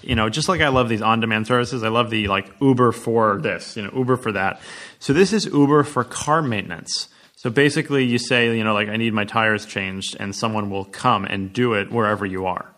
you 0.00 0.14
know, 0.14 0.28
just 0.28 0.48
like 0.48 0.60
I 0.60 0.68
love 0.68 0.88
these 0.88 1.02
on-demand 1.02 1.46
services, 1.46 1.82
I 1.82 1.88
love 1.88 2.08
the 2.08 2.28
like 2.28 2.48
Uber 2.60 2.92
for 2.92 3.40
this, 3.42 3.76
you 3.76 3.82
know, 3.82 3.90
Uber 3.94 4.16
for 4.16 4.32
that. 4.32 4.60
So 5.00 5.12
this 5.12 5.32
is 5.32 5.44
Uber 5.46 5.82
for 5.82 6.04
car 6.04 6.40
maintenance. 6.40 7.08
So 7.42 7.50
basically, 7.50 8.04
you 8.04 8.18
say, 8.18 8.56
you 8.56 8.62
know, 8.62 8.72
like 8.72 8.88
I 8.88 8.96
need 8.96 9.12
my 9.14 9.24
tires 9.24 9.66
changed, 9.66 10.16
and 10.20 10.32
someone 10.32 10.70
will 10.70 10.84
come 10.84 11.24
and 11.24 11.52
do 11.52 11.74
it 11.74 11.90
wherever 11.90 12.24
you 12.24 12.46
are. 12.46 12.72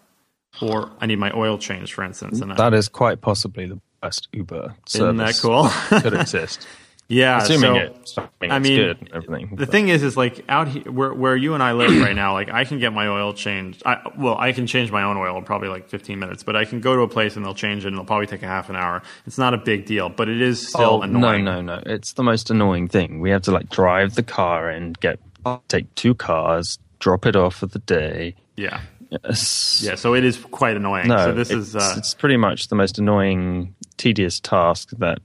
Or 0.62 0.90
I 1.02 1.04
need 1.04 1.18
my 1.18 1.30
oil 1.36 1.58
changed, 1.58 1.92
for 1.92 2.02
instance. 2.02 2.40
And 2.40 2.50
I- 2.50 2.56
That 2.56 2.72
is 2.72 2.88
quite 2.88 3.20
possibly 3.20 3.66
the 3.66 3.78
best 4.00 4.28
Uber 4.32 4.74
Isn't 4.94 5.18
that 5.18 5.38
cool? 5.42 5.68
could 6.00 6.14
exist. 6.18 6.66
Yeah, 7.14 7.38
Assuming 7.38 7.60
so- 7.60 7.76
it's, 7.76 8.10
assuming 8.12 8.30
I 8.42 8.56
it's 8.56 8.68
mean, 8.68 8.78
good 8.78 9.00
and 9.00 9.12
everything. 9.12 9.50
The 9.50 9.56
but- 9.56 9.70
thing 9.70 9.88
is, 9.88 10.02
is 10.02 10.16
like 10.16 10.44
out 10.48 10.68
here 10.68 10.90
where, 10.90 11.14
where 11.14 11.36
you 11.36 11.54
and 11.54 11.62
I 11.62 11.72
live 11.72 12.00
right 12.00 12.14
now, 12.14 12.32
like 12.32 12.50
I 12.50 12.64
can 12.64 12.78
get 12.78 12.92
my 12.92 13.06
oil 13.06 13.32
changed. 13.32 13.82
I, 13.86 14.00
well, 14.18 14.36
I 14.38 14.52
can 14.52 14.66
change 14.66 14.90
my 14.90 15.02
own 15.02 15.16
oil 15.16 15.36
in 15.38 15.44
probably 15.44 15.68
like 15.68 15.88
15 15.88 16.18
minutes, 16.18 16.42
but 16.42 16.56
I 16.56 16.64
can 16.64 16.80
go 16.80 16.96
to 16.96 17.02
a 17.02 17.08
place 17.08 17.36
and 17.36 17.44
they'll 17.44 17.54
change 17.54 17.84
it 17.84 17.88
and 17.88 17.94
it'll 17.94 18.04
probably 18.04 18.26
take 18.26 18.42
a 18.42 18.46
half 18.46 18.68
an 18.68 18.76
hour. 18.76 19.02
It's 19.26 19.38
not 19.38 19.54
a 19.54 19.58
big 19.58 19.86
deal, 19.86 20.08
but 20.08 20.28
it 20.28 20.40
is 20.40 20.68
still 20.68 21.00
oh, 21.00 21.02
annoying. 21.02 21.44
No, 21.44 21.60
no, 21.60 21.76
no. 21.76 21.82
It's 21.86 22.14
the 22.14 22.22
most 22.22 22.50
annoying 22.50 22.88
thing. 22.88 23.20
We 23.20 23.30
have 23.30 23.42
to 23.42 23.52
like 23.52 23.70
drive 23.70 24.14
the 24.14 24.22
car 24.22 24.68
and 24.68 24.98
get 25.00 25.20
take 25.68 25.94
two 25.94 26.14
cars, 26.14 26.78
drop 26.98 27.26
it 27.26 27.36
off 27.36 27.56
for 27.56 27.66
the 27.66 27.78
day. 27.80 28.34
Yeah. 28.56 28.80
Yes. 29.10 29.82
Yeah. 29.84 29.94
So 29.94 30.14
it 30.14 30.24
is 30.24 30.38
quite 30.38 30.76
annoying. 30.76 31.08
No, 31.08 31.18
so 31.18 31.32
this 31.32 31.50
it's, 31.50 31.68
is, 31.68 31.76
uh, 31.76 31.94
it's 31.96 32.14
pretty 32.14 32.36
much 32.36 32.68
the 32.68 32.74
most 32.74 32.98
annoying, 32.98 33.74
tedious 33.96 34.40
task 34.40 34.90
that. 34.98 35.18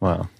Well, 0.00 0.30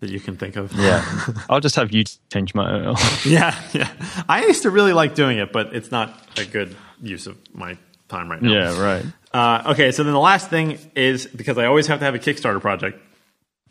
that 0.00 0.10
you 0.10 0.20
can 0.20 0.36
think 0.36 0.56
of. 0.56 0.72
yeah. 0.74 1.04
I'll 1.50 1.60
just 1.60 1.76
have 1.76 1.92
you 1.92 2.04
change 2.32 2.54
my 2.54 2.86
oil. 2.86 2.96
yeah. 3.26 3.58
Yeah. 3.72 3.90
I 4.28 4.44
used 4.44 4.62
to 4.62 4.70
really 4.70 4.92
like 4.92 5.14
doing 5.14 5.38
it, 5.38 5.52
but 5.52 5.74
it's 5.74 5.90
not 5.90 6.12
a 6.36 6.44
good 6.44 6.76
use 7.00 7.26
of 7.26 7.36
my 7.54 7.76
time 8.08 8.30
right 8.30 8.40
now. 8.40 8.52
yeah, 8.52 8.80
right. 8.80 9.04
Uh, 9.32 9.72
okay, 9.72 9.90
so 9.92 10.04
then 10.04 10.12
the 10.12 10.18
last 10.18 10.48
thing 10.50 10.78
is 10.94 11.26
because 11.26 11.58
I 11.58 11.66
always 11.66 11.86
have 11.88 11.98
to 11.98 12.04
have 12.04 12.14
a 12.14 12.18
Kickstarter 12.18 12.60
project. 12.60 13.00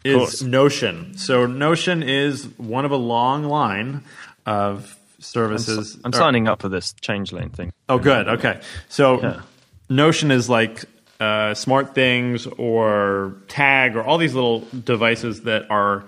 Is. 0.03 0.43
Notion. 0.43 1.17
So 1.17 1.47
Notion 1.47 2.03
is 2.03 2.45
one 2.57 2.85
of 2.85 2.91
a 2.91 2.95
long 2.97 3.45
line 3.45 4.03
of 4.45 4.95
services. 5.19 5.97
I'm 6.03 6.13
or- 6.13 6.17
signing 6.17 6.47
up 6.47 6.61
for 6.61 6.69
this 6.69 6.93
ChangeLane 7.01 7.51
thing. 7.53 7.71
Oh, 7.89 7.97
good. 7.97 8.27
Okay, 8.27 8.61
so 8.89 9.21
Yeah. 9.21 9.41
Notion 9.89 10.29
is 10.31 10.49
like 10.49 10.85
uh, 11.19 11.53
SmartThings 11.53 12.59
or 12.59 13.35
Tag 13.47 13.95
or 13.95 14.03
all 14.03 14.17
these 14.17 14.33
little 14.33 14.59
devices 14.83 15.43
that 15.43 15.69
are 15.69 16.05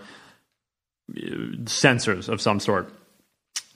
uh, 1.10 1.22
sensors 1.66 2.30
of 2.30 2.42
some 2.42 2.60
sort. 2.60 2.92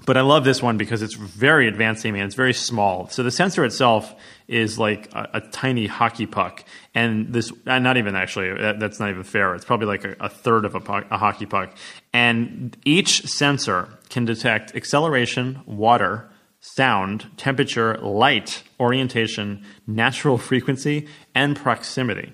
But 0.03 0.17
I 0.17 0.21
love 0.21 0.43
this 0.43 0.63
one 0.63 0.77
because 0.77 1.03
it's 1.03 1.13
very 1.13 1.67
advanced 1.67 2.01
seeming 2.01 2.21
and 2.21 2.27
it's 2.27 2.35
very 2.35 2.53
small. 2.53 3.07
So 3.09 3.21
the 3.21 3.29
sensor 3.29 3.63
itself 3.63 4.15
is 4.47 4.79
like 4.79 5.13
a, 5.13 5.29
a 5.35 5.41
tiny 5.41 5.85
hockey 5.85 6.25
puck, 6.25 6.63
and 6.95 7.31
this 7.31 7.51
uh, 7.67 7.77
not 7.77 7.97
even 7.97 8.15
actually 8.15 8.51
that, 8.59 8.79
that's 8.79 8.99
not 8.99 9.11
even 9.11 9.23
fair. 9.23 9.53
It's 9.53 9.65
probably 9.65 9.85
like 9.85 10.03
a, 10.03 10.15
a 10.19 10.29
third 10.29 10.65
of 10.65 10.73
a, 10.73 10.79
puck, 10.79 11.05
a 11.11 11.17
hockey 11.19 11.45
puck, 11.45 11.75
and 12.13 12.75
each 12.83 13.27
sensor 13.27 13.89
can 14.09 14.25
detect 14.25 14.75
acceleration, 14.75 15.61
water, 15.67 16.29
sound, 16.61 17.29
temperature, 17.37 17.97
light, 17.99 18.63
orientation, 18.81 19.63
natural 19.87 20.37
frequency, 20.49 21.07
and 21.33 21.55
proximity. 21.55 22.33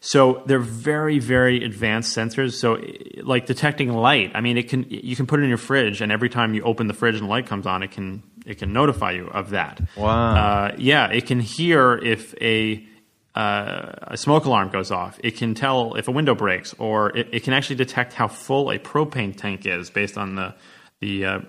So 0.00 0.44
they're 0.46 0.60
very, 0.60 1.18
very 1.18 1.64
advanced 1.64 2.16
sensors. 2.16 2.52
So, 2.52 2.78
like 3.24 3.46
detecting 3.46 3.92
light, 3.92 4.30
I 4.34 4.40
mean, 4.40 4.56
it 4.56 4.68
can 4.68 4.86
you 4.88 5.16
can 5.16 5.26
put 5.26 5.40
it 5.40 5.42
in 5.42 5.48
your 5.48 5.58
fridge, 5.58 6.00
and 6.00 6.12
every 6.12 6.28
time 6.28 6.54
you 6.54 6.62
open 6.62 6.86
the 6.86 6.94
fridge 6.94 7.16
and 7.16 7.24
the 7.24 7.28
light 7.28 7.46
comes 7.46 7.66
on, 7.66 7.82
it 7.82 7.90
can 7.90 8.22
it 8.46 8.58
can 8.58 8.72
notify 8.72 9.12
you 9.12 9.26
of 9.26 9.50
that. 9.50 9.80
Wow. 9.96 10.34
Uh, 10.34 10.74
yeah, 10.78 11.10
it 11.10 11.26
can 11.26 11.40
hear 11.40 11.94
if 11.96 12.34
a 12.40 12.86
uh, 13.34 13.92
a 14.02 14.16
smoke 14.16 14.44
alarm 14.44 14.70
goes 14.70 14.90
off. 14.90 15.18
It 15.22 15.36
can 15.36 15.54
tell 15.54 15.94
if 15.94 16.08
a 16.08 16.12
window 16.12 16.34
breaks, 16.34 16.72
or 16.78 17.16
it, 17.16 17.28
it 17.32 17.42
can 17.42 17.52
actually 17.52 17.76
detect 17.76 18.12
how 18.12 18.28
full 18.28 18.70
a 18.70 18.78
propane 18.78 19.36
tank 19.36 19.66
is 19.66 19.90
based 19.90 20.16
on 20.16 20.36
the 20.36 20.54
the 21.00 21.24
uh, 21.24 21.40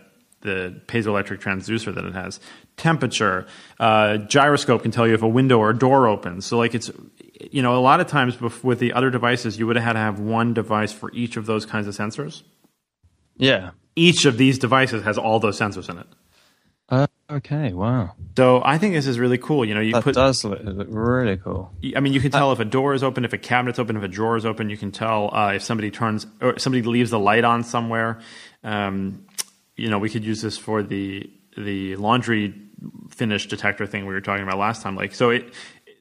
the 0.42 0.82
piezoelectric 0.88 1.40
transducer 1.40 1.94
that 1.94 2.06
it 2.06 2.14
has. 2.14 2.40
Temperature, 2.78 3.48
uh, 3.80 4.18
gyroscope 4.18 4.84
can 4.84 4.92
tell 4.92 5.08
you 5.08 5.16
if 5.16 5.24
a 5.24 5.28
window 5.28 5.58
or 5.58 5.72
a 5.72 5.78
door 5.78 6.08
opens. 6.08 6.46
So, 6.46 6.58
like 6.58 6.76
it's 6.76 6.92
you 7.52 7.62
know 7.62 7.76
a 7.76 7.82
lot 7.82 8.00
of 8.00 8.08
times 8.08 8.36
bef- 8.36 8.64
with 8.64 8.80
the 8.80 8.94
other 8.94 9.10
devices, 9.10 9.58
you 9.58 9.66
would 9.66 9.76
have 9.76 9.86
had 9.86 9.94
to 9.94 10.00
have 10.00 10.20
one 10.20 10.54
device 10.54 10.94
for 10.94 11.12
each 11.12 11.38
of 11.38 11.48
those 11.48 11.66
kinds 11.66 11.88
of 11.88 11.96
sensors. 11.96 12.44
Yeah. 13.36 13.72
Each 13.96 14.26
of 14.26 14.38
these 14.38 14.60
devices 14.60 15.04
has 15.04 15.18
all 15.18 15.40
those 15.40 15.60
sensors 15.60 15.90
in 15.90 15.98
it. 15.98 16.08
Uh, 16.90 17.08
okay. 17.30 17.74
Wow. 17.74 18.14
So 18.38 18.62
I 18.64 18.78
think 18.78 18.94
this 18.94 19.08
is 19.08 19.20
really 19.20 19.38
cool. 19.38 19.66
You 19.66 19.74
know, 19.74 19.82
you 19.82 19.94
That 19.94 20.04
put 20.04 20.16
does 20.16 20.44
look, 20.46 20.60
look 20.64 20.88
really 20.90 21.38
cool. 21.38 21.72
I 21.96 22.00
mean, 22.00 22.14
you 22.14 22.22
can 22.22 22.32
tell 22.32 22.52
if 22.52 22.60
a 22.60 22.66
door 22.66 22.94
is 22.94 23.04
open, 23.04 23.26
if 23.26 23.34
a 23.34 23.38
cabinet's 23.38 23.80
open, 23.80 23.98
if 23.98 24.04
a 24.04 24.08
drawer 24.08 24.38
is 24.38 24.46
open. 24.46 24.70
You 24.70 24.78
can 24.78 24.92
tell 24.92 25.34
uh, 25.36 25.54
if 25.54 25.64
somebody 25.64 25.92
turns 25.92 26.28
or 26.42 26.58
somebody 26.60 26.84
leaves 26.84 27.10
the 27.10 27.20
light 27.20 27.44
on 27.44 27.64
somewhere. 27.64 28.20
Um, 28.64 29.26
you 29.76 29.90
know, 29.90 30.00
we 30.00 30.10
could 30.10 30.24
use 30.24 30.42
this 30.42 30.58
for 30.58 30.84
the 30.84 31.30
the 31.58 31.96
laundry 31.96 32.54
finish 33.10 33.48
detector 33.48 33.86
thing 33.86 34.06
we 34.06 34.14
were 34.14 34.22
talking 34.22 34.44
about 34.44 34.58
last 34.58 34.82
time. 34.82 34.96
Like, 34.96 35.14
so 35.16 35.30
it 35.30 35.54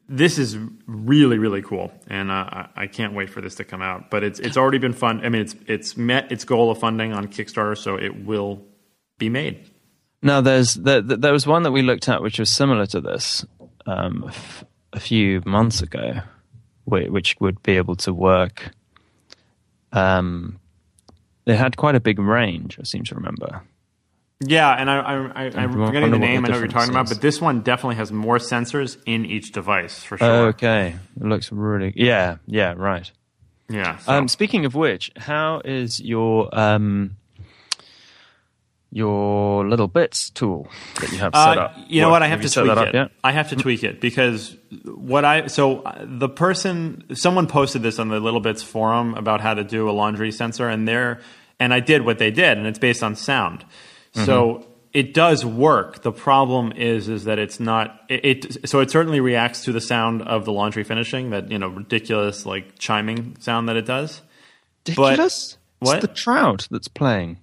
this 0.08 0.38
is 0.38 0.56
really 0.86 1.38
really 1.38 1.62
cool, 1.62 1.92
and 2.06 2.30
uh, 2.30 2.68
I, 2.76 2.86
can't 2.86 3.12
wait 3.14 3.28
for 3.28 3.40
this 3.40 3.56
to 3.56 3.64
come 3.64 3.82
out. 3.82 4.10
But 4.10 4.22
it's 4.22 4.38
it's 4.38 4.56
already 4.56 4.78
been 4.78 4.92
fun. 4.92 5.24
I 5.24 5.28
mean, 5.28 5.42
it's 5.42 5.56
it's 5.66 5.96
met 5.96 6.30
its 6.30 6.44
goal 6.44 6.70
of 6.70 6.78
funding 6.78 7.12
on 7.12 7.26
Kickstarter, 7.26 7.76
so 7.76 7.96
it 7.96 8.24
will 8.24 8.62
be 9.18 9.28
made. 9.28 9.70
Now, 10.22 10.40
there's 10.40 10.74
there, 10.74 11.00
there 11.00 11.32
was 11.32 11.46
one 11.46 11.64
that 11.64 11.72
we 11.72 11.82
looked 11.82 12.08
at 12.08 12.22
which 12.22 12.38
was 12.38 12.50
similar 12.50 12.86
to 12.86 13.00
this 13.00 13.44
um, 13.86 14.24
a 14.24 14.28
f- 14.28 14.64
a 14.92 15.00
few 15.00 15.42
months 15.44 15.82
ago, 15.82 16.20
whi- 16.84 17.08
which 17.08 17.36
would 17.40 17.62
be 17.62 17.76
able 17.76 17.96
to 17.96 18.14
work. 18.14 18.70
Um, 19.92 20.60
it 21.46 21.56
had 21.56 21.76
quite 21.76 21.94
a 21.94 22.00
big 22.00 22.18
range, 22.18 22.78
I 22.80 22.84
seem 22.84 23.04
to 23.04 23.14
remember. 23.14 23.62
Yeah, 24.40 24.70
and 24.70 24.90
I, 24.90 24.98
I, 24.98 25.14
I, 25.14 25.44
I'm 25.46 25.70
wonder 25.70 25.86
forgetting 25.86 26.10
the 26.10 26.18
what 26.18 26.20
the 26.20 26.26
name. 26.26 26.44
I 26.44 26.48
know 26.48 26.54
what 26.54 26.58
you're 26.60 26.68
talking 26.68 26.90
about, 26.90 27.08
but 27.08 27.22
this 27.22 27.40
one 27.40 27.62
definitely 27.62 27.96
has 27.96 28.12
more 28.12 28.36
sensors 28.36 28.98
in 29.06 29.24
each 29.24 29.52
device 29.52 30.02
for 30.04 30.18
sure. 30.18 30.48
Okay, 30.48 30.94
it 31.18 31.26
looks 31.26 31.50
really 31.50 31.94
yeah, 31.96 32.36
yeah, 32.46 32.74
right. 32.76 33.10
Yeah. 33.70 33.96
so- 33.96 34.12
Um, 34.12 34.28
speaking 34.28 34.66
of 34.66 34.74
which, 34.74 35.10
how 35.16 35.62
is 35.64 36.00
your 36.00 36.50
um, 36.52 37.16
your 38.92 39.64
littleBits 39.64 40.32
tool 40.34 40.68
that 41.00 41.10
you 41.12 41.18
have 41.18 41.34
set 41.34 41.58
Uh, 41.58 41.62
up? 41.62 41.76
you 41.88 42.00
know 42.00 42.10
what? 42.10 42.22
I 42.22 42.28
have, 42.28 42.42
you 42.42 42.48
to 42.48 42.54
tweak 42.54 42.66
that 42.68 42.78
up 42.78 42.88
it. 42.88 42.94
yet? 42.94 43.10
I 43.24 43.32
have 43.32 43.48
to 43.50 43.56
tweak 43.56 43.84
it 43.84 44.00
because 44.00 44.56
what 44.84 45.24
I 45.24 45.46
so 45.48 45.80
uh, 45.80 46.04
the 46.04 46.28
person 46.28 47.04
someone 47.14 47.46
posted 47.46 47.82
this 47.82 47.98
on 47.98 48.08
the 48.08 48.20
littleBits 48.20 48.62
forum 48.64 49.14
about 49.14 49.40
how 49.40 49.54
to 49.54 49.64
do 49.64 49.88
a 49.88 49.92
laundry 49.92 50.30
sensor, 50.30 50.68
and 50.68 50.86
there 50.86 51.20
and 51.58 51.72
I 51.74 51.80
did 51.80 52.04
what 52.04 52.18
they 52.18 52.30
did, 52.30 52.58
and 52.58 52.66
it's 52.66 52.78
based 52.78 53.02
on 53.02 53.16
sound. 53.16 53.64
So 54.24 54.54
Mm-hmm. 54.54 54.70
it 54.94 55.14
does 55.14 55.44
work. 55.44 56.02
The 56.02 56.12
problem 56.12 56.72
is 56.72 57.08
is 57.08 57.24
that 57.24 57.38
it's 57.38 57.60
not 57.60 58.00
it, 58.08 58.24
it. 58.24 58.68
So 58.68 58.80
it 58.80 58.90
certainly 58.90 59.20
reacts 59.20 59.64
to 59.64 59.72
the 59.72 59.80
sound 59.80 60.22
of 60.22 60.44
the 60.44 60.52
laundry 60.52 60.84
finishing, 60.84 61.30
that 61.30 61.50
you 61.50 61.58
know 61.58 61.68
ridiculous 61.68 62.46
like 62.46 62.78
chiming 62.78 63.36
sound 63.40 63.68
that 63.68 63.76
it 63.76 63.86
does. 63.86 64.22
Ridiculous. 64.88 65.58
What? 65.78 65.98
It's 65.98 66.06
the 66.06 66.14
trout 66.14 66.66
that's 66.70 66.88
playing. 66.88 67.38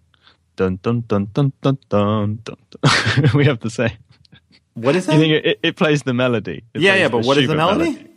Dun 0.55 0.79
dun 0.81 1.03
dun 1.07 1.27
dun 1.33 1.51
dun 1.61 1.77
dun 1.89 2.39
dun. 2.43 2.57
dun. 2.81 3.31
we 3.33 3.45
have 3.45 3.59
the 3.59 3.69
same. 3.69 3.97
What 4.75 4.95
is 4.95 5.05
that? 5.05 5.13
You 5.13 5.19
think 5.19 5.45
it, 5.45 5.59
it 5.61 5.75
plays 5.75 6.01
the 6.03 6.13
melody? 6.13 6.63
Yeah, 6.73 6.95
yeah, 6.95 7.07
but 7.09 7.25
what 7.25 7.37
is 7.37 7.47
the 7.47 7.53
Schubert 7.53 7.57
melody? 7.57 8.07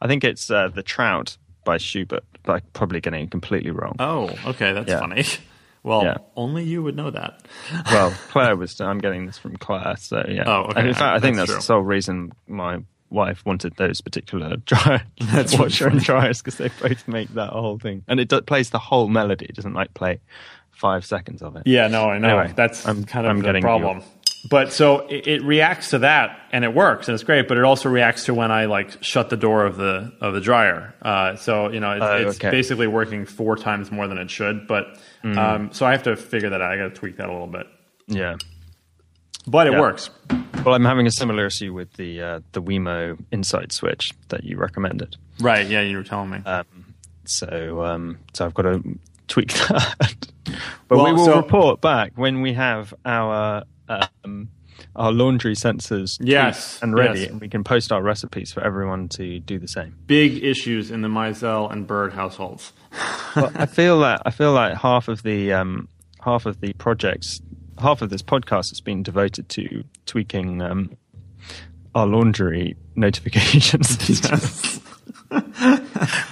I 0.00 0.08
think 0.08 0.24
it's 0.24 0.50
uh, 0.50 0.68
the 0.68 0.82
Trout 0.82 1.36
by 1.64 1.78
Schubert, 1.78 2.24
but 2.42 2.52
I'm 2.54 2.62
probably 2.72 3.00
getting 3.00 3.22
it 3.24 3.30
completely 3.30 3.70
wrong. 3.70 3.94
oh, 4.00 4.30
okay, 4.46 4.72
that's 4.72 4.88
Yeah. 4.90 4.98
funny. 4.98 5.24
Well, 5.84 6.04
Yeah. 6.04 6.18
only 6.36 6.64
you 6.64 6.82
would 6.82 6.96
know 6.96 7.10
that. 7.10 7.40
Well, 7.86 8.10
Claire 8.30 8.56
was. 8.56 8.80
I'm 8.80 8.98
getting 8.98 9.26
this 9.26 9.38
from 9.38 9.56
Claire. 9.56 9.96
So 9.98 10.24
yeah. 10.28 10.44
Oh, 10.46 10.62
okay. 10.70 10.80
And 10.80 10.88
in 10.88 10.94
fact, 10.94 11.16
I 11.16 11.20
think 11.20 11.36
That's 11.36 11.50
that's, 11.50 11.64
the 11.66 11.66
sole 11.74 11.80
reason 11.80 12.32
my 12.46 12.78
wife 13.10 13.44
wanted 13.44 13.76
those 13.76 14.00
particular 14.00 14.56
dryer 14.64 15.02
That's 15.20 15.58
washer 15.58 15.88
and 15.88 16.00
dryers 16.00 16.40
because 16.40 16.56
they 16.58 16.70
both 16.80 17.06
make 17.08 17.28
that 17.34 17.50
whole 17.50 17.78
thing, 17.78 18.04
and 18.08 18.20
it 18.20 18.28
do, 18.28 18.40
plays 18.42 18.70
the 18.70 18.78
whole 18.78 19.08
melody. 19.08 19.46
It 19.46 19.56
doesn't 19.56 19.74
like 19.74 19.92
play 19.94 20.20
five 20.70 21.04
seconds 21.04 21.42
of 21.42 21.56
it. 21.56 21.64
Yeah, 21.66 21.88
no, 21.88 22.04
I 22.10 22.18
know. 22.18 22.38
Anyway, 22.38 22.54
That's 22.56 22.86
I'm- 22.86 23.04
kind 23.04 23.26
of 23.26 23.30
I'm 23.30 23.38
the 23.38 23.44
getting 23.44 23.62
problem. 23.62 24.02
But 24.48 24.72
so 24.72 25.06
it, 25.06 25.26
it 25.28 25.42
reacts 25.44 25.90
to 25.90 26.00
that, 26.00 26.36
and 26.50 26.64
it 26.64 26.74
works, 26.74 27.06
and 27.08 27.14
it's 27.14 27.22
great. 27.22 27.46
But 27.46 27.58
it 27.58 27.64
also 27.64 27.88
reacts 27.88 28.24
to 28.24 28.34
when 28.34 28.50
I 28.50 28.64
like 28.64 29.02
shut 29.02 29.30
the 29.30 29.36
door 29.36 29.64
of 29.64 29.76
the 29.76 30.12
of 30.20 30.34
the 30.34 30.40
dryer. 30.40 30.94
Uh, 31.00 31.36
so 31.36 31.68
you 31.70 31.78
know, 31.80 31.92
it's, 31.92 32.04
Oh, 32.04 32.16
it's 32.28 32.36
okay. 32.38 32.50
basically 32.50 32.88
working 32.88 33.24
four 33.24 33.56
times 33.56 33.90
more 33.92 34.08
than 34.08 34.18
it 34.18 34.30
should. 34.30 34.66
But 34.66 34.98
Mm. 35.22 35.36
um, 35.38 35.72
so 35.72 35.86
I 35.86 35.92
have 35.92 36.02
to 36.04 36.16
figure 36.16 36.50
that 36.50 36.60
out. 36.60 36.72
I 36.72 36.76
got 36.76 36.88
to 36.88 36.90
tweak 36.90 37.18
that 37.18 37.28
a 37.28 37.32
little 37.32 37.46
bit. 37.46 37.66
Yeah. 38.08 38.34
But 39.46 39.68
it 39.68 39.74
Yeah. 39.74 39.80
works. 39.80 40.10
Well, 40.64 40.74
I'm 40.74 40.84
having 40.84 41.06
a 41.06 41.10
similar 41.12 41.46
issue 41.46 41.72
with 41.72 41.92
the 41.94 42.20
uh, 42.20 42.40
the 42.52 42.60
Wemo 42.62 43.16
Insight 43.30 43.70
switch 43.72 44.12
that 44.28 44.42
you 44.44 44.56
recommended. 44.56 45.16
Right? 45.40 45.66
Yeah, 45.68 45.80
you 45.82 45.96
were 45.96 46.02
telling 46.04 46.30
me. 46.30 46.38
Uh, 46.44 46.64
So, 47.24 47.84
um, 47.84 48.18
so 48.34 48.44
I've 48.44 48.54
got 48.54 48.62
to 48.62 48.82
tweak 49.28 49.52
that. 49.68 50.16
but 50.88 50.96
Well, 50.98 51.04
we 51.04 51.12
will 51.12 51.24
so- 51.26 51.36
report 51.36 51.80
back 51.80 52.12
when 52.16 52.42
we 52.42 52.54
have 52.54 52.92
our 53.04 53.62
um, 54.24 54.48
our 54.96 55.12
laundry 55.12 55.54
sensors 55.54 56.18
Yes, 56.20 56.80
and 56.82 56.94
ready, 56.94 57.20
yes. 57.20 57.30
and 57.30 57.40
we 57.40 57.48
can 57.48 57.62
post 57.64 57.92
our 57.92 58.02
recipes 58.02 58.52
for 58.52 58.62
everyone 58.64 59.08
to 59.10 59.38
do 59.40 59.58
the 59.58 59.68
same. 59.68 59.96
Big 60.06 60.42
issues 60.42 60.90
in 60.90 61.02
the 61.02 61.08
Meisel 61.08 61.70
and 61.70 61.86
Bird 61.86 62.12
households. 62.12 62.72
well, 63.36 63.52
I 63.54 63.66
feel 63.66 64.00
that 64.00 64.22
I 64.26 64.30
feel 64.30 64.52
like 64.52 64.76
half 64.76 65.08
of 65.08 65.22
the 65.22 65.52
um, 65.52 65.88
half 66.20 66.46
of 66.46 66.60
the 66.60 66.72
projects, 66.74 67.40
half 67.78 68.02
of 68.02 68.10
this 68.10 68.22
podcast 68.22 68.70
has 68.70 68.80
been 68.80 69.02
devoted 69.02 69.48
to 69.50 69.84
tweaking 70.06 70.60
um, 70.62 70.96
our 71.94 72.06
laundry 72.06 72.76
notifications 72.96 73.88
system. 74.04 74.40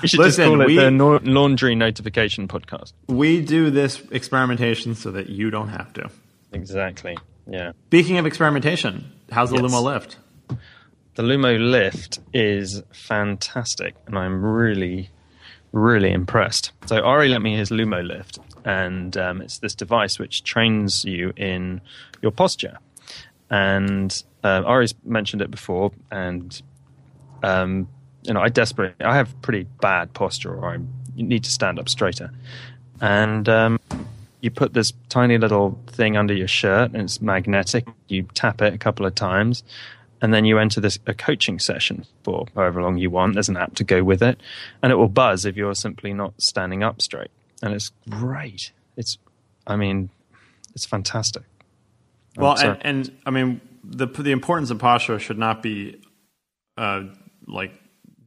We 0.02 0.08
should 0.08 0.20
Listen, 0.20 0.20
just 0.20 0.38
call 0.38 0.60
it 0.62 0.66
we- 0.66 0.76
the 0.76 0.90
no- 0.90 1.20
laundry 1.22 1.74
notification 1.74 2.48
podcast. 2.48 2.92
We 3.08 3.40
do 3.42 3.70
this 3.70 4.02
experimentation 4.10 4.94
so 4.94 5.10
that 5.12 5.28
you 5.30 5.50
don't 5.50 5.68
have 5.68 5.92
to. 5.94 6.10
Exactly. 6.52 7.16
Yeah. 7.46 7.72
Speaking 7.86 8.18
of 8.18 8.26
experimentation, 8.26 9.12
how's 9.30 9.50
the 9.50 9.56
Yes. 9.56 9.64
Lumo 9.72 9.82
Lift? 9.82 10.16
The 11.14 11.22
LumoLift 11.22 12.20
is 12.32 12.82
fantastic, 12.92 13.94
and 14.06 14.16
I'm 14.16 14.44
really, 14.44 15.10
really 15.72 16.12
impressed. 16.12 16.72
So 16.86 17.00
Ari 17.00 17.28
lent 17.28 17.42
me 17.42 17.56
his 17.56 17.70
LumoLift, 17.70 18.38
and 18.64 19.16
um, 19.16 19.42
it's 19.42 19.58
this 19.58 19.74
device 19.74 20.18
which 20.18 20.44
trains 20.44 21.04
you 21.04 21.32
in 21.36 21.80
your 22.22 22.30
posture. 22.30 22.78
And 23.50 24.22
uh, 24.44 24.62
Ari's 24.64 24.94
mentioned 25.04 25.42
it 25.42 25.50
before, 25.50 25.90
and 26.10 26.60
um, 27.42 27.88
you 28.22 28.32
know, 28.32 28.40
I 28.40 28.48
desperately, 28.48 29.04
I 29.04 29.16
have 29.16 29.34
pretty 29.42 29.66
bad 29.80 30.14
posture, 30.14 30.54
or 30.54 30.74
I 30.74 30.78
need 31.16 31.44
to 31.44 31.50
stand 31.50 31.78
up 31.78 31.88
straighter. 31.88 32.30
And 33.00 33.48
um, 33.48 33.80
you 34.40 34.50
put 34.50 34.74
this 34.74 34.92
tiny 35.08 35.38
little 35.38 35.78
thing 35.86 36.16
under 36.16 36.34
your 36.34 36.48
shirt, 36.48 36.92
and 36.92 37.02
it's 37.02 37.20
magnetic. 37.20 37.86
You 38.08 38.22
tap 38.34 38.62
it 38.62 38.74
a 38.74 38.78
couple 38.78 39.06
of 39.06 39.14
times, 39.14 39.62
and 40.22 40.32
then 40.32 40.44
you 40.44 40.58
enter 40.58 40.80
this 40.80 40.98
a 41.06 41.14
coaching 41.14 41.58
session 41.58 42.06
for 42.22 42.46
however 42.54 42.82
long 42.82 42.98
you 42.98 43.10
want. 43.10 43.34
There's 43.34 43.48
an 43.48 43.56
app 43.56 43.74
to 43.76 43.84
go 43.84 44.02
with 44.02 44.22
it, 44.22 44.40
and 44.82 44.92
it 44.92 44.96
will 44.96 45.08
buzz 45.08 45.44
if 45.44 45.56
you're 45.56 45.74
simply 45.74 46.12
not 46.12 46.40
standing 46.40 46.82
up 46.82 47.00
straight. 47.02 47.30
And 47.62 47.74
it's 47.74 47.90
great. 48.08 48.72
It's, 48.96 49.18
I 49.66 49.76
mean, 49.76 50.10
it's 50.74 50.86
fantastic. 50.86 51.42
Well, 52.36 52.58
and, 52.58 52.78
and 52.82 53.18
I 53.26 53.30
mean, 53.30 53.60
the 53.84 54.06
the 54.06 54.30
importance 54.30 54.70
of 54.70 54.78
posture 54.78 55.18
should 55.18 55.38
not 55.38 55.62
be 55.62 56.00
uh, 56.76 57.02
like 57.46 57.72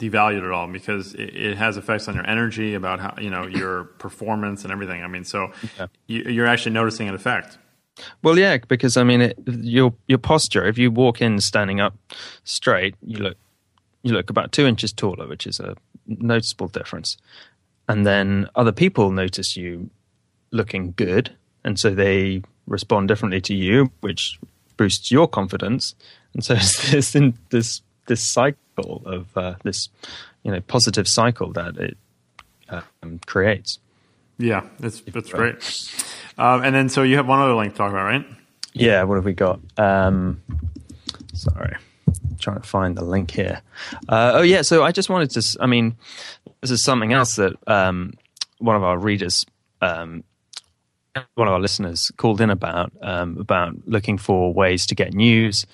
devalued 0.10 0.44
at 0.44 0.52
all 0.52 0.68
because 0.68 1.14
it, 1.14 1.36
it 1.36 1.58
has 1.58 1.78
effects 1.78 2.08
on 2.08 2.16
your 2.16 2.28
energy, 2.28 2.74
about 2.74 3.00
how 3.00 3.14
you 3.20 3.30
know 3.30 3.48
your 3.48 3.84
performance 4.00 4.64
and 4.64 4.72
everything. 4.72 5.04
I 5.04 5.08
mean, 5.08 5.24
so 5.24 5.52
you, 6.08 6.24
you're 6.24 6.48
actually 6.48 6.74
noticing 6.74 7.08
an 7.08 7.16
effect. 7.16 7.58
Well, 8.24 8.38
yeah, 8.38 8.58
because 8.68 8.98
I 8.98 9.04
mean, 9.04 9.22
it, 9.22 9.38
your 9.46 9.94
your 10.08 10.18
posture. 10.18 10.66
If 10.66 10.78
you 10.78 10.92
walk 10.92 11.22
in 11.22 11.40
standing 11.40 11.80
up 11.80 11.96
straight, 12.44 12.96
you 13.02 13.18
look 13.18 13.38
you 14.04 14.14
look 14.14 14.30
about 14.30 14.52
two 14.52 14.66
inches 14.66 14.92
taller, 14.92 15.28
which 15.28 15.48
is 15.48 15.60
a 15.60 15.76
noticeable 16.08 16.68
difference. 16.68 17.18
And 17.88 18.06
then 18.06 18.48
other 18.56 18.72
people 18.72 19.12
notice 19.12 19.58
you 19.58 19.90
looking 20.52 20.94
good, 20.96 21.36
and 21.64 21.80
so 21.80 21.94
they 21.94 22.44
respond 22.68 23.08
differently 23.08 23.42
to 23.42 23.54
you, 23.54 23.92
which 24.02 24.40
boosts 24.78 25.12
your 25.12 25.28
confidence. 25.28 25.96
And 26.34 26.44
so 26.44 26.56
it's 26.56 26.92
this 26.92 27.16
in 27.16 27.38
this 27.50 27.82
this 28.08 28.24
cycle 28.24 28.60
of 28.78 29.38
uh, 29.38 29.56
this 29.64 29.90
you 30.44 30.52
know 30.52 30.62
positive 30.62 31.08
cycle 31.08 31.52
that 31.54 31.78
it 31.78 31.98
um, 32.70 33.20
creates. 33.26 33.80
Yeah, 34.38 34.68
that's 34.80 35.02
that's 35.02 35.30
great. 35.30 35.56
Um, 36.38 36.64
and 36.64 36.76
then 36.76 36.90
so 36.90 37.04
you 37.04 37.18
have 37.18 37.28
one 37.28 37.40
other 37.40 37.54
link 37.54 37.74
to 37.74 37.78
talk 37.78 37.92
about, 37.92 38.06
right? 38.06 38.26
Yeah, 38.74 39.04
what 39.04 39.16
have 39.16 39.26
we 39.26 39.34
got? 39.34 39.60
Um, 39.78 40.42
sorry, 41.34 41.76
trying 42.40 42.62
to 42.62 42.68
find 42.68 42.98
the 42.98 43.04
link 43.04 43.32
here. 43.32 43.62
Uh, 44.10 44.34
oh 44.36 44.42
yeah, 44.42 44.64
so 44.64 44.84
I 44.84 44.92
just 44.92 45.10
wanted 45.10 45.30
to. 45.32 45.58
I 45.60 45.68
mean, 45.68 45.96
this 46.62 46.72
is 46.72 46.84
something 46.84 47.14
else 47.14 47.36
that 47.36 47.54
um, 47.68 48.14
one 48.58 48.76
of 48.76 48.84
our 48.84 48.98
readers, 48.98 49.46
um, 49.82 50.24
one 51.36 51.48
of 51.48 51.54
our 51.54 51.60
listeners, 51.60 52.12
called 52.18 52.42
in 52.42 52.50
about 52.50 52.92
um, 53.02 53.38
about 53.38 53.76
looking 53.86 54.18
for 54.18 54.52
ways 54.54 54.88
to 54.88 54.96
get 54.96 55.14
news. 55.14 55.68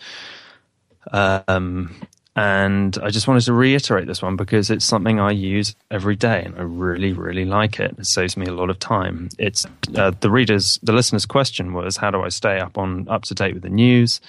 Um, 1.11 1.95
and 2.35 2.97
I 3.01 3.09
just 3.09 3.27
wanted 3.27 3.43
to 3.45 3.53
reiterate 3.53 4.07
this 4.07 4.21
one 4.21 4.35
because 4.35 4.69
it's 4.69 4.85
something 4.85 5.19
I 5.19 5.31
use 5.31 5.75
every 5.91 6.15
day, 6.15 6.43
and 6.45 6.55
I 6.55 6.61
really, 6.61 7.13
really 7.13 7.45
like 7.45 7.79
it. 7.79 7.95
It 7.97 8.05
saves 8.05 8.37
me 8.37 8.45
a 8.45 8.53
lot 8.53 8.69
of 8.69 8.79
time. 8.79 9.29
It's 9.37 9.65
uh, 9.95 10.11
the 10.19 10.29
readers, 10.29 10.79
the 10.83 10.93
listeners' 10.93 11.25
question 11.25 11.73
was, 11.73 11.97
"How 11.97 12.11
do 12.11 12.21
I 12.21 12.29
stay 12.29 12.59
up 12.59 12.77
on 12.77 13.07
up 13.09 13.23
to 13.23 13.33
date 13.33 13.53
with 13.53 13.63
the 13.63 13.69
news?" 13.69 14.21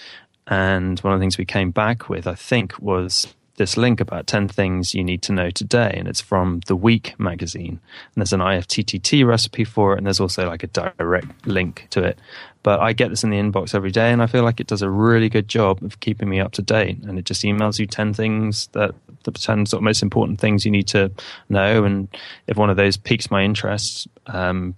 And 0.47 0.99
one 1.01 1.13
of 1.13 1.21
the 1.21 1.23
things 1.23 1.39
we 1.39 1.45
came 1.45 1.71
back 1.71 2.09
with, 2.09 2.27
I 2.27 2.35
think, 2.35 2.79
was 2.81 3.33
this 3.61 3.77
link 3.77 4.01
about 4.01 4.27
10 4.27 4.49
things 4.49 4.95
you 4.95 5.05
need 5.05 5.21
to 5.21 5.33
know 5.33 5.51
today. 5.51 5.93
And 5.95 6.09
it's 6.09 6.21
from 6.21 6.61
The 6.67 6.75
Week 6.75 7.15
magazine. 7.19 7.79
And 7.79 8.17
there's 8.17 8.33
an 8.33 8.41
IFTTT 8.41 9.25
recipe 9.27 9.65
for 9.65 9.93
it. 9.93 9.99
And 9.99 10.07
there's 10.07 10.19
also 10.19 10.49
like 10.49 10.63
a 10.63 10.67
direct 10.67 11.47
link 11.47 11.87
to 11.91 12.03
it. 12.03 12.19
But 12.63 12.81
I 12.81 12.93
get 12.93 13.09
this 13.09 13.25
in 13.25 13.31
the 13.31 13.39
inbox 13.39 13.75
every 13.75 13.91
day. 13.91 14.13
And 14.13 14.23
I 14.23 14.27
feel 14.27 14.43
like 14.43 14.61
it 14.61 14.67
does 14.67 14.83
a 14.83 14.91
really 14.91 15.29
good 15.29 15.49
job 15.49 15.83
of 15.83 16.01
keeping 16.01 16.29
me 16.29 16.41
up 16.41 16.53
to 16.53 16.63
date. 16.63 17.03
And 17.05 17.19
it 17.19 17.25
just 17.25 17.43
emails 17.43 17.79
you 17.79 17.87
10 17.87 18.13
things 18.13 18.69
that 18.73 18.95
the 19.25 19.33
10 19.33 19.67
sort 19.67 19.81
of 19.81 19.85
most 19.85 20.03
important 20.03 20.41
things 20.41 20.65
you 20.65 20.71
need 20.71 20.89
to 20.89 21.11
know. 21.49 21.85
And 21.85 22.09
if 22.47 22.57
one 22.57 22.71
of 22.71 22.77
those 22.77 22.97
piques 22.97 23.31
my 23.31 23.43
interest, 23.43 24.09
um, 24.27 24.75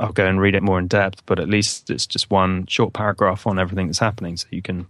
I'll 0.00 0.12
go 0.12 0.26
and 0.26 0.40
read 0.40 0.54
it 0.54 0.62
more 0.62 0.78
in 0.78 0.88
depth, 0.88 1.24
but 1.26 1.38
at 1.38 1.48
least 1.48 1.90
it's 1.90 2.06
just 2.06 2.30
one 2.30 2.66
short 2.66 2.92
paragraph 2.92 3.46
on 3.46 3.58
everything 3.58 3.86
that's 3.86 3.98
happening, 3.98 4.36
so 4.36 4.46
you 4.50 4.62
can 4.62 4.86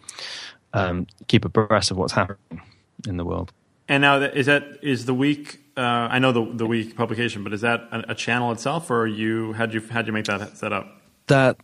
um, 0.72 1.07
keep 1.28 1.44
abreast 1.44 1.90
of 1.90 1.96
what's 1.96 2.12
happening 2.12 2.62
in 3.07 3.16
the 3.16 3.24
world. 3.24 3.52
And 3.88 4.00
now 4.00 4.18
that, 4.20 4.37
is 4.37 4.46
that 4.46 4.78
is 4.83 5.04
the 5.04 5.14
week? 5.14 5.61
Uh, 5.76 5.80
I 5.80 6.18
know 6.18 6.33
the 6.33 6.50
the 6.54 6.66
week 6.66 6.96
publication, 6.96 7.44
but 7.44 7.52
is 7.52 7.61
that 7.61 7.80
a, 7.92 8.12
a 8.12 8.14
channel 8.14 8.50
itself, 8.52 8.90
or 8.90 9.07
you 9.07 9.52
had 9.52 9.74
you 9.74 9.80
had 9.80 10.07
you 10.07 10.12
make 10.12 10.24
that 10.24 10.57
set 10.57 10.72
up? 10.72 11.02
That 11.26 11.59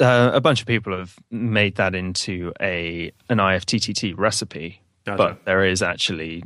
uh, 0.00 0.30
a 0.32 0.40
bunch 0.40 0.60
of 0.60 0.66
people 0.66 0.96
have 0.96 1.16
made 1.30 1.76
that 1.76 1.94
into 1.94 2.52
a 2.60 3.12
an 3.28 3.38
IFTTT 3.38 4.16
recipe, 4.16 4.80
Gotcha. 5.04 5.16
but 5.16 5.44
there 5.44 5.64
is 5.64 5.82
actually 5.82 6.44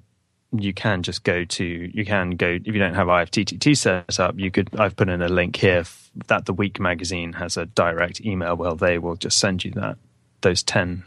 you 0.56 0.72
can 0.72 1.02
just 1.02 1.24
go 1.24 1.44
to 1.44 1.64
you 1.64 2.04
can 2.04 2.30
go 2.30 2.48
if 2.48 2.66
you 2.66 2.78
don't 2.78 2.94
have 2.94 3.08
IFTTT 3.08 3.76
set 3.76 4.18
up. 4.18 4.38
You 4.38 4.50
could 4.50 4.70
I've 4.78 4.96
put 4.96 5.08
in 5.08 5.20
a 5.20 5.28
link 5.28 5.56
here 5.56 5.80
f- 5.80 6.10
that 6.28 6.46
the 6.46 6.52
Week 6.54 6.80
magazine 6.80 7.34
has 7.34 7.56
a 7.56 7.66
direct 7.66 8.20
email. 8.22 8.56
Well, 8.56 8.74
they 8.74 8.98
will 8.98 9.16
just 9.16 9.38
send 9.38 9.64
you 9.64 9.72
that 9.72 9.98
those 10.40 10.62
ten 10.62 11.04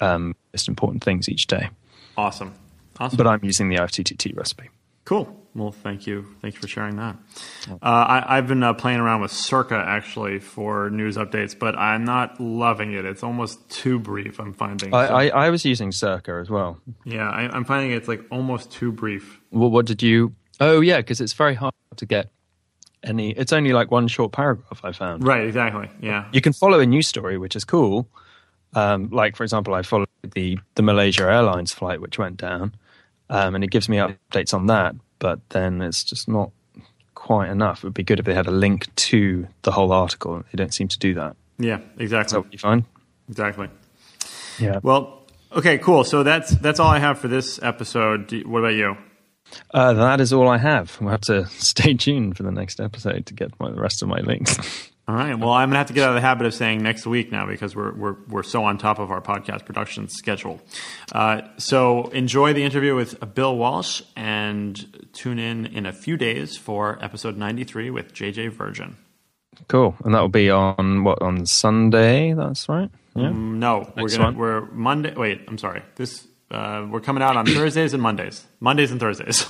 um, 0.00 0.34
most 0.52 0.66
important 0.68 1.04
things 1.04 1.28
each 1.28 1.46
day. 1.46 1.70
Awesome, 2.16 2.54
awesome. 2.98 3.16
But 3.16 3.26
I'm 3.28 3.44
using 3.44 3.68
the 3.68 3.76
IFTTT 3.76 4.36
recipe. 4.36 4.68
Cool. 5.04 5.41
Well, 5.54 5.70
thank 5.70 6.06
you. 6.06 6.26
Thank 6.40 6.54
you 6.54 6.60
for 6.60 6.66
sharing 6.68 6.96
that. 6.96 7.16
Uh, 7.70 7.76
I, 7.82 8.38
I've 8.38 8.46
been 8.46 8.62
uh, 8.62 8.72
playing 8.72 9.00
around 9.00 9.20
with 9.20 9.32
Circa 9.32 9.74
actually 9.76 10.38
for 10.38 10.88
news 10.88 11.18
updates, 11.18 11.58
but 11.58 11.76
I'm 11.76 12.04
not 12.04 12.40
loving 12.40 12.94
it. 12.94 13.04
It's 13.04 13.22
almost 13.22 13.68
too 13.68 13.98
brief. 13.98 14.38
I'm 14.38 14.54
finding. 14.54 14.94
I, 14.94 15.06
So- 15.08 15.14
I, 15.14 15.26
I 15.28 15.50
was 15.50 15.64
using 15.66 15.92
Circa 15.92 16.32
as 16.40 16.48
well. 16.48 16.78
yeah, 17.04 17.28
I, 17.28 17.42
I'm 17.54 17.64
finding 17.66 17.90
it's 17.92 18.08
like 18.08 18.22
almost 18.30 18.70
too 18.70 18.92
brief. 18.92 19.40
Well, 19.50 19.70
what 19.70 19.84
did 19.84 20.02
you? 20.02 20.34
Oh, 20.58 20.80
yeah, 20.80 20.98
because 20.98 21.20
it's 21.20 21.34
very 21.34 21.54
hard 21.54 21.74
to 21.96 22.06
get 22.06 22.30
any. 23.02 23.32
It's 23.32 23.52
only 23.52 23.72
like 23.74 23.90
one 23.90 24.08
short 24.08 24.32
paragraph. 24.32 24.80
I 24.82 24.92
found. 24.92 25.22
Right. 25.22 25.44
Exactly. 25.46 25.90
Yeah. 26.00 26.28
You 26.32 26.40
can 26.40 26.54
follow 26.54 26.80
a 26.80 26.86
news 26.86 27.08
story, 27.08 27.36
which 27.36 27.56
is 27.56 27.64
cool. 27.64 28.08
Um, 28.74 29.10
like 29.10 29.36
for 29.36 29.42
example, 29.42 29.74
I 29.74 29.82
followed 29.82 30.08
the 30.22 30.58
the 30.76 30.82
Malaysia 30.82 31.24
Airlines 31.24 31.72
flight 31.74 32.00
which 32.00 32.16
went 32.18 32.38
down, 32.38 32.74
um, 33.28 33.54
and 33.54 33.62
it 33.62 33.70
gives 33.70 33.86
me 33.86 33.98
updates 33.98 34.54
on 34.54 34.66
that. 34.68 34.94
But 35.22 35.38
then 35.50 35.80
it's 35.80 36.02
just 36.02 36.26
not 36.28 36.50
quite 37.14 37.48
enough. 37.48 37.78
It 37.78 37.84
would 37.84 37.94
be 37.94 38.02
good 38.02 38.18
if 38.18 38.24
they 38.26 38.34
had 38.34 38.48
a 38.48 38.50
link 38.50 38.92
to 38.96 39.46
the 39.62 39.70
whole 39.70 39.92
article. 39.92 40.42
They 40.50 40.56
don't 40.56 40.74
seem 40.74 40.88
to 40.88 40.98
do 40.98 41.14
that. 41.14 41.36
Yeah, 41.60 41.78
exactly. 41.96 42.32
So 42.32 42.46
you 42.50 42.58
find? 42.58 42.84
Exactly. 43.28 43.68
Yeah. 44.58 44.80
Well, 44.82 45.22
okay, 45.52 45.78
cool. 45.78 46.02
So 46.02 46.24
that's 46.24 46.50
that's 46.56 46.80
all 46.80 46.88
I 46.88 46.98
have 46.98 47.20
for 47.20 47.28
this 47.28 47.62
episode. 47.62 48.26
Do, 48.26 48.40
what 48.48 48.58
about 48.58 48.74
you? 48.74 48.96
Uh, 49.72 49.92
that 49.92 50.20
is 50.20 50.32
all 50.32 50.48
I 50.48 50.58
have. 50.58 50.98
We'll 51.00 51.10
have 51.10 51.20
to 51.22 51.46
stay 51.50 51.94
tuned 51.94 52.36
for 52.36 52.42
the 52.42 52.50
next 52.50 52.80
episode 52.80 53.26
to 53.26 53.34
get 53.34 53.52
my, 53.60 53.70
the 53.70 53.80
rest 53.80 54.02
of 54.02 54.08
my 54.08 54.18
links. 54.22 54.58
All 55.08 55.16
right. 55.16 55.36
Well, 55.36 55.50
I'm 55.50 55.68
gonna 55.68 55.78
have 55.78 55.88
to 55.88 55.92
get 55.92 56.04
out 56.04 56.10
of 56.10 56.14
the 56.14 56.20
habit 56.20 56.46
of 56.46 56.54
saying 56.54 56.80
next 56.82 57.06
week 57.06 57.32
now 57.32 57.44
because 57.46 57.74
we're 57.74 57.92
we're 57.92 58.16
we're 58.28 58.42
so 58.44 58.62
on 58.64 58.78
top 58.78 58.98
of 59.00 59.10
our 59.10 59.20
podcast 59.20 59.66
production 59.66 60.08
schedule. 60.08 60.60
Uh, 61.10 61.42
so 61.58 62.04
enjoy 62.10 62.52
the 62.52 62.62
interview 62.62 62.94
with 62.94 63.34
Bill 63.34 63.56
Walsh 63.56 64.02
and 64.14 65.08
tune 65.12 65.40
in 65.40 65.66
in 65.66 65.86
a 65.86 65.92
few 65.92 66.16
days 66.16 66.56
for 66.56 66.98
episode 67.04 67.36
93 67.36 67.90
with 67.90 68.14
JJ 68.14 68.52
Virgin. 68.52 68.96
cool. 69.68 69.96
And 70.04 70.14
that 70.14 70.20
will 70.20 70.28
be 70.28 70.48
on 70.50 71.02
what 71.02 71.20
on 71.20 71.46
Sunday? 71.46 72.32
That's 72.34 72.68
right. 72.68 72.88
Yeah. 73.16 73.24
Mm, 73.24 73.56
No, 73.58 73.92
we're 73.96 74.08
gonna 74.08 74.24
one? 74.24 74.36
we're 74.38 74.60
Monday. 74.70 75.14
Wait, 75.16 75.42
I'm 75.48 75.58
sorry. 75.58 75.82
This 75.96 76.28
uh, 76.52 76.86
we're 76.88 77.00
coming 77.00 77.24
out 77.24 77.36
on 77.36 77.44
Thursdays 77.46 77.92
and 77.92 78.02
Mondays. 78.02 78.46
Mondays 78.60 78.92
and 78.92 79.00
Thursdays. 79.00 79.46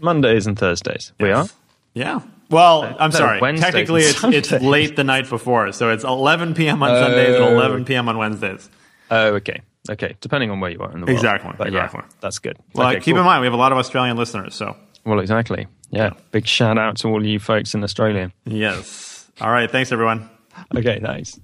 Mondays 0.00 0.46
and 0.46 0.58
Thursdays. 0.58 1.12
We 1.20 1.30
are. 1.30 1.46
Yeah. 1.92 2.20
Well, 2.50 2.96
I'm 2.98 3.10
sorry. 3.12 3.40
Wednesdays 3.40 3.72
Technically, 3.72 4.02
it's, 4.02 4.22
it's 4.24 4.50
late 4.62 4.96
the 4.96 5.04
night 5.04 5.28
before, 5.28 5.72
so 5.72 5.90
it's 5.90 6.04
11 6.04 6.54
p.m. 6.54 6.82
on 6.82 6.90
Sundays 6.90 7.34
and 7.36 7.44
Oh. 7.44 7.52
11 7.56 7.84
p.m. 7.84 8.08
on 8.08 8.18
Wednesdays. 8.18 8.68
Oh, 9.10 9.34
okay. 9.34 9.60
Okay. 9.90 10.14
Depending 10.20 10.50
on 10.50 10.60
where 10.60 10.70
you 10.70 10.78
are 10.80 10.90
in 10.92 11.00
the 11.00 11.06
world. 11.06 11.10
Exactly, 11.16 11.52
But 11.58 11.72
yeah, 11.72 11.84
exactly. 11.84 12.08
that's 12.20 12.38
good. 12.38 12.56
Well, 12.74 12.88
okay, 12.88 13.00
keep 13.00 13.14
cool. 13.14 13.20
in 13.20 13.26
mind 13.26 13.40
we 13.40 13.46
have 13.46 13.54
a 13.54 13.58
lot 13.58 13.72
of 13.72 13.78
Australian 13.78 14.16
listeners, 14.16 14.54
so 14.54 14.76
Well, 15.04 15.20
exactly. 15.20 15.66
Yeah. 15.90 16.10
Big 16.32 16.46
shout 16.46 16.78
out 16.78 16.96
to 16.98 17.08
all 17.08 17.24
you 17.24 17.38
folks 17.38 17.74
in 17.74 17.82
Australia. 17.84 18.32
yes. 18.44 19.30
All 19.40 19.50
right. 19.50 19.70
Thanks, 19.70 19.90
everyone. 19.92 20.28
Okay. 20.76 21.00
Thanks. 21.00 21.38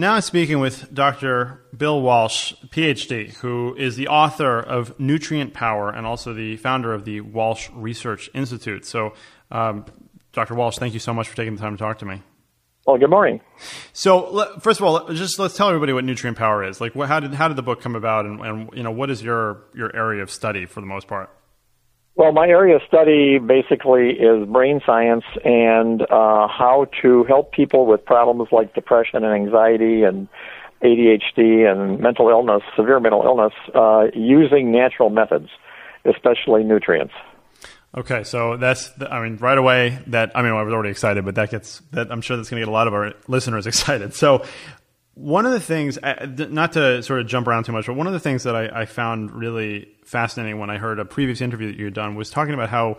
Now 0.00 0.14
I'm 0.14 0.22
speaking 0.22 0.60
with 0.60 0.94
Dr. 0.94 1.60
Bill 1.76 2.00
Walsh, 2.00 2.54
PhD, 2.68 3.34
who 3.34 3.76
is 3.76 3.96
the 3.96 4.08
author 4.08 4.58
of 4.58 4.98
Nutrient 4.98 5.52
Power 5.52 5.90
and 5.90 6.06
also 6.06 6.32
the 6.32 6.56
founder 6.56 6.94
of 6.94 7.04
the 7.04 7.20
Walsh 7.20 7.68
Research 7.74 8.30
Institute. 8.32 8.86
So, 8.86 9.12
um, 9.50 9.84
Dr. 10.32 10.54
Walsh, 10.54 10.78
thank 10.78 10.94
you 10.94 11.00
so 11.00 11.12
much 11.12 11.28
for 11.28 11.36
taking 11.36 11.54
the 11.54 11.60
time 11.60 11.76
to 11.76 11.78
talk 11.78 11.98
to 11.98 12.06
me. 12.06 12.22
Well, 12.86 12.96
good 12.96 13.10
morning. 13.10 13.42
So, 13.92 14.58
first 14.60 14.80
of 14.80 14.86
all, 14.86 15.06
just 15.12 15.38
let's 15.38 15.54
tell 15.54 15.68
everybody 15.68 15.92
what 15.92 16.04
Nutrient 16.04 16.38
Power 16.38 16.64
is. 16.64 16.80
Like, 16.80 16.94
how 16.94 17.20
did 17.20 17.34
how 17.34 17.48
did 17.48 17.58
the 17.58 17.62
book 17.62 17.82
come 17.82 17.94
about, 17.94 18.24
and, 18.24 18.40
and 18.40 18.70
you 18.72 18.82
know, 18.82 18.92
what 18.92 19.10
is 19.10 19.22
your 19.22 19.64
your 19.74 19.94
area 19.94 20.22
of 20.22 20.30
study 20.30 20.64
for 20.64 20.80
the 20.80 20.86
most 20.86 21.08
part? 21.08 21.28
Well, 22.16 22.32
my 22.32 22.48
area 22.48 22.76
of 22.76 22.82
study 22.86 23.38
basically 23.38 24.10
is 24.10 24.46
brain 24.48 24.80
science 24.84 25.24
and 25.44 26.02
uh, 26.02 26.48
how 26.48 26.88
to 27.02 27.24
help 27.24 27.52
people 27.52 27.86
with 27.86 28.04
problems 28.04 28.48
like 28.52 28.74
depression 28.74 29.24
and 29.24 29.32
anxiety 29.32 30.02
and 30.02 30.28
ADHD 30.82 31.70
and 31.70 32.00
mental 32.00 32.28
illness, 32.28 32.62
severe 32.76 33.00
mental 33.00 33.22
illness, 33.22 33.52
uh, 33.74 34.06
using 34.14 34.72
natural 34.72 35.10
methods, 35.10 35.48
especially 36.04 36.64
nutrients. 36.64 37.14
Okay, 37.96 38.22
so 38.22 38.56
that's 38.56 38.92
I 39.10 39.20
mean 39.20 39.36
right 39.38 39.58
away 39.58 39.98
that 40.06 40.30
I 40.36 40.42
mean 40.42 40.52
I 40.52 40.62
was 40.62 40.72
already 40.72 40.90
excited, 40.90 41.24
but 41.24 41.34
that 41.34 41.50
gets 41.50 41.80
that 41.90 42.12
I'm 42.12 42.20
sure 42.20 42.36
that's 42.36 42.48
going 42.48 42.60
to 42.60 42.66
get 42.66 42.68
a 42.68 42.72
lot 42.72 42.86
of 42.86 42.94
our 42.94 43.14
listeners 43.26 43.66
excited. 43.66 44.14
So 44.14 44.44
one 45.20 45.44
of 45.44 45.52
the 45.52 45.60
things, 45.60 45.98
not 46.02 46.72
to 46.72 47.02
sort 47.02 47.20
of 47.20 47.26
jump 47.26 47.46
around 47.46 47.64
too 47.64 47.72
much, 47.72 47.86
but 47.86 47.94
one 47.94 48.06
of 48.06 48.14
the 48.14 48.20
things 48.20 48.44
that 48.44 48.56
I, 48.56 48.82
I 48.82 48.86
found 48.86 49.30
really 49.32 49.88
fascinating 50.02 50.58
when 50.58 50.70
I 50.70 50.78
heard 50.78 50.98
a 50.98 51.04
previous 51.04 51.42
interview 51.42 51.68
that 51.68 51.76
you 51.76 51.84
had 51.84 51.94
done 51.94 52.14
was 52.14 52.30
talking 52.30 52.54
about 52.54 52.70
how 52.70 52.96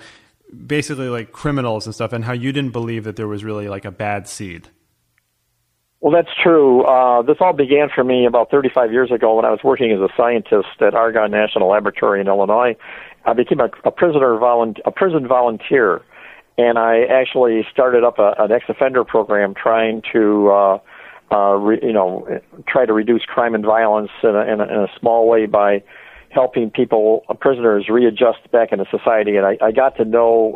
basically 0.68 1.10
like 1.10 1.32
criminals 1.32 1.88
and 1.88 1.96
stuff, 1.96 2.14
and 2.14 2.24
how 2.24 2.34
you 2.34 2.52
didn't 2.52 2.72
believe 2.72 3.06
that 3.06 3.16
there 3.16 3.28
was 3.28 3.44
really 3.44 3.70
like 3.70 3.86
a 3.86 3.92
bad 3.92 4.28
seed. 4.28 4.70
Well, 6.00 6.12
that's 6.12 6.36
true. 6.44 6.84
Uh, 6.84 7.22
this 7.22 7.38
all 7.40 7.54
began 7.54 7.90
for 7.94 8.04
me 8.04 8.26
about 8.26 8.52
35 8.52 8.92
years 8.92 9.12
ago 9.12 9.36
when 9.36 9.46
I 9.46 9.52
was 9.52 9.60
working 9.64 9.92
as 9.92 10.00
a 10.00 10.10
scientist 10.18 10.82
at 10.82 10.94
Argonne 10.94 11.32
National 11.32 11.70
Laboratory 11.70 12.22
in 12.22 12.28
Illinois. 12.28 12.76
I 13.26 13.34
became 13.34 13.60
a, 13.60 13.70
a 13.86 13.92
prisoner 13.92 14.36
volun- 14.38 14.80
a 14.84 14.92
prison 14.92 15.28
volunteer, 15.28 16.02
and 16.58 16.78
I 16.78 17.04
actually 17.04 17.66
started 17.72 18.04
up 18.04 18.18
a, 18.18 18.34
an 18.40 18.52
ex-offender 18.52 19.04
program 19.04 19.54
trying 19.54 20.02
to, 20.12 20.50
uh, 20.50 20.80
uh, 21.32 21.56
re- 21.56 21.80
you 21.82 21.94
know, 21.94 22.28
try 22.68 22.86
to 22.86 22.94
reduce 22.94 23.24
crime 23.24 23.56
and 23.56 23.66
violence 23.66 24.12
in 24.24 24.36
a, 24.36 24.42
in 24.42 24.60
a, 24.60 24.64
in 24.64 24.80
a 24.80 24.88
small 25.00 25.28
way 25.28 25.46
by 25.46 25.84
helping 26.30 26.70
people, 26.70 27.24
uh, 27.30 27.34
prisoners, 27.34 27.90
readjust 27.90 28.52
back 28.52 28.72
into 28.72 28.86
society. 28.90 29.36
And 29.36 29.46
I, 29.46 29.58
I 29.62 29.72
got 29.72 29.98
to 29.98 30.06
know 30.06 30.56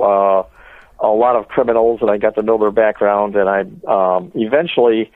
uh, 1.02 1.06
a 1.06 1.08
lot 1.08 1.36
of 1.36 1.48
criminals, 1.48 2.00
and 2.02 2.10
I 2.10 2.18
got 2.18 2.36
to 2.36 2.42
know 2.42 2.58
their 2.58 2.72
background, 2.72 3.36
and 3.36 3.50
I 3.50 3.62
um, 3.88 4.32
eventually 4.36 5.12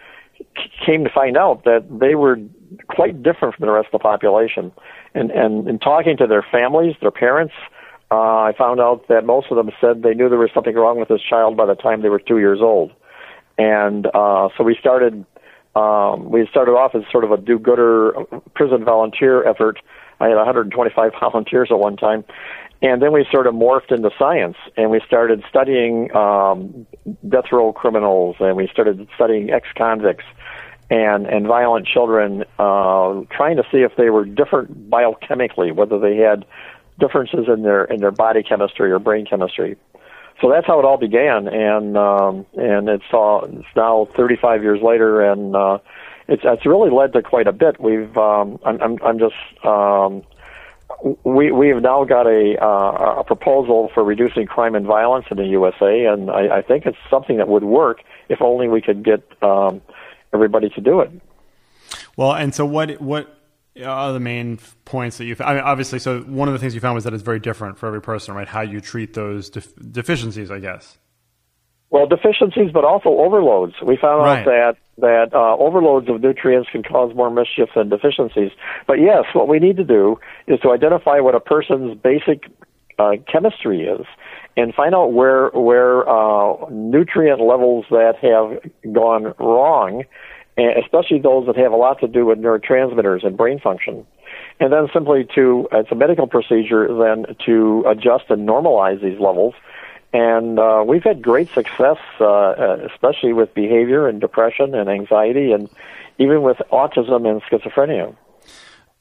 came 0.85 1.03
to 1.03 1.09
find 1.09 1.37
out 1.37 1.63
that 1.65 1.85
they 1.89 2.15
were 2.15 2.37
quite 2.87 3.21
different 3.23 3.55
from 3.55 3.65
the 3.65 3.71
rest 3.71 3.87
of 3.87 3.93
the 3.93 3.99
population. 3.99 4.71
And 5.13 5.31
and 5.31 5.67
in 5.67 5.79
talking 5.79 6.17
to 6.17 6.27
their 6.27 6.45
families, 6.51 6.95
their 7.01 7.11
parents, 7.11 7.53
uh, 8.11 8.41
I 8.41 8.53
found 8.57 8.79
out 8.79 9.07
that 9.07 9.25
most 9.25 9.47
of 9.51 9.57
them 9.57 9.71
said 9.81 10.03
they 10.03 10.13
knew 10.13 10.29
there 10.29 10.37
was 10.37 10.51
something 10.53 10.75
wrong 10.75 10.99
with 10.99 11.09
this 11.09 11.21
child 11.21 11.57
by 11.57 11.65
the 11.65 11.75
time 11.75 12.01
they 12.01 12.09
were 12.09 12.19
two 12.19 12.39
years 12.39 12.59
old. 12.61 12.91
And 13.57 14.07
uh, 14.13 14.49
so 14.57 14.63
we 14.63 14.75
started. 14.79 15.25
Um, 15.79 16.29
we 16.29 16.45
started 16.47 16.71
off 16.71 16.93
as 16.93 17.03
sort 17.11 17.23
of 17.23 17.31
a 17.31 17.37
do-gooder 17.37 18.13
prison 18.53 18.83
volunteer 18.83 19.47
effort. 19.47 19.79
I 20.19 20.27
had 20.27 20.35
125 20.35 21.11
volunteers 21.19 21.69
at 21.71 21.79
one 21.79 21.95
time, 21.95 22.25
and 22.81 23.01
then 23.01 23.13
we 23.13 23.25
sort 23.31 23.47
of 23.47 23.53
morphed 23.53 23.91
into 23.91 24.09
science, 24.17 24.57
and 24.75 24.89
we 24.89 24.99
started 25.07 25.43
studying 25.49 26.13
um, 26.15 26.85
death 27.27 27.51
row 27.51 27.71
criminals, 27.71 28.35
and 28.39 28.57
we 28.57 28.67
started 28.67 29.07
studying 29.15 29.51
ex-convicts 29.51 30.25
and 30.89 31.27
and 31.27 31.45
violent 31.45 31.85
children, 31.85 32.43
uh, 32.57 33.21
trying 33.31 33.57
to 33.57 33.63
see 33.71 33.79
if 33.79 33.95
they 33.95 34.09
were 34.09 34.25
different 34.25 34.89
biochemically, 34.89 35.73
whether 35.73 35.99
they 35.99 36.17
had 36.17 36.45
differences 36.99 37.45
in 37.47 37.61
their 37.61 37.85
in 37.85 38.01
their 38.01 38.11
body 38.11 38.43
chemistry 38.43 38.91
or 38.91 38.99
brain 38.99 39.25
chemistry. 39.25 39.77
So 40.41 40.49
that's 40.49 40.65
how 40.65 40.79
it 40.79 40.85
all 40.85 40.97
began, 40.97 41.47
and 41.47 41.97
um, 41.97 42.45
and 42.55 42.87
it's 42.87 43.03
all 43.11 43.43
it's 43.43 43.67
now 43.75 44.07
35 44.15 44.63
years 44.63 44.81
later, 44.81 45.21
and 45.21 45.55
uh, 45.55 45.79
it's 46.29 46.43
it's 46.45 46.65
really 46.65 46.89
led 46.89 47.11
to 47.13 47.21
quite 47.21 47.47
a 47.47 47.51
bit. 47.51 47.79
We've 47.79 48.15
um, 48.17 48.57
I'm 48.63 48.81
I'm, 48.81 48.97
I'm 49.03 49.19
just 49.19 49.35
um, 49.65 50.23
we 51.23 51.51
we 51.51 51.69
have 51.69 51.81
now 51.81 52.05
got 52.05 52.25
a 52.25 52.55
uh, 52.61 53.19
a 53.19 53.23
proposal 53.25 53.89
for 53.93 54.03
reducing 54.03 54.45
crime 54.45 54.75
and 54.75 54.85
violence 54.85 55.25
in 55.29 55.37
the 55.37 55.45
USA, 55.45 56.05
and 56.05 56.31
I, 56.31 56.57
I 56.57 56.61
think 56.61 56.85
it's 56.85 56.97
something 57.09 57.37
that 57.37 57.49
would 57.49 57.63
work 57.63 58.01
if 58.29 58.41
only 58.41 58.69
we 58.69 58.81
could 58.81 59.03
get 59.03 59.21
um, 59.43 59.81
everybody 60.33 60.69
to 60.69 60.81
do 60.81 61.01
it. 61.01 61.11
Well, 62.15 62.33
and 62.33 62.55
so 62.55 62.65
what 62.65 63.01
what 63.01 63.38
are 63.85 64.13
the 64.13 64.19
main 64.19 64.59
points 64.85 65.17
that 65.17 65.25
you? 65.25 65.35
I 65.39 65.55
mean, 65.55 65.63
obviously, 65.63 65.99
so 65.99 66.21
one 66.21 66.47
of 66.47 66.53
the 66.53 66.59
things 66.59 66.73
you 66.75 66.81
found 66.81 66.95
was 66.95 67.03
that 67.05 67.13
it's 67.13 67.23
very 67.23 67.39
different 67.39 67.77
for 67.77 67.87
every 67.87 68.01
person, 68.01 68.33
right? 68.35 68.47
How 68.47 68.61
you 68.61 68.81
treat 68.81 69.13
those 69.13 69.49
def- 69.49 69.73
deficiencies, 69.91 70.51
I 70.51 70.59
guess. 70.59 70.97
Well, 71.91 72.05
deficiencies, 72.05 72.71
but 72.71 72.83
also 72.85 73.09
overloads. 73.09 73.73
We 73.83 73.97
found 73.97 74.21
Right. 74.21 74.39
out 74.39 74.45
that 74.45 74.75
that 74.99 75.33
uh, 75.33 75.55
overloads 75.57 76.09
of 76.09 76.21
nutrients 76.21 76.69
can 76.69 76.83
cause 76.83 77.15
more 77.15 77.31
mischief 77.31 77.69
than 77.75 77.89
deficiencies. 77.89 78.51
But 78.85 78.99
yes, 78.99 79.23
what 79.33 79.47
we 79.47 79.57
need 79.59 79.77
to 79.77 79.83
do 79.83 80.19
is 80.45 80.59
to 80.59 80.71
identify 80.71 81.19
what 81.21 81.35
a 81.35 81.39
person's 81.39 81.97
basic 81.97 82.43
uh, 82.99 83.11
chemistry 83.31 83.83
is, 83.87 84.05
and 84.57 84.75
find 84.75 84.93
out 84.93 85.13
where 85.13 85.49
where 85.51 86.07
uh, 86.07 86.69
nutrient 86.69 87.39
levels 87.39 87.85
that 87.91 88.15
have 88.21 88.93
gone 88.93 89.33
wrong, 89.39 90.03
especially 90.59 91.19
those 91.19 91.45
that 91.47 91.55
have 91.57 91.71
a 91.71 91.77
lot 91.77 91.99
to 92.01 92.07
do 92.07 92.25
with 92.25 92.39
neurotransmitters 92.39 93.25
and 93.25 93.37
brain 93.37 93.59
function. 93.59 94.05
And 94.59 94.73
then 94.73 94.87
simply 94.93 95.27
to, 95.35 95.67
it's 95.71 95.91
a 95.91 95.95
medical 95.95 96.27
procedure 96.27 96.87
then 96.87 97.35
to 97.45 97.85
adjust 97.87 98.25
and 98.29 98.47
normalize 98.47 99.01
these 99.01 99.19
levels 99.19 99.53
and 100.11 100.57
uh, 100.57 100.83
we've 100.85 101.03
had 101.03 101.21
great 101.21 101.49
success, 101.49 101.97
uh, 102.19 102.25
uh, 102.25 102.87
especially 102.91 103.33
with 103.33 103.53
behavior 103.53 104.07
and 104.07 104.19
depression 104.19 104.73
and 104.73 104.89
anxiety, 104.89 105.51
and 105.51 105.69
even 106.17 106.41
with 106.41 106.57
autism 106.71 107.29
and 107.29 107.41
schizophrenia. 107.43 108.15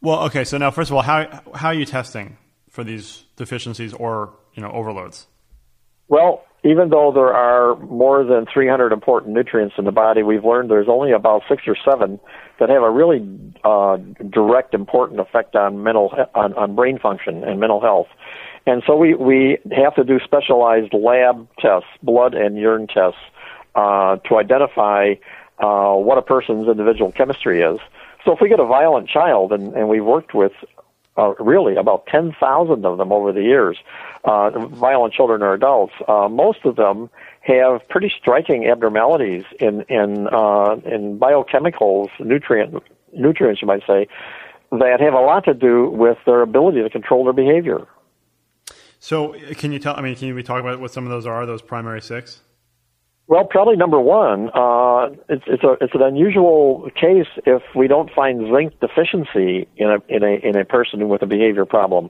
Well, 0.00 0.24
okay. 0.24 0.44
So 0.44 0.58
now, 0.58 0.70
first 0.70 0.90
of 0.90 0.96
all, 0.96 1.02
how 1.02 1.42
how 1.54 1.68
are 1.68 1.74
you 1.74 1.86
testing 1.86 2.36
for 2.68 2.84
these 2.84 3.24
deficiencies 3.36 3.94
or 3.94 4.34
you 4.52 4.62
know 4.62 4.70
overloads? 4.70 5.26
Well, 6.08 6.44
even 6.64 6.90
though 6.90 7.12
there 7.12 7.32
are 7.32 7.76
more 7.76 8.24
than 8.24 8.46
300 8.52 8.92
important 8.92 9.34
nutrients 9.34 9.76
in 9.78 9.84
the 9.84 9.92
body, 9.92 10.22
we've 10.22 10.44
learned 10.44 10.70
there's 10.70 10.88
only 10.88 11.12
about 11.12 11.42
six 11.48 11.62
or 11.66 11.76
seven 11.88 12.18
that 12.58 12.68
have 12.68 12.82
a 12.82 12.90
really 12.90 13.26
uh, 13.64 13.96
direct, 14.30 14.74
important 14.74 15.20
effect 15.20 15.54
on 15.54 15.82
mental 15.82 16.12
on, 16.34 16.54
on 16.54 16.74
brain 16.74 16.98
function 16.98 17.44
and 17.44 17.60
mental 17.60 17.80
health. 17.80 18.08
And 18.66 18.82
so 18.86 18.96
we, 18.96 19.14
we 19.14 19.58
have 19.74 19.94
to 19.94 20.04
do 20.04 20.18
specialized 20.22 20.92
lab 20.92 21.48
tests, 21.58 21.88
blood 22.02 22.34
and 22.34 22.56
urine 22.58 22.88
tests, 22.88 23.20
uh, 23.74 24.16
to 24.28 24.36
identify 24.36 25.14
uh, 25.60 25.94
what 25.94 26.18
a 26.18 26.22
person's 26.22 26.68
individual 26.68 27.12
chemistry 27.12 27.62
is. 27.62 27.78
So 28.24 28.32
if 28.32 28.40
we 28.42 28.48
get 28.48 28.60
a 28.60 28.66
violent 28.66 29.08
child, 29.08 29.52
and, 29.52 29.74
and 29.74 29.88
we've 29.88 30.04
worked 30.04 30.34
with 30.34 30.52
uh, 31.18 31.34
really 31.40 31.76
about 31.76 32.06
10,000 32.06 32.86
of 32.86 32.96
them 32.96 33.12
over 33.12 33.32
the 33.32 33.42
years, 33.42 33.76
uh, 34.24 34.50
violent 34.68 35.12
children 35.12 35.42
or 35.42 35.52
adults. 35.52 35.92
Uh, 36.06 36.28
most 36.28 36.64
of 36.64 36.76
them 36.76 37.10
have 37.40 37.86
pretty 37.88 38.12
striking 38.20 38.66
abnormalities 38.66 39.44
in 39.58 39.82
in 39.88 40.28
uh, 40.28 40.76
in 40.84 41.18
biochemicals, 41.18 42.08
nutrient 42.20 42.82
nutrients, 43.12 43.60
you 43.62 43.66
might 43.66 43.82
say, 43.86 44.06
that 44.70 45.00
have 45.00 45.14
a 45.14 45.20
lot 45.20 45.44
to 45.44 45.54
do 45.54 45.88
with 45.90 46.18
their 46.26 46.42
ability 46.42 46.82
to 46.82 46.90
control 46.90 47.24
their 47.24 47.32
behavior. 47.32 47.86
So, 49.00 49.34
can 49.54 49.72
you 49.72 49.78
tell? 49.78 49.96
I 49.96 50.02
mean, 50.02 50.16
can 50.16 50.28
you 50.28 50.42
talk 50.42 50.60
about 50.60 50.80
what 50.80 50.92
some 50.92 51.04
of 51.04 51.10
those 51.10 51.26
are? 51.26 51.46
Those 51.46 51.62
primary 51.62 52.02
six. 52.02 52.42
Well, 53.28 53.44
probably 53.44 53.76
number 53.76 54.00
one. 54.00 54.48
Uh, 54.54 55.10
it's 55.28 55.44
it's 55.46 55.62
a 55.62 55.76
it's 55.82 55.94
an 55.94 56.00
unusual 56.00 56.88
case 56.94 57.26
if 57.44 57.62
we 57.76 57.86
don't 57.86 58.10
find 58.10 58.50
zinc 58.50 58.80
deficiency 58.80 59.68
in 59.76 59.90
a 59.90 59.98
in 60.08 60.22
a 60.22 60.48
in 60.48 60.56
a 60.56 60.64
person 60.64 61.10
with 61.10 61.20
a 61.20 61.26
behavior 61.26 61.66
problem, 61.66 62.08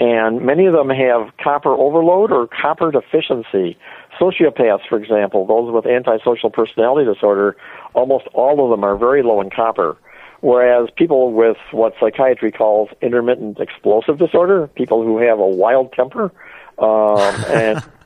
and 0.00 0.40
many 0.40 0.64
of 0.64 0.72
them 0.72 0.88
have 0.88 1.28
copper 1.36 1.74
overload 1.74 2.32
or 2.32 2.48
copper 2.48 2.90
deficiency. 2.90 3.76
Sociopaths, 4.18 4.88
for 4.88 4.98
example, 4.98 5.46
those 5.46 5.70
with 5.70 5.84
antisocial 5.84 6.48
personality 6.48 7.12
disorder, 7.12 7.58
almost 7.92 8.26
all 8.32 8.64
of 8.64 8.70
them 8.70 8.84
are 8.84 8.96
very 8.96 9.22
low 9.22 9.42
in 9.42 9.50
copper. 9.50 9.98
Whereas 10.40 10.88
people 10.96 11.32
with 11.34 11.58
what 11.72 11.92
psychiatry 12.00 12.52
calls 12.52 12.88
intermittent 13.02 13.60
explosive 13.60 14.18
disorder, 14.18 14.68
people 14.68 15.02
who 15.02 15.18
have 15.18 15.38
a 15.38 15.46
wild 15.46 15.92
temper, 15.92 16.32
um, 16.78 17.18
and 17.50 17.82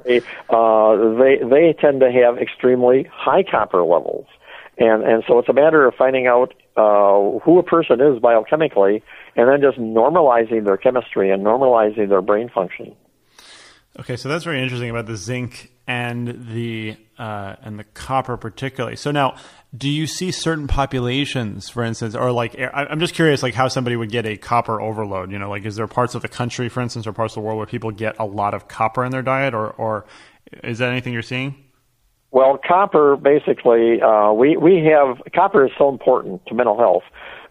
uh, 0.50 0.96
they 1.18 1.38
they 1.38 1.74
tend 1.78 2.00
to 2.00 2.10
have 2.10 2.38
extremely 2.38 3.08
high 3.12 3.42
copper 3.42 3.82
levels, 3.82 4.26
and 4.78 5.02
and 5.02 5.22
so 5.26 5.38
it's 5.38 5.48
a 5.48 5.52
matter 5.52 5.86
of 5.86 5.94
finding 5.94 6.26
out 6.26 6.54
uh, 6.76 7.38
who 7.40 7.58
a 7.58 7.62
person 7.62 8.00
is 8.00 8.18
biochemically, 8.20 9.02
and 9.36 9.48
then 9.48 9.60
just 9.60 9.78
normalizing 9.78 10.64
their 10.64 10.76
chemistry 10.76 11.30
and 11.30 11.44
normalizing 11.44 12.08
their 12.08 12.22
brain 12.22 12.48
function. 12.48 12.94
Okay, 13.98 14.16
so 14.16 14.28
that's 14.28 14.44
very 14.44 14.62
interesting 14.62 14.90
about 14.90 15.06
the 15.06 15.16
zinc 15.16 15.72
and 15.88 16.46
the 16.52 16.96
uh, 17.18 17.56
and 17.62 17.78
the 17.78 17.84
copper 17.84 18.36
particularly. 18.36 18.94
So 18.94 19.10
now, 19.10 19.36
do 19.76 19.88
you 19.88 20.06
see 20.06 20.30
certain 20.30 20.66
populations, 20.66 21.68
for 21.68 21.84
instance, 21.84 22.14
or 22.14 22.32
like 22.32 22.58
I'm 22.58 23.00
just 23.00 23.14
curious, 23.14 23.42
like 23.42 23.54
how 23.54 23.68
somebody 23.68 23.96
would 23.96 24.10
get 24.10 24.24
a 24.24 24.36
copper 24.36 24.80
overload? 24.80 25.30
You 25.30 25.38
know, 25.38 25.50
like 25.50 25.66
is 25.66 25.76
there 25.76 25.86
parts 25.86 26.14
of 26.14 26.22
the 26.22 26.28
country, 26.28 26.68
for 26.68 26.80
instance, 26.80 27.06
or 27.06 27.12
parts 27.12 27.36
of 27.36 27.42
the 27.42 27.46
world 27.46 27.58
where 27.58 27.66
people 27.66 27.90
get 27.90 28.18
a 28.18 28.24
lot 28.24 28.54
of 28.54 28.68
copper 28.68 29.04
in 29.04 29.12
their 29.12 29.22
diet, 29.22 29.54
or 29.54 29.70
or 29.72 30.06
is 30.62 30.78
that 30.78 30.90
anything 30.90 31.12
you're 31.12 31.22
seeing? 31.22 31.54
Well, 32.30 32.58
copper 32.66 33.16
basically, 33.16 34.00
uh, 34.00 34.32
we 34.32 34.56
we 34.56 34.86
have 34.86 35.20
copper 35.34 35.66
is 35.66 35.72
so 35.76 35.90
important 35.90 36.46
to 36.46 36.54
mental 36.54 36.78
health 36.78 37.04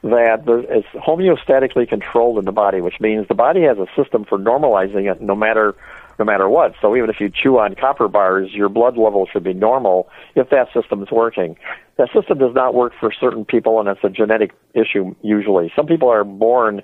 that 0.03 0.43
it's 0.69 0.87
homeostatically 0.95 1.87
controlled 1.87 2.39
in 2.39 2.45
the 2.45 2.51
body, 2.51 2.81
which 2.81 2.99
means 2.99 3.27
the 3.27 3.35
body 3.35 3.61
has 3.63 3.77
a 3.77 3.87
system 3.95 4.25
for 4.25 4.37
normalizing 4.37 5.11
it 5.11 5.21
no 5.21 5.35
matter 5.35 5.75
no 6.19 6.25
matter 6.25 6.49
what. 6.49 6.73
So 6.81 6.95
even 6.95 7.09
if 7.09 7.17
you 7.19 7.29
chew 7.29 7.59
on 7.59 7.75
copper 7.75 8.07
bars, 8.07 8.49
your 8.51 8.69
blood 8.69 8.97
level 8.97 9.27
should 9.31 9.43
be 9.43 9.53
normal 9.53 10.09
if 10.35 10.49
that 10.49 10.67
system 10.73 11.01
is 11.03 11.11
working. 11.11 11.55
That 11.97 12.09
system 12.13 12.37
does 12.39 12.53
not 12.53 12.73
work 12.73 12.93
for 12.99 13.11
certain 13.11 13.45
people, 13.45 13.79
and 13.79 13.89
it's 13.89 14.03
a 14.03 14.09
genetic 14.09 14.51
issue 14.73 15.15
usually. 15.21 15.71
Some 15.75 15.87
people 15.87 16.09
are 16.09 16.23
born 16.23 16.81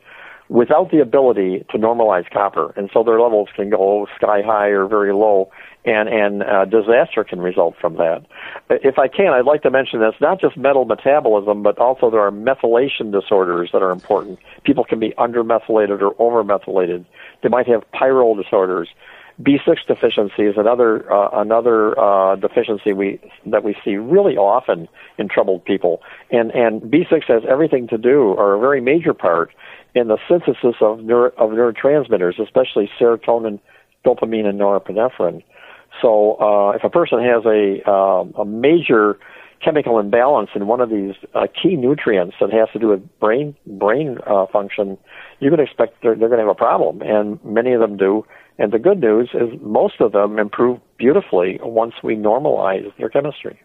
without 0.50 0.92
the 0.92 1.00
ability 1.00 1.66
to 1.72 1.78
normalize 1.78 2.30
copper, 2.32 2.74
and 2.76 2.90
so 2.94 3.04
their 3.04 3.20
levels 3.20 3.50
can 3.56 3.70
go 3.70 4.08
sky 4.16 4.42
high 4.46 4.68
or 4.68 4.88
very 4.88 5.14
low, 5.14 5.50
and 5.86 6.10
and 6.10 6.44
uh, 6.44 6.66
disaster 6.66 7.24
can 7.24 7.40
result 7.40 7.76
from 7.80 7.96
that. 7.96 8.26
If 8.70 9.00
I 9.00 9.08
can, 9.08 9.34
I'd 9.34 9.46
like 9.46 9.62
to 9.64 9.72
mention 9.72 10.00
that 10.00 10.10
it's 10.10 10.22
not 10.22 10.40
just 10.40 10.58
metal 10.58 10.86
metabolism, 10.86 11.64
but 11.64 11.78
also 11.78 12.10
there 12.10 12.22
are 12.22 12.32
methylation 12.32 13.12
disorders 13.12 13.70
that 13.74 13.82
are 13.82 13.92
important. 13.92 14.40
People 14.64 14.84
can 14.84 15.00
be 15.00 15.14
undermethylated 15.18 16.02
or 16.02 16.14
overmethylated. 16.16 17.06
They 17.42 17.50
might 17.50 17.68
have 17.68 17.84
pyrrole 17.92 18.42
disorders. 18.42 18.90
B6 19.42 19.88
deficiency 19.88 20.44
is 20.44 20.56
another 20.58 21.12
uh, 21.12 21.30
another 21.34 22.00
uh, 22.00 22.36
deficiency 22.36 22.94
we 22.94 23.20
that 23.48 23.64
we 23.64 23.76
see 23.84 23.96
really 23.96 24.38
often 24.38 24.88
in 25.18 25.28
troubled 25.28 25.66
people, 25.66 26.02
and 26.30 26.52
and 26.52 26.82
B6 26.82 27.24
has 27.28 27.44
everything 27.50 27.88
to 27.88 27.98
do, 27.98 28.34
or 28.38 28.54
a 28.54 28.60
very 28.60 28.80
major 28.80 29.14
part, 29.14 29.52
in 29.96 30.08
the 30.08 30.18
synthesis 30.30 30.76
of 30.82 31.00
neuro, 31.00 31.32
of 31.38 31.50
neurotransmitters, 31.50 32.40
especially 32.40 32.90
serotonin, 33.00 33.60
dopamine, 34.06 34.46
and 34.46 34.60
norepinephrine. 34.60 35.44
So 36.00 36.36
uh, 36.40 36.76
if 36.76 36.84
a 36.84 36.90
person 36.90 37.20
has 37.24 37.44
a 37.46 37.90
um, 37.90 38.34
a 38.38 38.46
major 38.46 39.18
chemical 39.64 39.98
imbalance 39.98 40.50
in 40.54 40.68
one 40.68 40.82
of 40.82 40.90
these 40.90 41.16
uh, 41.34 41.48
key 41.48 41.76
nutrients 41.76 42.36
that 42.40 42.52
has 42.52 42.68
to 42.74 42.80
do 42.80 42.90
with 42.90 43.20
brain 43.20 43.56
brain 43.66 44.20
uh, 44.28 44.46
function, 44.46 44.98
you 45.40 45.50
can 45.50 45.60
expect 45.60 46.04
they're, 46.04 46.16
they're 46.16 46.30
going 46.30 46.40
to 46.40 46.46
have 46.46 46.56
a 46.56 46.56
problem, 46.56 47.02
and 47.02 47.44
many 47.44 47.74
of 47.74 47.80
them 47.80 47.98
do 47.98 48.26
and 48.58 48.72
the 48.72 48.80
good 48.80 49.00
news 49.00 49.30
is 49.34 49.60
most 49.62 50.00
of 50.00 50.12
them 50.12 50.40
improve 50.40 50.80
beautifully 50.98 51.60
once 51.62 51.94
we 52.04 52.16
normalize 52.16 52.96
their 52.98 53.10
chemistry. 53.10 53.60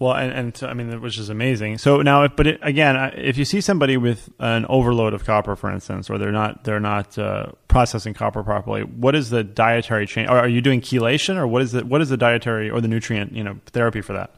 Well, 0.00 0.14
and, 0.14 0.32
and 0.32 0.60
I 0.68 0.74
mean, 0.74 1.00
which 1.00 1.18
is 1.18 1.30
amazing. 1.30 1.78
So 1.78 2.02
now, 2.02 2.26
but 2.26 2.46
it, 2.46 2.58
again, 2.62 2.96
if 3.16 3.38
you 3.38 3.44
see 3.44 3.60
somebody 3.60 3.96
with 3.96 4.28
an 4.40 4.66
overload 4.68 5.14
of 5.14 5.24
copper, 5.24 5.54
for 5.54 5.70
instance, 5.70 6.10
or 6.10 6.18
they're 6.18 6.32
not 6.32 6.64
they're 6.64 6.80
not 6.80 7.16
uh, 7.16 7.52
processing 7.68 8.12
copper 8.12 8.42
properly, 8.42 8.82
what 8.82 9.14
is 9.14 9.30
the 9.30 9.44
dietary 9.44 10.06
change? 10.06 10.28
Are 10.28 10.48
you 10.48 10.60
doing 10.60 10.80
chelation, 10.80 11.36
or 11.36 11.46
what 11.46 11.62
is 11.62 11.72
the 11.72 11.86
what 11.86 12.00
is 12.00 12.08
the 12.08 12.16
dietary 12.16 12.70
or 12.70 12.80
the 12.80 12.88
nutrient 12.88 13.32
you 13.32 13.44
know 13.44 13.56
therapy 13.66 14.00
for 14.00 14.14
that? 14.14 14.34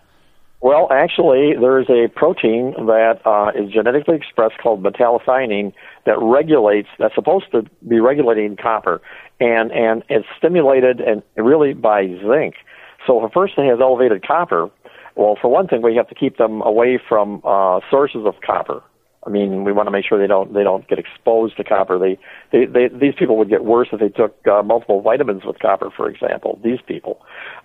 Well, 0.61 0.89
actually, 0.91 1.53
there 1.59 1.79
is 1.79 1.89
a 1.89 2.09
protein 2.09 2.75
that 2.87 3.21
uh, 3.25 3.53
is 3.55 3.71
genetically 3.71 4.17
expressed 4.17 4.57
called 4.59 4.83
metallothionein 4.83 5.73
that 6.07 6.17
regulates, 6.21 6.89
that's 6.99 7.15
supposed 7.15 7.45
to 7.53 7.65
be 7.87 8.01
regulating 8.01 8.57
copper, 8.57 9.01
and, 9.41 9.71
and 9.73 10.03
it's 10.09 10.27
stimulated 10.39 11.01
and 11.01 11.23
really 11.37 11.75
by 11.75 12.07
zinc. 12.07 12.55
So 13.07 13.25
if 13.25 13.31
a 13.31 13.33
person 13.33 13.67
has 13.69 13.79
elevated 13.81 14.27
copper, 14.27 14.71
well, 15.15 15.37
for 15.41 15.49
one 15.49 15.67
thing, 15.67 15.83
we 15.83 15.97
have 15.97 16.09
to 16.09 16.15
keep 16.15 16.37
them 16.37 16.61
away 16.63 16.99
from 17.09 17.41
uh, 17.45 17.81
sources 17.91 18.23
of 18.27 18.35
copper. 18.45 18.83
I 19.27 19.31
mean, 19.31 19.65
we 19.65 19.73
want 19.73 19.89
to 19.89 19.91
make 19.91 20.05
sure 20.07 20.21
they 20.21 20.29
don't 20.29 20.55
they 20.55 20.63
don't 20.63 20.87
get 20.87 21.01
exposed 21.01 21.57
to 21.57 21.65
copper. 21.65 21.99
They, 21.99 22.17
they, 22.53 22.67
they 22.67 22.89
these 22.89 23.15
people 23.19 23.37
would 23.39 23.49
get 23.49 23.65
worse 23.65 23.89
if 23.93 23.99
they 23.99 24.09
took 24.09 24.37
uh, 24.47 24.63
multiple 24.63 25.01
vitamins 25.03 25.43
with 25.45 25.59
copper, 25.59 25.91
for 25.91 26.09
example. 26.09 26.61
These 26.63 26.79
people, 26.87 27.21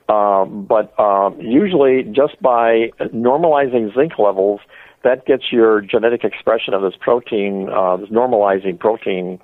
um, 0.10 0.66
but 0.66 0.98
um, 1.00 1.40
usually 1.40 2.04
just 2.04 2.42
by 2.42 2.90
normalizing 3.14 3.94
zinc 3.94 4.18
levels, 4.18 4.62
that 5.04 5.26
gets 5.28 5.52
your 5.52 5.82
genetic 5.82 6.24
expression 6.24 6.74
of 6.74 6.82
this 6.82 6.96
protein, 7.00 7.70
uh, 7.72 7.98
this 7.98 8.10
normalizing 8.10 8.80
protein, 8.80 9.40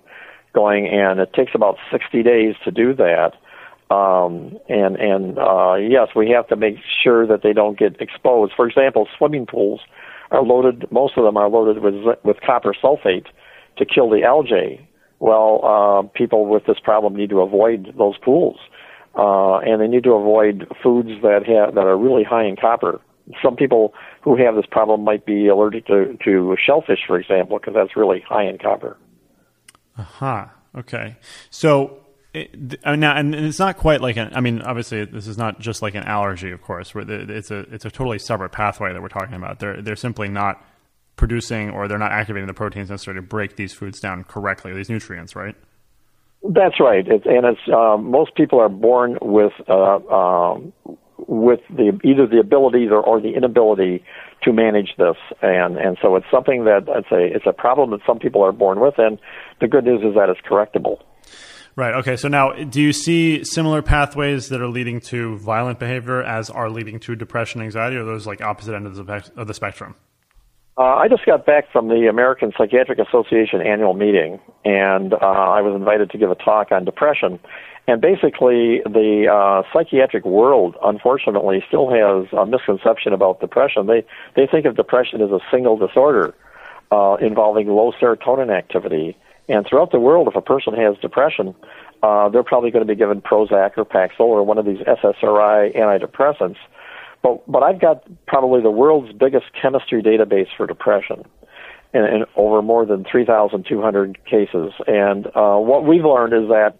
going, 0.58 0.88
and 0.88 1.20
it 1.20 1.34
takes 1.34 1.52
about 1.54 1.78
60 1.91 2.24
days 2.24 2.56
to 2.63 2.72
do 2.72 2.93
that. 2.96 3.34
Um, 3.89 4.58
and 4.67 4.98
and 4.98 5.38
uh, 5.38 5.76
yes, 5.76 6.10
we 6.15 6.30
have 6.32 6.48
to 6.48 6.56
make 6.56 6.76
sure 7.04 7.26
that 7.28 7.41
they 7.41 7.54
don't 7.54 7.78
get 7.80 8.02
exposed. 8.02 8.54
For 8.56 8.67
example, 8.67 9.08
swimming 9.17 9.46
pools 9.46 9.82
are 10.32 10.43
loaded. 10.43 10.91
Most 10.91 11.17
of 11.17 11.24
them 11.24 11.38
are 11.38 11.50
loaded 11.50 11.82
with 11.82 12.17
with 12.24 12.38
copper 12.46 12.74
sulfate 12.74 13.28
to 13.78 13.86
kill 13.86 14.10
the 14.10 14.24
algae. 14.24 14.86
Well, 15.20 15.62
uh, 15.63 16.02
people 16.17 16.48
with 16.48 16.65
this 16.65 16.80
problem 16.84 17.15
need 17.15 17.30
to 17.30 17.39
avoid 17.39 17.93
those 17.98 18.17
pools, 18.17 18.58
uh, 19.15 19.60
and 19.60 19.80
they 19.82 19.88
need 19.88 20.04
to 20.04 20.13
avoid 20.13 20.67
foods 20.84 21.22
that 21.22 21.48
have 21.48 21.76
that 21.76 21.86
are 21.86 21.98
really 21.98 22.24
high 22.24 22.43
in 22.43 22.58
copper. 22.58 23.00
Some 23.41 23.56
people 23.56 23.93
who 24.22 24.36
have 24.36 24.56
this 24.56 24.65
problem 24.70 25.04
might 25.06 25.26
be 25.26 25.48
allergic 25.48 25.88
to 25.88 26.17
to 26.26 26.58
shellfish, 26.63 27.04
for 27.08 27.17
example, 27.17 27.58
because 27.58 27.74
that's 27.74 27.96
really 27.96 28.20
high 28.28 28.43
in 28.43 28.58
copper. 28.58 28.98
Aha. 29.98 30.42
Uh-huh. 30.44 30.80
Okay. 30.80 31.18
So 31.50 32.00
it, 32.34 32.80
uh, 32.84 32.96
now, 32.96 33.16
and 33.16 33.34
it's 33.34 33.60
not 33.60 33.78
quite 33.78 34.02
like 34.02 34.18
an. 34.18 34.32
I 34.34 34.42
mean, 34.42 34.62
obviously, 34.62 35.06
this 35.06 35.28
is 35.28 35.38
not 35.38 35.60
just 35.60 35.82
like 35.82 35.96
an 35.96 36.04
allergy, 36.04 36.52
of 36.52 36.62
course. 36.62 36.94
It's 36.96 37.52
a 37.52 37.60
it's 37.60 37.86
a 37.86 37.92
totally 37.92 38.20
separate 38.20 38.52
pathway 38.52 38.94
that 38.94 39.02
we're 39.02 39.08
talking 39.08 39.36
about. 39.36 39.60
They're 39.60 39.82
they're 39.82 39.96
simply 39.96 40.28
not 40.28 40.64
producing 41.16 41.72
or 41.72 41.88
they're 41.88 41.98
not 41.98 42.12
activating 42.12 42.48
the 42.48 42.54
proteins 42.54 42.90
necessary 42.90 43.16
to 43.16 43.22
break 43.22 43.56
these 43.56 43.74
foods 43.74 44.00
down 44.00 44.24
correctly, 44.24 44.72
these 44.74 44.90
nutrients, 44.90 45.36
right? 45.36 45.56
That's 46.48 46.80
right. 46.80 47.06
It's, 47.08 47.26
and 47.26 47.46
it's 47.46 47.60
um, 47.74 48.12
most 48.12 48.36
people 48.36 48.60
are 48.60 48.70
born 48.70 49.18
with 49.22 49.54
uh, 49.68 49.96
um, 49.96 50.74
with 51.18 51.62
the 51.70 52.00
either 52.04 52.28
the 52.28 52.40
ability 52.40 52.88
or, 52.88 53.02
or 53.02 53.20
the 53.20 53.34
inability 53.34 54.04
to 54.48 54.54
manage 54.54 54.96
this, 54.98 55.18
and 55.42 55.78
and 55.78 55.98
so 56.02 56.16
it's 56.16 56.26
something 56.32 56.64
that 56.64 56.86
it's 56.88 57.12
a 57.12 57.36
it's 57.36 57.46
a 57.46 57.54
problem 57.54 57.92
that 57.92 58.00
some 58.08 58.18
people 58.18 58.41
are 58.41 58.54
born 58.54 58.80
with, 58.80 58.95
and 58.98 59.20
the 59.60 59.68
good 59.68 59.84
news 59.84 60.02
is 60.04 60.16
that 60.16 60.30
it's 60.30 60.39
correctable. 60.41 61.02
Right. 61.76 61.93
Okay. 61.95 62.16
So 62.16 62.28
now, 62.28 62.54
do 62.54 62.82
you 62.82 62.91
see 62.91 63.43
similar 63.43 63.84
pathways 63.84 64.50
that 64.50 64.62
are 64.62 64.68
leading 64.68 65.00
to 65.02 65.38
violent 65.38 65.78
behavior 65.78 66.24
as 66.24 66.50
are 66.50 66.72
leading 66.72 67.00
to 67.02 67.16
depression, 67.16 67.62
anxiety, 67.62 67.98
or 67.98 68.04
those 68.04 68.26
like 68.26 68.41
opposite 68.41 68.74
ends 68.74 68.98
of 68.98 69.06
the, 69.06 69.32
of 69.36 69.48
the 69.48 69.54
spectrum? 69.54 69.93
Uh, 70.78 70.95
I 70.95 71.07
just 71.07 71.25
got 71.25 71.45
back 71.45 71.71
from 71.71 71.88
the 71.88 72.07
American 72.07 72.53
Psychiatric 72.55 72.99
Association 72.99 73.61
annual 73.61 73.95
meeting, 73.95 74.39
and 74.63 75.13
uh, 75.13 75.17
I 75.17 75.61
was 75.61 75.75
invited 75.75 76.11
to 76.11 76.19
give 76.19 76.30
a 76.30 76.36
talk 76.36 76.71
on 76.71 76.86
depression. 76.86 77.39
And 77.88 77.99
basically, 77.99 78.82
the 78.86 79.25
uh, 79.28 79.63
psychiatric 79.73 80.23
world, 80.23 80.75
unfortunately, 80.84 81.63
still 81.67 81.89
has 81.89 82.32
a 82.32 82.45
misconception 82.45 83.13
about 83.13 83.39
depression. 83.39 83.88
They 83.88 84.05
they 84.36 84.45
think 84.45 84.65
of 84.65 84.75
depression 84.75 85.21
as 85.21 85.32
a 85.32 85.39
single 85.49 85.78
disorder 85.78 86.36
uh, 86.91 87.15
involving 87.21 87.67
low 87.67 87.91
serotonin 87.99 88.55
activity 88.55 89.17
And 89.49 89.65
throughout 89.65 89.91
the 89.91 89.99
world, 89.99 90.28
if 90.28 90.36
a 90.36 90.41
person 90.41 90.73
has 90.73 90.97
depression, 90.97 91.55
uh, 92.03 92.30
they're 92.30 92.43
probably 92.43 92.69
going 92.69 92.86
to 92.86 92.93
be 92.93 92.97
given 92.97 93.21
Prozac 93.21 93.78
or 93.78 93.86
Paxil 93.86 94.28
or 94.28 94.43
one 94.43 94.57
of 94.57 94.65
these 94.65 94.80
SSRI 94.80 95.75
antidepressants. 95.75 96.57
But 97.24 97.49
but 97.51 97.63
I've 97.63 97.82
got 97.82 98.03
probably 98.28 98.61
the 98.61 98.72
world's 98.72 99.11
biggest 99.13 99.45
chemistry 99.59 100.01
database 100.01 100.47
for 100.55 100.68
depression, 100.68 101.24
and, 101.93 102.05
and 102.05 102.26
over 102.36 102.61
more 102.61 102.86
than 102.86 103.05
3,200 103.09 104.26
cases. 104.26 104.74
And 104.86 105.28
uh, 105.28 105.57
what 105.57 105.86
we've 105.86 106.05
learned 106.05 106.34
is 106.34 106.49
that 106.49 106.78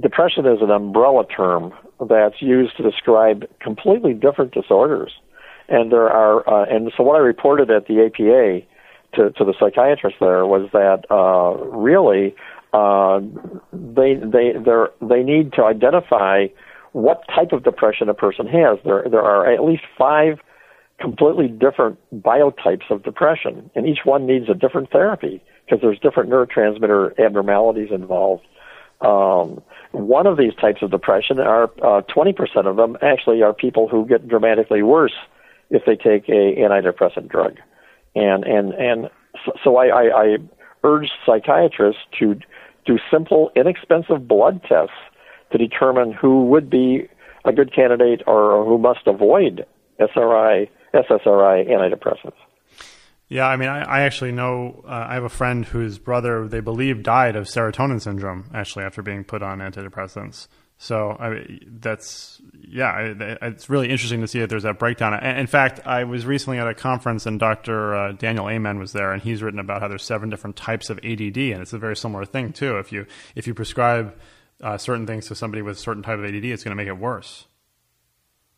depression 0.00 0.46
is 0.46 0.58
an 0.60 0.70
umbrella 0.70 1.24
term 1.26 1.72
that's 2.08 2.40
used 2.40 2.76
to 2.76 2.82
describe 2.82 3.44
completely 3.60 4.14
different 4.14 4.52
disorders. 4.52 5.12
And 5.68 5.92
there 5.92 6.08
are, 6.08 6.48
uh, 6.48 6.66
and 6.68 6.92
so 6.96 7.02
what 7.02 7.16
I 7.16 7.20
reported 7.20 7.70
at 7.70 7.86
the 7.86 8.06
APA 8.06 8.66
to, 9.14 9.30
to 9.30 9.44
the 9.44 9.54
psychiatrist 9.58 10.16
there 10.20 10.44
was 10.46 10.68
that 10.72 11.04
uh, 11.10 11.54
really 11.76 12.34
uh, 12.72 13.20
they 13.72 14.14
they 14.14 14.52
they 14.52 15.06
they 15.06 15.22
need 15.22 15.52
to 15.52 15.64
identify 15.64 16.46
what 16.92 17.22
type 17.28 17.52
of 17.52 17.64
depression 17.64 18.08
a 18.08 18.14
person 18.14 18.46
has. 18.46 18.78
There 18.84 19.04
there 19.10 19.22
are 19.22 19.50
at 19.50 19.64
least 19.64 19.84
five 19.98 20.38
completely 21.00 21.48
different 21.48 21.98
biotypes 22.22 22.90
of 22.90 23.02
depression, 23.02 23.70
and 23.74 23.86
each 23.86 24.00
one 24.04 24.26
needs 24.26 24.48
a 24.48 24.54
different 24.54 24.90
therapy 24.90 25.42
because 25.64 25.80
there's 25.82 25.98
different 25.98 26.30
neurotransmitter 26.30 27.18
abnormalities 27.18 27.88
involved. 27.90 28.44
Um, 29.00 29.60
one 29.90 30.28
of 30.28 30.36
these 30.36 30.54
types 30.60 30.80
of 30.80 30.92
depression 30.92 31.40
are 31.40 31.64
uh, 31.82 32.02
20% 32.02 32.66
of 32.66 32.76
them 32.76 32.96
actually 33.02 33.42
are 33.42 33.52
people 33.52 33.88
who 33.88 34.06
get 34.06 34.28
dramatically 34.28 34.82
worse 34.82 35.14
if 35.70 35.82
they 35.86 35.96
take 35.96 36.28
a 36.28 36.54
antidepressant 36.56 37.28
drug, 37.28 37.56
and 38.14 38.44
and 38.44 38.74
and 38.74 39.10
so, 39.64 39.76
I, 39.76 39.86
I, 39.86 40.22
I 40.22 40.36
urge 40.84 41.10
psychiatrists 41.24 42.02
to 42.18 42.36
do 42.84 42.98
simple, 43.10 43.50
inexpensive 43.54 44.26
blood 44.26 44.62
tests 44.68 44.94
to 45.52 45.58
determine 45.58 46.12
who 46.12 46.46
would 46.46 46.68
be 46.68 47.08
a 47.44 47.52
good 47.52 47.74
candidate 47.74 48.22
or 48.26 48.64
who 48.64 48.78
must 48.78 49.06
avoid 49.06 49.66
SRI, 49.98 50.70
SSRI 50.94 51.68
antidepressants. 51.68 52.36
Yeah, 53.28 53.46
I 53.46 53.56
mean, 53.56 53.70
I, 53.70 53.82
I 53.82 54.00
actually 54.02 54.32
know 54.32 54.84
uh, 54.86 55.06
I 55.08 55.14
have 55.14 55.24
a 55.24 55.30
friend 55.30 55.64
whose 55.64 55.98
brother 55.98 56.46
they 56.46 56.60
believe 56.60 57.02
died 57.02 57.34
of 57.34 57.44
serotonin 57.44 58.00
syndrome 58.00 58.50
actually 58.52 58.84
after 58.84 59.00
being 59.00 59.24
put 59.24 59.42
on 59.42 59.60
antidepressants. 59.60 60.48
So 60.76 61.16
I, 61.18 61.60
that's 61.64 62.42
yeah, 62.60 63.14
it's 63.40 63.70
really 63.70 63.88
interesting 63.88 64.20
to 64.20 64.28
see 64.28 64.40
that 64.40 64.50
there's 64.50 64.64
that 64.64 64.78
breakdown. 64.78 65.14
In 65.24 65.46
fact, 65.46 65.80
I 65.86 66.04
was 66.04 66.26
recently 66.26 66.58
at 66.58 66.66
a 66.66 66.74
conference 66.74 67.24
and 67.24 67.38
Dr. 67.38 67.94
Uh, 67.94 68.12
Daniel 68.12 68.50
Amen 68.50 68.78
was 68.78 68.92
there, 68.92 69.12
and 69.12 69.22
he's 69.22 69.42
written 69.42 69.60
about 69.60 69.80
how 69.80 69.88
there's 69.88 70.04
seven 70.04 70.28
different 70.28 70.56
types 70.56 70.90
of 70.90 70.98
ADD, 70.98 71.38
and 71.38 71.62
it's 71.62 71.72
a 71.72 71.78
very 71.78 71.96
similar 71.96 72.24
thing 72.24 72.52
too. 72.52 72.78
If 72.78 72.90
you 72.90 73.06
if 73.36 73.46
you 73.46 73.54
prescribe 73.54 74.14
uh, 74.62 74.78
certain 74.78 75.06
things 75.06 75.26
to 75.28 75.34
somebody 75.34 75.62
with 75.62 75.76
a 75.76 75.80
certain 75.80 76.02
type 76.02 76.18
of 76.18 76.24
ADD, 76.24 76.44
it's 76.44 76.64
going 76.64 76.76
to 76.76 76.76
make 76.76 76.88
it 76.88 76.98
worse. 76.98 77.46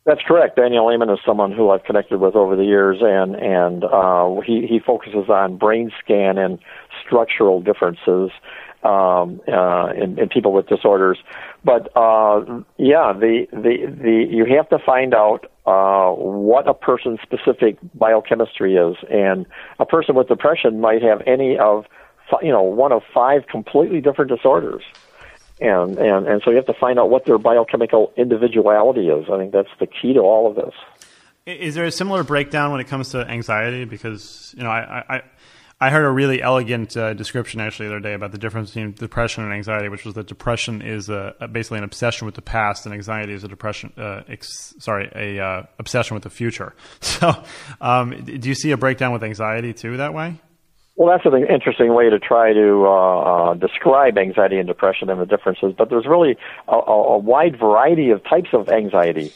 That's 0.05 0.21
correct. 0.21 0.57
Daniel 0.57 0.91
Amen 0.91 1.09
is 1.09 1.17
someone 1.25 1.51
who 1.51 1.71
I've 1.71 1.83
connected 1.83 2.19
with 2.19 2.35
over 2.35 2.55
the 2.55 2.63
years, 2.63 2.97
and 3.01 3.35
and 3.35 3.83
uh, 3.83 4.39
he 4.45 4.67
he 4.67 4.79
focuses 4.79 5.29
on 5.29 5.57
brain 5.57 5.91
scan 5.99 6.37
and 6.37 6.59
structural 7.03 7.59
differences 7.59 8.29
um, 8.83 9.41
uh, 9.51 9.87
in, 9.97 10.19
in 10.19 10.29
people 10.29 10.53
with 10.53 10.67
disorders. 10.67 11.17
But 11.63 11.89
uh, 11.97 12.61
yeah, 12.77 13.13
the, 13.13 13.47
the 13.51 13.91
the 13.99 14.27
you 14.29 14.45
have 14.55 14.69
to 14.69 14.77
find 14.77 15.15
out 15.15 15.51
uh, 15.65 16.11
what 16.11 16.67
a 16.67 16.75
person's 16.75 17.19
specific 17.23 17.79
biochemistry 17.95 18.75
is, 18.75 18.97
and 19.09 19.47
a 19.79 19.87
person 19.87 20.13
with 20.13 20.27
depression 20.27 20.79
might 20.79 21.01
have 21.01 21.23
any 21.25 21.57
of 21.57 21.85
you 22.43 22.51
know 22.51 22.61
one 22.61 22.91
of 22.91 23.01
five 23.11 23.47
completely 23.47 24.01
different 24.01 24.29
disorders 24.29 24.83
and 25.59 25.97
and 25.97 26.27
and 26.27 26.41
so 26.43 26.51
you 26.51 26.57
have 26.57 26.65
to 26.65 26.73
find 26.73 26.99
out 26.99 27.09
what 27.09 27.25
their 27.25 27.37
biochemical 27.37 28.11
individuality 28.17 29.07
is. 29.07 29.25
I 29.31 29.37
think 29.37 29.51
that's 29.51 29.69
the 29.79 29.87
key 29.87 30.13
to 30.13 30.19
all 30.19 30.49
of 30.49 30.55
this. 30.55 30.73
Is 31.45 31.75
there 31.75 31.85
a 31.85 31.91
similar 31.91 32.23
breakdown 32.23 32.71
when 32.71 32.81
it 32.81 32.87
comes 32.87 33.09
to 33.09 33.19
anxiety? 33.19 33.85
Because 33.85 34.53
you 34.57 34.63
know, 34.63 34.69
I 34.69 35.03
I, 35.07 35.21
I 35.79 35.89
heard 35.89 36.05
a 36.05 36.09
really 36.09 36.41
elegant 36.41 36.95
uh, 36.97 37.13
description 37.13 37.59
actually 37.59 37.89
the 37.89 37.95
other 37.95 38.01
day 38.01 38.13
about 38.13 38.31
the 38.31 38.37
difference 38.37 38.71
between 38.71 38.93
depression 38.93 39.43
and 39.43 39.53
anxiety, 39.53 39.89
which 39.89 40.05
was 40.05 40.15
that 40.15 40.27
depression 40.27 40.81
is 40.81 41.09
a, 41.09 41.35
a 41.39 41.47
basically 41.47 41.79
an 41.79 41.83
obsession 41.83 42.25
with 42.25 42.35
the 42.35 42.41
past, 42.41 42.85
and 42.85 42.93
anxiety 42.93 43.33
is 43.33 43.43
a 43.43 43.47
depression. 43.47 43.93
Uh, 43.97 44.23
ex, 44.27 44.73
sorry, 44.79 45.11
a 45.15 45.43
uh, 45.43 45.63
obsession 45.77 46.15
with 46.15 46.23
the 46.23 46.29
future. 46.29 46.73
So, 47.01 47.33
um, 47.79 48.25
do 48.25 48.49
you 48.49 48.55
see 48.55 48.71
a 48.71 48.77
breakdown 48.77 49.13
with 49.13 49.23
anxiety 49.23 49.73
too 49.73 49.97
that 49.97 50.13
way? 50.13 50.41
Well, 50.97 51.09
that's 51.09 51.25
an 51.25 51.45
interesting 51.47 51.93
way 51.93 52.09
to 52.09 52.19
try 52.19 52.53
to 52.53 52.85
uh, 52.85 53.19
uh, 53.19 53.53
describe 53.55 54.17
anxiety 54.17 54.57
and 54.57 54.67
depression 54.67 55.09
and 55.09 55.19
the 55.19 55.25
differences. 55.25 55.73
But 55.77 55.89
there's 55.89 56.05
really 56.05 56.37
a, 56.69 56.75
a 56.75 57.17
wide 57.17 57.59
variety 57.59 58.11
of 58.11 58.23
types 58.23 58.49
of 58.53 58.69
anxiety. 58.69 59.33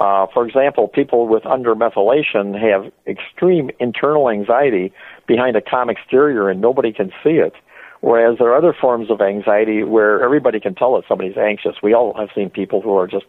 Uh, 0.00 0.26
for 0.32 0.46
example, 0.46 0.88
people 0.88 1.28
with 1.28 1.42
undermethylation 1.42 2.58
have 2.58 2.90
extreme 3.06 3.70
internal 3.78 4.30
anxiety 4.30 4.92
behind 5.26 5.54
a 5.54 5.60
calm 5.60 5.90
exterior 5.90 6.48
and 6.48 6.60
nobody 6.60 6.92
can 6.92 7.10
see 7.22 7.36
it. 7.36 7.52
Whereas 8.00 8.38
there 8.38 8.48
are 8.48 8.56
other 8.56 8.72
forms 8.72 9.10
of 9.10 9.20
anxiety 9.20 9.84
where 9.84 10.24
everybody 10.24 10.58
can 10.60 10.74
tell 10.74 10.96
that 10.96 11.04
somebody's 11.06 11.36
anxious. 11.36 11.76
We 11.82 11.94
all 11.94 12.14
have 12.14 12.30
seen 12.34 12.50
people 12.50 12.80
who 12.80 12.96
are 12.96 13.06
just, 13.06 13.26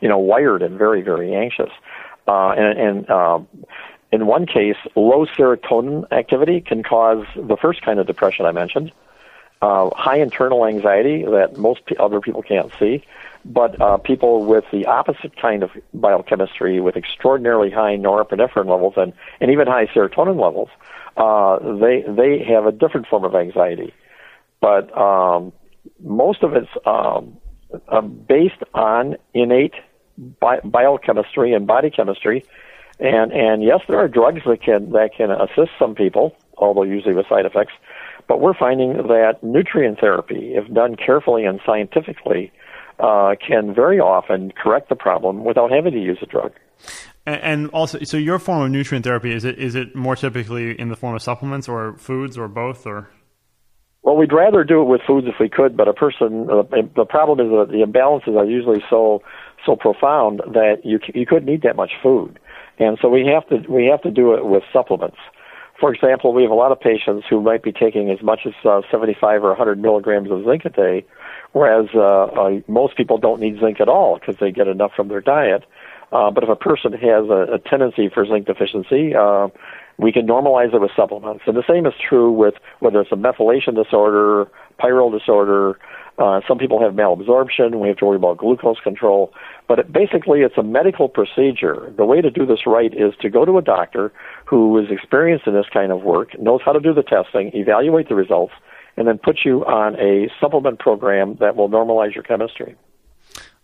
you 0.00 0.08
know, 0.08 0.18
wired 0.18 0.62
and 0.62 0.76
very, 0.76 1.00
very 1.00 1.34
anxious. 1.34 1.70
Uh, 2.28 2.50
and, 2.50 2.78
and 2.78 3.10
uh, 3.10 3.38
in 4.12 4.26
one 4.26 4.46
case, 4.46 4.76
low 4.96 5.26
serotonin 5.26 6.10
activity 6.12 6.60
can 6.60 6.82
cause 6.82 7.24
the 7.36 7.56
first 7.56 7.82
kind 7.82 7.98
of 7.98 8.06
depression 8.06 8.44
I 8.44 8.52
mentioned, 8.52 8.92
uh, 9.62 9.90
high 9.94 10.20
internal 10.20 10.66
anxiety 10.66 11.24
that 11.24 11.56
most 11.56 11.80
other 11.98 12.20
people 12.20 12.42
can't 12.42 12.72
see, 12.78 13.04
but 13.44 13.80
uh, 13.80 13.98
people 13.98 14.44
with 14.44 14.64
the 14.72 14.86
opposite 14.86 15.36
kind 15.40 15.62
of 15.62 15.70
biochemistry 15.94 16.80
with 16.80 16.96
extraordinarily 16.96 17.70
high 17.70 17.96
norepinephrine 17.96 18.66
levels 18.66 18.94
and, 18.96 19.12
and 19.40 19.50
even 19.50 19.66
high 19.66 19.86
serotonin 19.86 20.40
levels, 20.40 20.68
uh, 21.16 21.58
they 21.78 22.04
they 22.08 22.42
have 22.44 22.66
a 22.66 22.72
different 22.72 23.06
form 23.06 23.24
of 23.24 23.34
anxiety. 23.34 23.92
But 24.60 24.96
um, 24.96 25.52
most 26.02 26.42
of 26.42 26.54
it's 26.54 26.70
um, 26.84 27.36
uh, 27.88 28.00
based 28.00 28.62
on 28.74 29.16
innate 29.34 29.74
bi- 30.40 30.60
biochemistry 30.60 31.52
and 31.52 31.66
body 31.66 31.90
chemistry 31.90 32.44
and 33.00 33.32
and 33.32 33.62
yes, 33.62 33.80
there 33.88 33.98
are 33.98 34.08
drugs 34.08 34.42
that 34.46 34.62
can 34.62 34.90
that 34.92 35.10
can 35.16 35.30
assist 35.30 35.70
some 35.78 35.94
people, 35.94 36.36
although 36.58 36.82
usually 36.82 37.14
with 37.14 37.26
side 37.28 37.46
effects. 37.46 37.72
But 38.28 38.40
we're 38.40 38.54
finding 38.54 38.92
that 38.92 39.38
nutrient 39.42 39.98
therapy, 39.98 40.54
if 40.54 40.72
done 40.72 40.94
carefully 40.94 41.44
and 41.44 41.60
scientifically, 41.66 42.52
uh, 43.00 43.34
can 43.44 43.74
very 43.74 43.98
often 43.98 44.52
correct 44.52 44.88
the 44.88 44.94
problem 44.94 45.44
without 45.44 45.70
having 45.70 45.92
to 45.92 45.98
use 45.98 46.18
a 46.22 46.26
drug. 46.26 46.52
And 47.26 47.68
also, 47.70 47.98
so 48.04 48.16
your 48.16 48.38
form 48.38 48.62
of 48.62 48.70
nutrient 48.70 49.04
therapy 49.04 49.32
is 49.32 49.44
it 49.44 49.58
is 49.58 49.74
it 49.74 49.94
more 49.94 50.16
typically 50.16 50.78
in 50.78 50.88
the 50.88 50.96
form 50.96 51.14
of 51.14 51.22
supplements 51.22 51.68
or 51.68 51.96
foods 51.96 52.38
or 52.38 52.48
both 52.48 52.86
or? 52.86 53.10
Well, 54.02 54.16
we'd 54.16 54.32
rather 54.32 54.64
do 54.64 54.80
it 54.80 54.86
with 54.86 55.02
foods 55.06 55.26
if 55.26 55.34
we 55.38 55.48
could, 55.48 55.76
but 55.76 55.86
a 55.86 55.92
person 55.92 56.48
uh, 56.50 56.62
the 56.96 57.04
problem 57.04 57.40
is 57.40 57.50
that 57.52 57.68
the 57.70 57.84
imbalances 57.84 58.36
are 58.36 58.46
usually 58.46 58.82
so 58.88 59.22
so 59.66 59.76
profound 59.76 60.40
that 60.46 60.80
you 60.84 60.98
you 61.14 61.26
couldn't 61.26 61.48
eat 61.48 61.62
that 61.62 61.76
much 61.76 61.92
food. 62.02 62.38
And 62.80 62.98
so 63.00 63.08
we 63.08 63.26
have 63.26 63.46
to 63.48 63.70
we 63.70 63.86
have 63.86 64.00
to 64.02 64.10
do 64.10 64.34
it 64.34 64.46
with 64.46 64.62
supplements. 64.72 65.18
For 65.78 65.92
example, 65.94 66.32
we 66.32 66.42
have 66.42 66.50
a 66.50 66.54
lot 66.54 66.72
of 66.72 66.80
patients 66.80 67.26
who 67.28 67.40
might 67.40 67.62
be 67.62 67.72
taking 67.72 68.10
as 68.10 68.22
much 68.22 68.40
as 68.46 68.52
uh, 68.64 68.82
75 68.90 69.44
or 69.44 69.48
100 69.48 69.80
milligrams 69.80 70.30
of 70.30 70.44
zinc 70.44 70.64
a 70.64 70.70
day, 70.70 71.06
whereas 71.52 71.88
uh, 71.94 72.24
uh, 72.24 72.60
most 72.68 72.96
people 72.96 73.16
don't 73.16 73.40
need 73.40 73.60
zinc 73.60 73.80
at 73.80 73.88
all 73.88 74.18
because 74.18 74.36
they 74.40 74.50
get 74.50 74.66
enough 74.66 74.92
from 74.94 75.08
their 75.08 75.20
diet. 75.20 75.64
Uh, 76.12 76.30
but 76.30 76.42
if 76.42 76.50
a 76.50 76.56
person 76.56 76.92
has 76.92 77.28
a, 77.30 77.54
a 77.54 77.58
tendency 77.58 78.08
for 78.12 78.26
zinc 78.26 78.46
deficiency, 78.46 79.14
uh, 79.14 79.48
we 79.98 80.12
can 80.12 80.26
normalize 80.26 80.74
it 80.74 80.80
with 80.80 80.90
supplements. 80.96 81.44
And 81.46 81.56
the 81.56 81.62
same 81.68 81.86
is 81.86 81.92
true 82.08 82.32
with 82.32 82.54
whether 82.80 83.00
it's 83.00 83.12
a 83.12 83.16
methylation 83.16 83.74
disorder, 83.76 84.48
pyrrole 84.80 85.16
disorder. 85.16 85.78
Uh, 86.18 86.40
some 86.48 86.58
people 86.58 86.82
have 86.82 86.94
malabsorption. 86.94 87.80
We 87.80 87.88
have 87.88 87.98
to 87.98 88.06
worry 88.06 88.16
about 88.16 88.38
glucose 88.38 88.80
control. 88.82 89.32
But 89.68 89.78
it, 89.78 89.92
basically, 89.92 90.40
it's 90.40 90.56
a 90.58 90.62
medical 90.62 91.08
procedure. 91.08 91.92
The 91.96 92.04
way 92.04 92.20
to 92.20 92.30
do 92.30 92.44
this 92.46 92.60
right 92.66 92.92
is 92.92 93.14
to 93.20 93.28
go 93.28 93.44
to 93.44 93.58
a 93.58 93.62
doctor 93.62 94.12
who 94.46 94.78
is 94.78 94.90
experienced 94.90 95.46
in 95.46 95.54
this 95.54 95.66
kind 95.72 95.92
of 95.92 96.02
work, 96.02 96.38
knows 96.40 96.60
how 96.64 96.72
to 96.72 96.80
do 96.80 96.92
the 96.92 97.02
testing, 97.02 97.50
evaluate 97.54 98.08
the 98.08 98.14
results, 98.14 98.52
and 98.96 99.06
then 99.06 99.18
put 99.18 99.40
you 99.44 99.64
on 99.66 99.94
a 99.96 100.28
supplement 100.40 100.78
program 100.78 101.36
that 101.40 101.56
will 101.56 101.68
normalize 101.68 102.14
your 102.14 102.24
chemistry. 102.24 102.74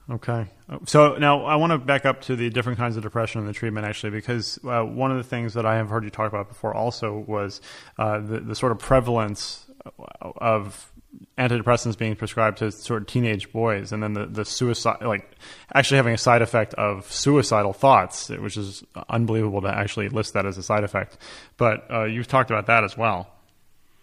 Okay. 0.09 0.47
So 0.85 1.17
now 1.17 1.45
I 1.45 1.57
want 1.57 1.73
to 1.73 1.79
back 1.79 2.07
up 2.07 2.23
to 2.23 2.37
the 2.37 2.49
different 2.51 2.79
kinds 2.79 2.97
of 2.97 3.03
depression 3.03 3.41
and 3.41 3.49
the 3.49 3.53
treatment, 3.53 3.87
actually, 3.87 4.11
because 4.11 4.59
uh, 4.65 4.83
one 4.83 5.11
of 5.11 5.17
the 5.17 5.25
things 5.25 5.55
that 5.55 5.67
I 5.67 5.77
have 5.77 5.89
heard 5.89 6.05
you 6.05 6.11
talk 6.11 6.29
about 6.29 6.49
before 6.49 6.75
also 6.75 7.25
was 7.27 7.61
uh, 7.99 8.21
the, 8.21 8.41
the 8.41 8.55
sort 8.55 8.71
of 8.71 8.79
prevalence 8.79 9.67
of 10.21 10.93
antidepressants 11.39 11.99
being 11.99 12.15
prescribed 12.15 12.59
to 12.59 12.71
sort 12.71 13.03
of 13.03 13.09
teenage 13.09 13.51
boys, 13.53 13.93
and 13.93 14.03
then 14.03 14.13
the, 14.13 14.27
the 14.27 14.45
suicide, 14.45 14.99
like 15.03 15.29
actually 15.75 15.97
having 15.97 16.15
a 16.15 16.19
side 16.19 16.43
effect 16.43 16.75
of 16.75 17.11
suicidal 17.11 17.73
thoughts, 17.73 18.29
which 18.29 18.57
is 18.57 18.85
unbelievable 19.09 19.63
to 19.63 19.69
actually 19.69 20.09
list 20.09 20.35
that 20.35 20.47
as 20.47 20.57
a 20.57 20.63
side 20.63 20.85
effect. 20.85 21.19
But 21.57 21.91
uh, 21.91 22.05
you've 22.05 22.29
talked 22.29 22.51
about 22.51 22.67
that 22.67 22.85
as 22.85 22.97
well. 22.97 23.33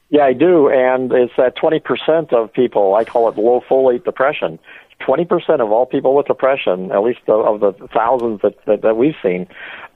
Yeah, 0.10 0.26
I 0.26 0.34
do, 0.34 0.70
and 0.70 1.12
it's 1.12 1.34
that 1.38 1.56
20% 1.58 2.34
of 2.34 2.54
people, 2.54 2.93
I 2.93 3.04
call 3.04 3.30
it 3.30 3.38
low 3.38 3.62
folate 3.68 4.06
depression. 4.06 4.60
20% 5.06 5.60
of 5.60 5.72
all 5.72 5.86
people 5.86 6.16
with 6.16 6.28
depression, 6.28 6.91
at 6.91 7.04
least 7.04 7.20
of, 7.28 7.60
the 7.60 7.74
thousands 7.93 8.41
that, 8.41 8.56
that, 8.66 8.82
that 8.82 8.97
we've 8.97 9.16
seen, 9.22 9.47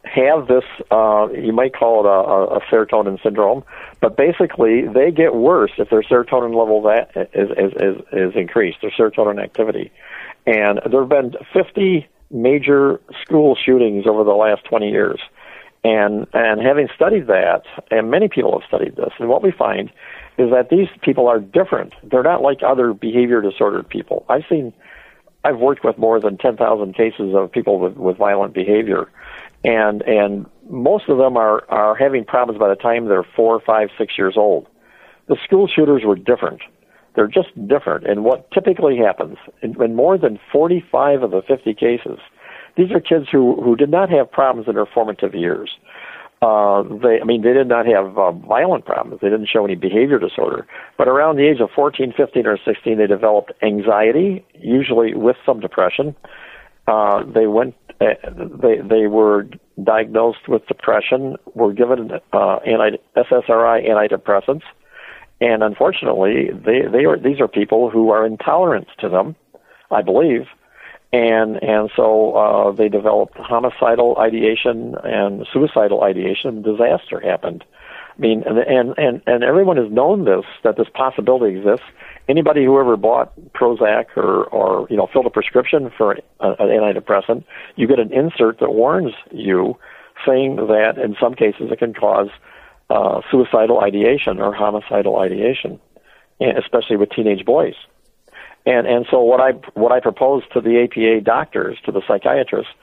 have 0.03 0.47
this, 0.47 0.63
uh, 0.91 1.27
you 1.33 1.51
might 1.51 1.73
call 1.73 2.01
it 2.01 2.07
a, 2.07 2.57
a 2.57 2.61
serotonin 2.71 3.21
syndrome, 3.21 3.63
but 3.99 4.15
basically 4.15 4.87
they 4.87 5.11
get 5.11 5.35
worse 5.35 5.71
if 5.77 5.89
their 5.89 6.01
serotonin 6.01 6.55
level 6.57 6.81
that 6.83 7.11
is, 7.33 7.49
is, 7.51 7.73
is, 7.75 8.01
is 8.13 8.35
increased, 8.35 8.79
their 8.81 8.91
serotonin 8.91 9.41
activity. 9.41 9.91
And 10.45 10.79
there 10.89 11.01
have 11.01 11.09
been 11.09 11.35
50 11.53 12.07
major 12.31 12.99
school 13.21 13.55
shootings 13.55 14.05
over 14.05 14.23
the 14.23 14.31
last 14.31 14.63
20 14.65 14.89
years. 14.89 15.19
And, 15.83 16.27
and 16.33 16.61
having 16.61 16.89
studied 16.95 17.27
that, 17.27 17.63
and 17.91 18.09
many 18.09 18.27
people 18.27 18.59
have 18.59 18.67
studied 18.67 18.95
this, 18.95 19.13
and 19.19 19.29
what 19.29 19.43
we 19.43 19.51
find 19.51 19.91
is 20.37 20.51
that 20.51 20.69
these 20.69 20.87
people 21.01 21.27
are 21.27 21.39
different. 21.39 21.93
They're 22.03 22.23
not 22.23 22.41
like 22.41 22.59
other 22.65 22.93
behavior 22.93 23.41
disordered 23.41 23.89
people. 23.89 24.25
I've 24.29 24.43
seen, 24.49 24.71
I've 25.43 25.57
worked 25.57 25.83
with 25.83 25.97
more 25.97 26.19
than 26.19 26.37
10,000 26.37 26.93
cases 26.95 27.33
of 27.33 27.51
people 27.51 27.79
with, 27.79 27.95
with 27.97 28.17
violent 28.17 28.53
behavior, 28.53 29.09
and 29.63 30.01
and 30.03 30.45
most 30.69 31.09
of 31.09 31.17
them 31.17 31.37
are 31.37 31.63
are 31.69 31.95
having 31.95 32.23
problems 32.23 32.59
by 32.59 32.69
the 32.69 32.75
time 32.75 33.07
they're 33.07 33.25
four, 33.35 33.59
five, 33.59 33.89
six 33.97 34.17
years 34.17 34.35
old. 34.37 34.67
The 35.27 35.37
school 35.43 35.67
shooters 35.67 36.03
were 36.05 36.15
different. 36.15 36.61
They're 37.15 37.27
just 37.27 37.49
different. 37.67 38.05
And 38.05 38.23
what 38.23 38.49
typically 38.51 38.97
happens 38.97 39.37
in, 39.63 39.81
in 39.81 39.95
more 39.95 40.19
than 40.19 40.39
45 40.51 41.23
of 41.23 41.31
the 41.31 41.41
50 41.41 41.73
cases, 41.73 42.19
these 42.77 42.91
are 42.91 42.99
kids 42.99 43.25
who 43.31 43.59
who 43.61 43.75
did 43.75 43.89
not 43.89 44.09
have 44.11 44.31
problems 44.31 44.67
in 44.67 44.75
their 44.75 44.85
formative 44.85 45.33
years. 45.33 45.71
Uh, 46.41 46.83
they, 47.01 47.19
I 47.19 47.25
mean, 47.25 47.41
they 47.41 47.53
did 47.53 47.67
not 47.67 47.87
have 47.87 48.15
uh, 48.17 48.31
violent 48.31 48.85
problems. 48.85 49.21
They 49.21 49.29
didn't 49.29 49.49
show 49.51 49.65
any 49.65 49.75
behavior 49.75 50.19
disorder. 50.19 50.67
But 50.97 51.07
around 51.07 51.37
the 51.37 51.47
age 51.47 51.59
of 51.59 51.69
14, 51.75 52.13
15, 52.15 52.45
or 52.45 52.59
16, 52.63 52.97
they 52.97 53.07
developed 53.07 53.53
anxiety, 53.63 54.45
usually 54.53 55.15
with 55.15 55.35
some 55.45 55.59
depression. 55.59 56.15
Uh, 56.87 57.23
they 57.25 57.47
went, 57.47 57.75
uh, 57.99 58.13
they 58.61 58.77
they 58.77 59.07
were 59.07 59.47
diagnosed 59.83 60.47
with 60.47 60.65
depression, 60.67 61.35
were 61.53 61.73
given 61.73 62.11
uh, 62.31 62.55
anti 62.57 62.97
SSRI 63.17 63.89
antidepressants, 63.89 64.61
and 65.41 65.63
unfortunately, 65.63 66.49
they 66.53 66.81
they 66.89 67.03
are 67.03 67.17
these 67.19 67.41
are 67.41 67.47
people 67.49 67.89
who 67.89 68.09
are 68.11 68.25
intolerant 68.25 68.87
to 68.99 69.09
them, 69.09 69.35
I 69.91 70.01
believe, 70.01 70.43
and 71.13 71.61
and 71.63 71.89
so 71.95 72.35
uh, 72.35 72.71
they 72.71 72.89
developed 72.89 73.37
homicidal 73.37 74.17
ideation 74.17 74.95
and 75.03 75.47
suicidal 75.51 76.03
ideation. 76.03 76.61
Disaster 76.61 77.19
happened. 77.19 77.63
I 78.17 78.21
mean, 78.21 78.43
and 78.45 78.57
and 78.57 78.97
and, 78.97 79.21
and 79.25 79.43
everyone 79.43 79.77
has 79.77 79.91
known 79.91 80.25
this 80.25 80.45
that 80.63 80.75
this 80.75 80.87
possibility 80.93 81.57
exists. 81.57 81.85
Anybody 82.27 82.65
who 82.65 82.77
ever 82.79 82.97
bought 82.97 83.31
Prozac 83.53 84.17
or 84.17 84.45
or 84.45 84.87
you 84.89 84.97
know 84.97 85.07
filled 85.11 85.27
a 85.27 85.29
prescription 85.29 85.91
for 85.95 86.13
an 86.13 86.21
antidepressant, 86.41 87.45
you 87.75 87.87
get 87.87 87.99
an 87.99 88.11
insert 88.11 88.59
that 88.59 88.73
warns 88.73 89.13
you, 89.31 89.77
saying 90.25 90.55
that 90.55 90.97
in 90.97 91.15
some 91.21 91.35
cases 91.35 91.71
it 91.71 91.79
can 91.79 91.93
cause 91.93 92.29
uh, 92.89 93.21
suicidal 93.31 93.79
ideation 93.81 94.41
or 94.41 94.53
homicidal 94.53 95.19
ideation, 95.19 95.79
especially 96.41 96.97
with 96.97 97.11
teenage 97.11 97.45
boys. 97.45 97.75
And 98.67 98.85
and 98.85 99.05
so 99.09 99.21
what 99.21 99.39
I 99.39 99.51
what 99.79 99.93
I 99.93 100.01
proposed 100.01 100.51
to 100.51 100.59
the 100.59 100.83
APA 100.83 101.21
doctors, 101.21 101.77
to 101.85 101.91
the 101.93 102.01
psychiatrists, 102.05 102.73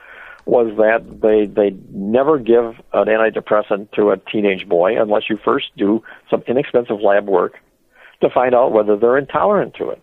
was 0.47 0.75
that 0.79 1.21
they 1.21 1.45
they 1.45 1.77
never 1.91 2.39
give 2.39 2.77
an 2.95 3.07
antidepressant 3.07 3.93
to 3.93 4.11
a 4.11 4.17
teenage 4.17 4.67
boy 4.67 5.01
unless 5.01 5.29
you 5.29 5.39
first 5.45 5.67
do 5.77 6.03
some 6.31 6.43
inexpensive 6.47 7.03
lab 7.03 7.27
work 7.27 7.61
to 8.23 8.31
find 8.31 8.55
out 8.55 8.73
whether 8.73 8.97
they're 8.97 9.19
intolerant 9.19 9.75
to 9.75 9.91
it. 9.91 10.03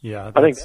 Yeah, 0.00 0.32
I 0.34 0.40
think 0.40 0.56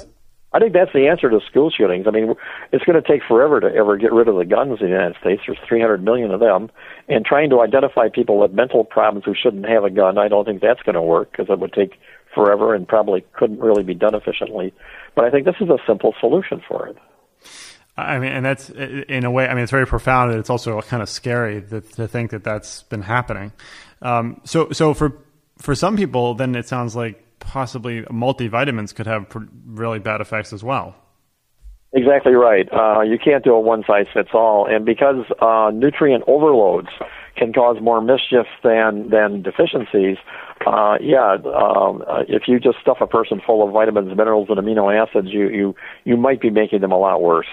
I 0.54 0.58
think 0.58 0.72
that's 0.72 0.94
the 0.94 1.08
answer 1.08 1.28
to 1.28 1.40
school 1.46 1.70
shootings. 1.70 2.06
I 2.08 2.12
mean, 2.12 2.34
it's 2.72 2.84
going 2.86 3.00
to 3.00 3.06
take 3.06 3.20
forever 3.28 3.60
to 3.60 3.66
ever 3.66 3.98
get 3.98 4.10
rid 4.10 4.26
of 4.26 4.36
the 4.36 4.46
guns 4.46 4.80
in 4.80 4.86
the 4.86 4.92
United 4.92 5.16
States. 5.20 5.42
There's 5.46 5.58
300 5.68 6.02
million 6.02 6.30
of 6.30 6.40
them, 6.40 6.70
and 7.10 7.26
trying 7.26 7.50
to 7.50 7.60
identify 7.60 8.08
people 8.08 8.38
with 8.38 8.52
mental 8.52 8.84
problems 8.84 9.26
who 9.26 9.34
shouldn't 9.34 9.68
have 9.68 9.84
a 9.84 9.90
gun, 9.90 10.16
I 10.16 10.28
don't 10.28 10.46
think 10.46 10.62
that's 10.62 10.80
going 10.80 10.94
to 10.94 11.02
work 11.02 11.30
because 11.30 11.50
it 11.50 11.58
would 11.58 11.74
take 11.74 12.00
forever 12.36 12.74
and 12.74 12.86
probably 12.86 13.24
couldn't 13.32 13.58
really 13.58 13.82
be 13.82 13.94
done 13.94 14.14
efficiently. 14.14 14.72
But 15.16 15.24
I 15.24 15.30
think 15.30 15.46
this 15.46 15.56
is 15.60 15.68
a 15.68 15.78
simple 15.86 16.14
solution 16.20 16.62
for 16.68 16.86
it. 16.86 16.96
I 17.96 18.18
mean, 18.18 18.30
and 18.30 18.44
that's 18.44 18.68
in 18.68 19.24
a 19.24 19.30
way. 19.30 19.48
I 19.48 19.54
mean, 19.54 19.62
it's 19.62 19.72
very 19.72 19.86
profound, 19.86 20.30
and 20.30 20.38
it's 20.38 20.50
also 20.50 20.80
kind 20.82 21.02
of 21.02 21.08
scary 21.08 21.60
that, 21.60 21.92
to 21.94 22.06
think 22.06 22.30
that 22.32 22.44
that's 22.44 22.82
been 22.84 23.02
happening. 23.02 23.52
Um, 24.02 24.40
so, 24.44 24.70
so 24.70 24.92
for 24.92 25.16
for 25.58 25.74
some 25.74 25.96
people, 25.96 26.34
then 26.34 26.54
it 26.54 26.68
sounds 26.68 26.94
like 26.94 27.24
possibly 27.40 28.02
multivitamins 28.02 28.94
could 28.94 29.06
have 29.06 29.26
really 29.66 29.98
bad 29.98 30.20
effects 30.20 30.52
as 30.52 30.62
well. 30.62 30.94
Exactly 31.94 32.34
right. 32.34 32.68
Uh, 32.70 33.00
you 33.00 33.18
can't 33.18 33.42
do 33.42 33.54
a 33.54 33.60
one 33.60 33.82
size 33.86 34.06
fits 34.12 34.30
all, 34.34 34.66
and 34.66 34.84
because 34.84 35.24
uh, 35.40 35.70
nutrient 35.72 36.24
overloads 36.26 36.88
can 37.36 37.52
cause 37.52 37.78
more 37.80 38.02
mischief 38.02 38.46
than 38.62 39.08
than 39.08 39.40
deficiencies. 39.40 40.18
Uh, 40.66 40.98
yeah, 41.00 41.36
um, 41.54 42.02
uh, 42.08 42.24
if 42.26 42.48
you 42.48 42.58
just 42.58 42.78
stuff 42.80 42.98
a 43.00 43.06
person 43.06 43.40
full 43.46 43.66
of 43.66 43.72
vitamins, 43.72 44.08
minerals, 44.16 44.48
and 44.50 44.58
amino 44.58 44.92
acids, 44.92 45.28
you 45.30 45.48
you 45.48 45.74
you 46.04 46.16
might 46.16 46.40
be 46.40 46.50
making 46.50 46.80
them 46.80 46.90
a 46.90 46.98
lot 46.98 47.22
worse. 47.22 47.46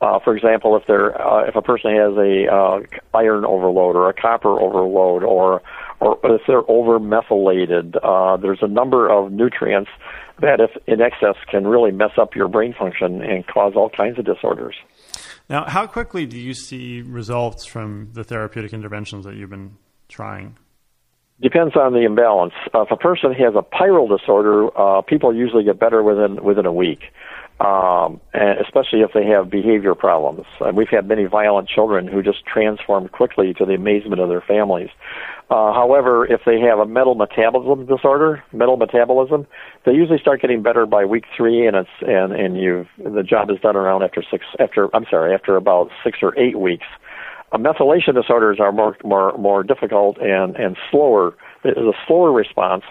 Uh, 0.00 0.18
for 0.18 0.36
example, 0.36 0.76
if 0.76 0.82
they're 0.88 1.20
uh, 1.20 1.44
if 1.44 1.54
a 1.54 1.62
person 1.62 1.92
has 1.92 2.16
a 2.16 2.52
uh, 2.52 2.80
iron 3.16 3.44
overload 3.44 3.94
or 3.94 4.08
a 4.10 4.12
copper 4.12 4.60
overload 4.60 5.22
or 5.22 5.62
or 6.00 6.18
if 6.24 6.42
they're 6.48 6.68
over 6.68 6.98
methylated, 6.98 7.96
uh, 8.02 8.36
there's 8.36 8.62
a 8.62 8.68
number 8.68 9.08
of 9.08 9.30
nutrients 9.30 9.90
that, 10.40 10.60
if 10.60 10.70
in 10.86 11.00
excess, 11.00 11.36
can 11.48 11.64
really 11.64 11.92
mess 11.92 12.12
up 12.20 12.34
your 12.34 12.48
brain 12.48 12.74
function 12.76 13.22
and 13.22 13.46
cause 13.46 13.74
all 13.76 13.90
kinds 13.90 14.18
of 14.18 14.24
disorders. 14.24 14.74
Now, 15.48 15.64
how 15.64 15.86
quickly 15.86 16.26
do 16.26 16.38
you 16.38 16.54
see 16.54 17.02
results 17.02 17.64
from 17.66 18.10
the 18.12 18.24
therapeutic 18.24 18.72
interventions 18.72 19.24
that 19.24 19.34
you've 19.34 19.50
been 19.50 19.76
trying? 20.08 20.56
Depends 21.40 21.76
on 21.76 21.92
the 21.92 22.00
imbalance. 22.00 22.54
Uh, 22.74 22.82
if 22.82 22.90
a 22.90 22.96
person 22.96 23.32
has 23.32 23.54
a 23.54 23.62
pyrrole 23.62 24.08
disorder, 24.08 24.76
uh, 24.76 25.02
people 25.02 25.32
usually 25.34 25.62
get 25.62 25.78
better 25.78 26.02
within 26.02 26.42
within 26.42 26.66
a 26.66 26.72
week, 26.72 26.98
um, 27.60 28.20
and 28.34 28.58
especially 28.58 29.02
if 29.02 29.12
they 29.14 29.24
have 29.24 29.48
behavior 29.48 29.94
problems. 29.94 30.46
And 30.58 30.76
we've 30.76 30.88
had 30.88 31.06
many 31.06 31.26
violent 31.26 31.68
children 31.68 32.08
who 32.08 32.24
just 32.24 32.44
transformed 32.44 33.12
quickly 33.12 33.54
to 33.54 33.64
the 33.64 33.74
amazement 33.74 34.20
of 34.20 34.28
their 34.28 34.40
families. 34.40 34.88
Uh, 35.48 35.72
however, 35.72 36.26
if 36.26 36.40
they 36.44 36.58
have 36.58 36.80
a 36.80 36.86
metal 36.86 37.14
metabolism 37.14 37.86
disorder, 37.86 38.42
metal 38.52 38.76
metabolism, 38.76 39.46
they 39.86 39.92
usually 39.92 40.18
start 40.18 40.40
getting 40.40 40.60
better 40.60 40.86
by 40.86 41.04
week 41.04 41.24
three, 41.36 41.68
and 41.68 41.76
it's 41.76 41.88
and 42.00 42.32
and 42.32 42.60
you 42.60 42.84
the 42.98 43.22
job 43.22 43.48
is 43.48 43.60
done 43.60 43.76
around 43.76 44.02
after 44.02 44.24
six 44.28 44.44
after 44.58 44.94
I'm 44.94 45.06
sorry 45.08 45.32
after 45.34 45.54
about 45.54 45.90
six 46.02 46.18
or 46.20 46.36
eight 46.36 46.58
weeks. 46.58 46.86
Uh, 47.50 47.56
methylation 47.56 48.14
disorders 48.14 48.58
are 48.60 48.72
more 48.72 48.96
more 49.04 49.36
more 49.38 49.62
difficult 49.62 50.18
and 50.18 50.56
and 50.56 50.76
slower. 50.90 51.34
There's 51.62 51.76
a 51.76 51.92
slower 52.06 52.32
response, 52.32 52.84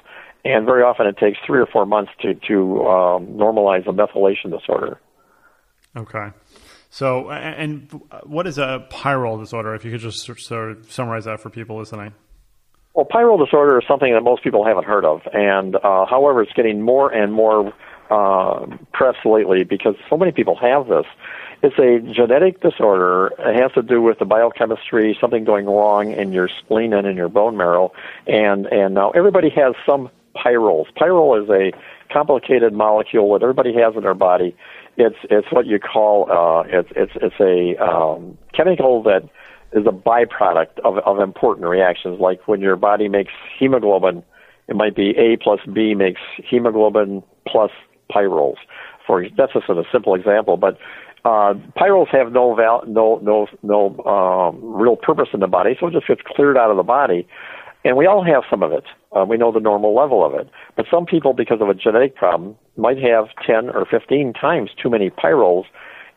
and 0.43 0.65
very 0.65 0.83
often 0.83 1.05
it 1.05 1.17
takes 1.17 1.37
three 1.45 1.59
or 1.59 1.67
four 1.67 1.85
months 1.85 2.11
to 2.21 2.33
to 2.33 2.81
um, 2.85 3.27
normalize 3.27 3.87
a 3.87 3.91
methylation 3.91 4.57
disorder. 4.57 4.99
Okay. 5.95 6.29
So, 6.89 7.29
and 7.29 7.89
what 8.23 8.47
is 8.47 8.57
a 8.57 8.87
pyrrole 8.89 9.39
disorder? 9.39 9.75
If 9.75 9.83
you 9.85 9.91
could 9.91 9.99
just 9.99 10.25
sort 10.25 10.71
of 10.71 10.91
summarize 10.91 11.25
that 11.25 11.41
for 11.41 11.49
people 11.49 11.77
listening. 11.77 12.13
Well, 12.93 13.05
pyrrole 13.05 13.43
disorder 13.43 13.77
is 13.77 13.85
something 13.87 14.11
that 14.13 14.21
most 14.21 14.43
people 14.43 14.65
haven't 14.65 14.85
heard 14.85 15.05
of, 15.05 15.21
and 15.31 15.75
uh, 15.75 16.05
however, 16.09 16.41
it's 16.41 16.53
getting 16.53 16.81
more 16.81 17.13
and 17.13 17.31
more 17.31 17.71
uh, 18.09 18.65
press 18.93 19.15
lately 19.25 19.63
because 19.63 19.95
so 20.09 20.17
many 20.17 20.31
people 20.31 20.55
have 20.55 20.87
this. 20.87 21.05
It's 21.63 21.77
a 21.79 21.99
genetic 22.13 22.61
disorder. 22.61 23.31
It 23.39 23.59
has 23.59 23.71
to 23.73 23.81
do 23.81 24.01
with 24.01 24.19
the 24.19 24.25
biochemistry, 24.25 25.17
something 25.19 25.43
going 25.43 25.65
wrong 25.65 26.11
in 26.11 26.31
your 26.31 26.49
spleen 26.49 26.93
and 26.93 27.07
in 27.07 27.17
your 27.17 27.29
bone 27.29 27.57
marrow, 27.57 27.93
and 28.27 28.67
and 28.67 28.93
now 28.93 29.09
everybody 29.11 29.49
has 29.49 29.73
some 29.85 30.09
pyrroles. 30.35 30.87
Pyrrole 30.95 31.41
is 31.41 31.49
a 31.49 31.71
complicated 32.13 32.73
molecule 32.73 33.33
that 33.33 33.41
everybody 33.41 33.73
has 33.73 33.95
in 33.95 34.03
their 34.03 34.13
body. 34.13 34.55
It's 34.97 35.17
it's 35.31 35.47
what 35.51 35.65
you 35.65 35.79
call 35.79 36.31
uh, 36.31 36.63
it's 36.67 36.89
it's 36.95 37.13
it's 37.15 37.39
a 37.39 37.83
um, 37.83 38.37
chemical 38.53 39.01
that 39.03 39.23
is 39.73 39.85
a 39.85 39.91
byproduct 39.91 40.79
of, 40.83 40.99
of 40.99 41.19
important 41.19 41.67
reactions. 41.67 42.19
Like 42.19 42.47
when 42.47 42.61
your 42.61 42.75
body 42.75 43.09
makes 43.09 43.33
hemoglobin, 43.59 44.23
it 44.67 44.75
might 44.75 44.95
be 44.95 45.09
A 45.17 45.37
plus 45.37 45.59
B 45.71 45.95
makes 45.95 46.21
hemoglobin 46.37 47.23
plus 47.47 47.71
pyrroles. 48.09 48.57
For 49.05 49.25
that's 49.37 49.53
just 49.53 49.69
a 49.69 49.83
simple 49.91 50.15
example, 50.15 50.57
but 50.57 50.77
uh, 51.27 51.53
have 52.11 52.31
no 52.31 52.55
val- 52.55 52.83
no 52.87 53.19
no 53.21 53.47
no 53.63 53.79
um, 54.05 54.59
real 54.63 54.95
purpose 54.95 55.29
in 55.33 55.39
the 55.39 55.47
body, 55.47 55.75
so 55.79 55.87
it 55.87 55.93
just 55.93 56.07
gets 56.07 56.21
cleared 56.25 56.57
out 56.57 56.71
of 56.71 56.77
the 56.77 56.83
body. 56.83 57.27
And 57.83 57.95
we 57.97 58.05
all 58.05 58.23
have 58.23 58.43
some 58.49 58.63
of 58.63 58.71
it. 58.71 58.83
Uh, 59.15 59.25
we 59.25 59.37
know 59.37 59.51
the 59.51 59.59
normal 59.59 59.95
level 59.95 60.25
of 60.25 60.33
it. 60.33 60.49
But 60.75 60.85
some 60.91 61.05
people, 61.05 61.33
because 61.33 61.61
of 61.61 61.69
a 61.69 61.73
genetic 61.73 62.15
problem, 62.15 62.55
might 62.75 62.97
have 62.97 63.27
10 63.45 63.69
or 63.69 63.85
15 63.85 64.33
times 64.33 64.71
too 64.81 64.89
many 64.89 65.09
pyrroles. 65.09 65.65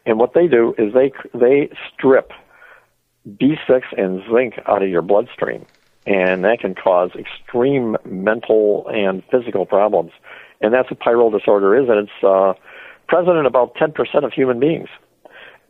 And 0.07 0.19
what 0.19 0.35
they 0.35 0.47
do 0.49 0.75
is 0.79 0.93
they 0.95 1.13
they 1.39 1.71
strip 1.93 2.33
B6 3.29 3.83
and 3.97 4.23
zinc 4.33 4.55
out 4.67 4.83
of 4.83 4.89
your 4.89 5.03
bloodstream. 5.03 5.67
and 6.07 6.45
that 6.45 6.61
can 6.61 6.75
cause 6.75 7.11
extreme 7.19 7.97
mental 8.05 8.89
and 8.89 9.23
physical 9.31 9.67
problems. 9.67 10.13
And 10.61 10.73
that's 10.75 10.91
what 10.91 11.01
pyrrole 11.01 11.31
disorder 11.37 11.77
is, 11.77 11.89
and 11.89 11.99
it's 12.09 12.25
uh, 12.25 12.55
present 13.11 13.37
in 13.37 13.45
about 13.45 13.75
10% 13.75 13.93
of 14.25 14.33
human 14.33 14.61
beings. 14.61 14.89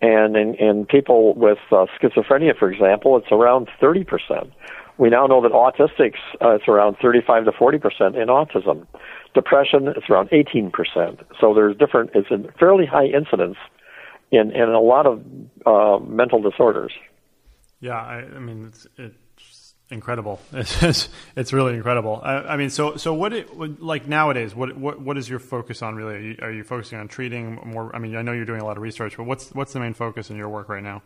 And 0.03 0.37
in, 0.37 0.55
in 0.55 0.87
people 0.87 1.35
with 1.35 1.59
uh, 1.73 1.87
schizophrenia, 1.99 2.57
for 2.57 2.71
example, 2.71 3.17
it's 3.17 3.33
around 3.33 3.69
30%. 3.83 4.51
We 4.99 5.09
now 5.09 5.27
know 5.27 5.41
that 5.43 5.53
autistics, 5.53 6.21
uh, 6.43 6.57
it's 6.57 6.69
around 6.69 6.97
35 7.03 7.47
to 7.47 7.53
40% 7.53 8.21
in 8.21 8.29
autism. 8.29 8.87
Depression, 9.35 9.89
it's 9.89 10.09
around 10.11 10.29
18%. 10.31 10.73
So 11.41 11.55
there's 11.55 11.77
different, 11.77 12.11
it's 12.15 12.31
a 12.31 12.53
fairly 12.59 12.85
high 12.85 13.07
incidence 13.07 13.57
in, 14.31 14.53
in 14.53 14.69
a 14.69 14.81
lot 14.81 15.07
of 15.07 15.23
uh, 15.65 16.05
mental 16.05 16.43
disorders. 16.43 16.93
Yeah, 17.81 17.95
I, 17.95 18.27
I 18.37 18.39
mean, 18.39 18.67
it's 18.67 18.87
incredible. 19.91 20.41
It's, 20.53 21.09
it's, 21.37 21.53
really 21.53 21.75
incredible. 21.75 22.21
I, 22.23 22.37
I, 22.37 22.57
mean, 22.57 22.71
so 22.71 22.97
so 22.97 23.15
what 23.15 23.33
it 23.33 23.81
like 23.81 24.07
nowadays? 24.07 24.55
What 24.55 24.77
what 24.77 25.01
what 25.01 25.19
is 25.19 25.29
your 25.29 25.39
focus 25.39 25.83
on 25.83 25.95
really? 25.95 26.15
Are 26.15 26.19
you, 26.19 26.37
are 26.43 26.53
you 26.53 26.65
focusing 26.65 26.99
on 26.99 27.09
treating 27.09 27.61
more? 27.65 27.95
I 27.95 27.99
mean, 27.99 28.17
I 28.17 28.23
know 28.23 28.33
you're 28.33 28.45
doing 28.45 28.61
a 28.61 28.65
lot 28.65 28.77
of 28.77 28.83
research, 28.83 29.17
but 29.17 29.25
what's 29.25 29.51
what's 29.51 29.73
the 29.73 29.81
main 29.81 29.95
focus 29.95 30.31
in 30.31 30.37
your 30.37 30.49
work 30.49 30.69
right 30.69 30.83
now? 30.83 31.03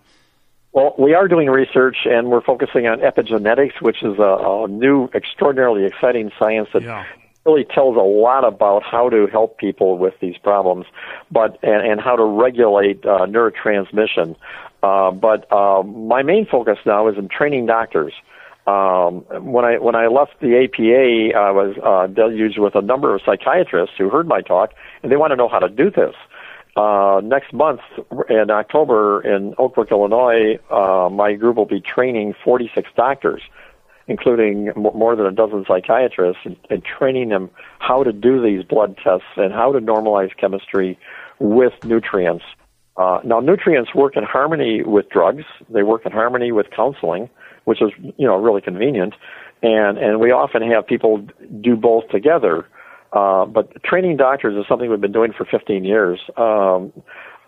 Well, 0.72 0.95
we 0.99 1.14
are 1.14 1.28
doing 1.28 1.49
research, 1.49 1.99
and 2.05 2.28
we're 2.28 2.43
focusing 2.43 2.87
on 2.87 2.99
epigenetics, 2.99 3.80
which 3.80 4.03
is 4.03 4.18
a, 4.18 4.64
a 4.64 4.68
new, 4.68 5.09
extraordinarily 5.14 5.85
exciting 5.85 6.32
science 6.39 6.68
that 6.72 6.82
yeah 6.82 7.05
really 7.45 7.64
tells 7.64 7.97
a 7.97 8.01
lot 8.01 8.45
about 8.45 8.82
how 8.82 9.09
to 9.09 9.26
help 9.26 9.59
people 9.59 9.99
with 9.99 10.14
these 10.20 10.37
problems, 10.39 10.87
but 11.30 11.59
and, 11.62 11.87
and 11.87 12.01
how 12.01 12.16
to 12.16 12.24
regulate 12.24 13.05
uh, 13.05 13.26
neurotransmission. 13.26 14.37
Uh, 14.82 15.11
but 15.11 15.51
uh, 15.53 15.82
my 15.82 16.22
main 16.22 16.47
focus 16.47 16.78
now 16.85 17.09
is 17.09 17.16
in 17.16 17.28
training 17.28 17.66
doctors. 17.66 18.12
Um, 18.66 19.26
when 19.44 19.64
I 19.64 19.78
when 19.78 19.94
I 19.94 20.06
left 20.06 20.40
the 20.40 20.64
APA, 20.64 21.38
I 21.38 21.50
was 21.50 21.76
uh, 21.82 22.06
deluged 22.06 22.58
with 22.58 22.74
a 22.74 22.80
number 22.80 23.14
of 23.14 23.20
psychiatrists 23.24 23.94
who 23.98 24.08
heard 24.08 24.26
my 24.26 24.40
talk 24.40 24.72
and 25.02 25.12
they 25.12 25.16
want 25.16 25.32
to 25.32 25.36
know 25.36 25.48
how 25.48 25.58
to 25.58 25.68
do 25.68 25.90
this. 25.90 26.14
Uh, 26.76 27.20
next 27.22 27.52
month 27.52 27.80
in 28.28 28.50
October 28.50 29.20
in 29.20 29.54
Oak 29.58 29.74
Brook, 29.74 29.88
Illinois, 29.90 30.58
uh, 30.70 31.08
my 31.08 31.34
group 31.34 31.56
will 31.56 31.66
be 31.66 31.80
training 31.80 32.34
46 32.42 32.88
doctors 32.96 33.42
including 34.06 34.70
more 34.76 35.16
than 35.16 35.26
a 35.26 35.32
dozen 35.32 35.64
psychiatrists, 35.66 36.42
and, 36.44 36.56
and 36.70 36.82
training 36.84 37.30
them 37.30 37.50
how 37.78 38.02
to 38.02 38.12
do 38.12 38.42
these 38.42 38.64
blood 38.64 38.96
tests 39.02 39.26
and 39.36 39.52
how 39.52 39.72
to 39.72 39.80
normalize 39.80 40.30
chemistry 40.36 40.98
with 41.38 41.72
nutrients. 41.84 42.44
Uh, 42.96 43.20
now, 43.24 43.40
nutrients 43.40 43.94
work 43.94 44.16
in 44.16 44.22
harmony 44.22 44.82
with 44.82 45.08
drugs. 45.08 45.44
They 45.68 45.82
work 45.82 46.04
in 46.06 46.12
harmony 46.12 46.52
with 46.52 46.66
counseling, 46.70 47.28
which 47.64 47.82
is 47.82 47.90
you 48.16 48.26
know 48.26 48.36
really 48.36 48.60
convenient, 48.60 49.14
and 49.62 49.98
and 49.98 50.20
we 50.20 50.30
often 50.30 50.62
have 50.62 50.86
people 50.86 51.26
do 51.60 51.76
both 51.76 52.08
together. 52.08 52.66
Uh, 53.12 53.46
but 53.46 53.82
training 53.84 54.16
doctors 54.16 54.56
is 54.56 54.66
something 54.68 54.90
we've 54.90 55.00
been 55.00 55.12
doing 55.12 55.32
for 55.32 55.44
15 55.44 55.84
years. 55.84 56.18
Um, 56.36 56.92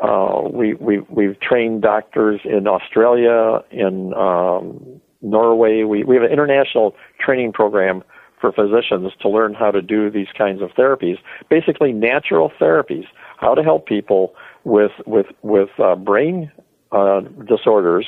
uh, 0.01 0.43
we, 0.53 0.75
we, 0.75 1.01
we've 1.09 1.41
trained 1.41 1.83
doctors 1.83 2.41
in 2.45 2.69
Australia, 2.69 3.65
in 3.73 4.15
um, 4.15 5.01
Norway. 5.23 5.83
We, 5.83 6.05
we 6.05 6.15
have 6.15 6.25
an 6.25 6.31
international 6.31 6.95
training 7.19 7.53
program 7.53 8.05
for 8.41 8.53
physicians 8.53 9.13
to 9.23 9.29
learn 9.29 9.55
how 9.55 9.71
to 9.71 9.81
do 9.81 10.11
these 10.11 10.29
kinds 10.37 10.61
of 10.61 10.71
therapies, 10.71 11.17
basically 11.49 11.93
natural 11.93 12.53
therapies, 12.61 13.07
how 13.39 13.55
to 13.55 13.63
help 13.63 13.87
people 13.87 14.35
with 14.65 14.93
with 15.07 15.27
with 15.43 15.71
uh, 15.79 15.95
brain 15.95 16.51
uh, 16.93 17.21
disorders, 17.49 18.07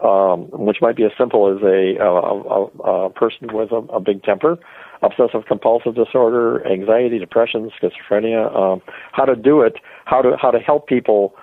um, 0.00 0.48
which 0.52 0.78
might 0.80 0.96
be 0.96 1.04
as 1.04 1.10
simple 1.18 1.54
as 1.54 1.62
a, 1.62 1.96
a, 2.00 2.06
a 2.06 3.06
a 3.06 3.10
person 3.10 3.48
with 3.52 3.72
a, 3.72 3.82
a, 3.92 4.00
big 4.00 4.22
temper, 4.22 4.58
obsessive 5.02 5.46
compulsive 5.46 5.94
disorder, 5.94 6.66
anxiety, 6.66 7.18
depression, 7.18 7.70
schizophrenia. 7.80 8.54
Um, 8.54 8.82
how 9.12 9.24
to 9.24 9.34
do 9.34 9.62
it, 9.62 9.76
how 10.04 10.22
to 10.22 10.36
how 10.40 10.50
to 10.50 10.60
help 10.60 10.86
people 10.86 11.34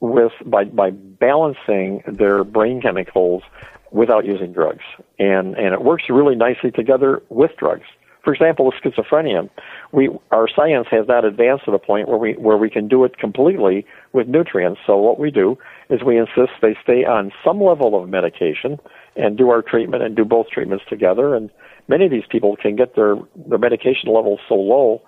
with 0.00 0.32
by 0.44 0.64
by 0.64 0.90
balancing 0.90 2.02
their 2.06 2.44
brain 2.44 2.82
chemicals 2.82 3.42
without 3.90 4.24
using 4.24 4.52
drugs. 4.52 4.84
And, 5.18 5.54
and 5.56 5.72
it 5.72 5.82
works 5.82 6.04
really 6.08 6.34
nicely 6.34 6.70
together 6.70 7.22
with 7.28 7.52
drugs. 7.56 7.86
For 8.26 8.34
example, 8.34 8.66
with 8.66 8.74
schizophrenia, 8.82 9.48
we, 9.92 10.10
our 10.32 10.48
science 10.48 10.88
has 10.90 11.06
not 11.06 11.24
advanced 11.24 11.64
to 11.66 11.70
the 11.70 11.78
point 11.78 12.08
where 12.08 12.18
we, 12.18 12.32
where 12.32 12.56
we 12.56 12.68
can 12.68 12.88
do 12.88 13.04
it 13.04 13.18
completely 13.18 13.86
with 14.12 14.26
nutrients. 14.26 14.80
So 14.84 14.96
what 14.96 15.20
we 15.20 15.30
do 15.30 15.56
is 15.90 16.02
we 16.02 16.18
insist 16.18 16.50
they 16.60 16.76
stay 16.82 17.04
on 17.04 17.30
some 17.44 17.62
level 17.62 18.02
of 18.02 18.08
medication 18.08 18.80
and 19.14 19.38
do 19.38 19.50
our 19.50 19.62
treatment 19.62 20.02
and 20.02 20.16
do 20.16 20.24
both 20.24 20.48
treatments 20.48 20.84
together. 20.90 21.36
And 21.36 21.50
many 21.86 22.06
of 22.06 22.10
these 22.10 22.24
people 22.28 22.56
can 22.56 22.74
get 22.74 22.96
their, 22.96 23.14
their 23.48 23.58
medication 23.58 24.12
levels 24.12 24.40
so 24.48 24.56
low 24.56 25.02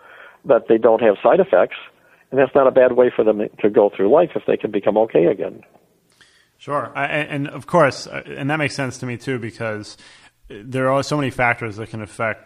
that 0.45 0.69
they 0.69 0.79
don't 0.79 1.03
have 1.03 1.17
side 1.21 1.41
effects. 1.41 1.77
And 2.31 2.39
that's 2.39 2.55
not 2.55 2.69
a 2.69 2.71
bad 2.71 2.93
way 2.93 3.11
for 3.11 3.25
them 3.25 3.41
to 3.59 3.69
go 3.69 3.91
through 3.97 4.13
life 4.15 4.31
if 4.37 4.45
they 4.47 4.57
can 4.57 4.71
become 4.71 4.97
okay 4.97 5.25
again. 5.25 5.65
Sure, 6.57 6.93
I, 6.95 7.07
and 7.07 7.49
of 7.49 7.67
course, 7.67 8.07
uh, 8.07 8.23
and 8.27 8.49
that 8.49 8.59
makes 8.59 8.77
sense 8.77 8.97
to 8.99 9.07
me 9.07 9.17
too 9.17 9.41
because 9.41 9.97
there 10.49 10.89
are 10.89 11.03
so 11.03 11.17
many 11.17 11.31
factors 11.31 11.79
that 11.79 11.91
can 11.91 12.01
affect 12.01 12.45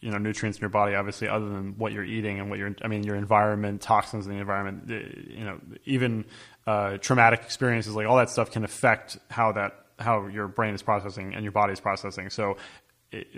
you 0.00 0.10
know 0.10 0.18
nutrients 0.18 0.58
in 0.58 0.62
your 0.62 0.70
body 0.70 0.94
obviously 0.94 1.28
other 1.28 1.48
than 1.48 1.76
what 1.78 1.92
you're 1.92 2.04
eating 2.04 2.40
and 2.40 2.50
what 2.50 2.58
you're 2.58 2.74
i 2.82 2.88
mean 2.88 3.02
your 3.02 3.16
environment 3.16 3.80
toxins 3.80 4.26
in 4.26 4.32
the 4.32 4.38
environment 4.38 4.88
you 4.88 5.44
know 5.44 5.58
even 5.84 6.24
uh, 6.66 6.98
traumatic 6.98 7.40
experiences 7.40 7.94
like 7.94 8.06
all 8.06 8.16
that 8.16 8.30
stuff 8.30 8.50
can 8.50 8.64
affect 8.64 9.18
how 9.30 9.52
that 9.52 9.86
how 9.98 10.26
your 10.26 10.46
brain 10.46 10.74
is 10.74 10.82
processing 10.82 11.34
and 11.34 11.42
your 11.42 11.52
body 11.52 11.72
is 11.72 11.80
processing 11.80 12.30
so 12.30 12.56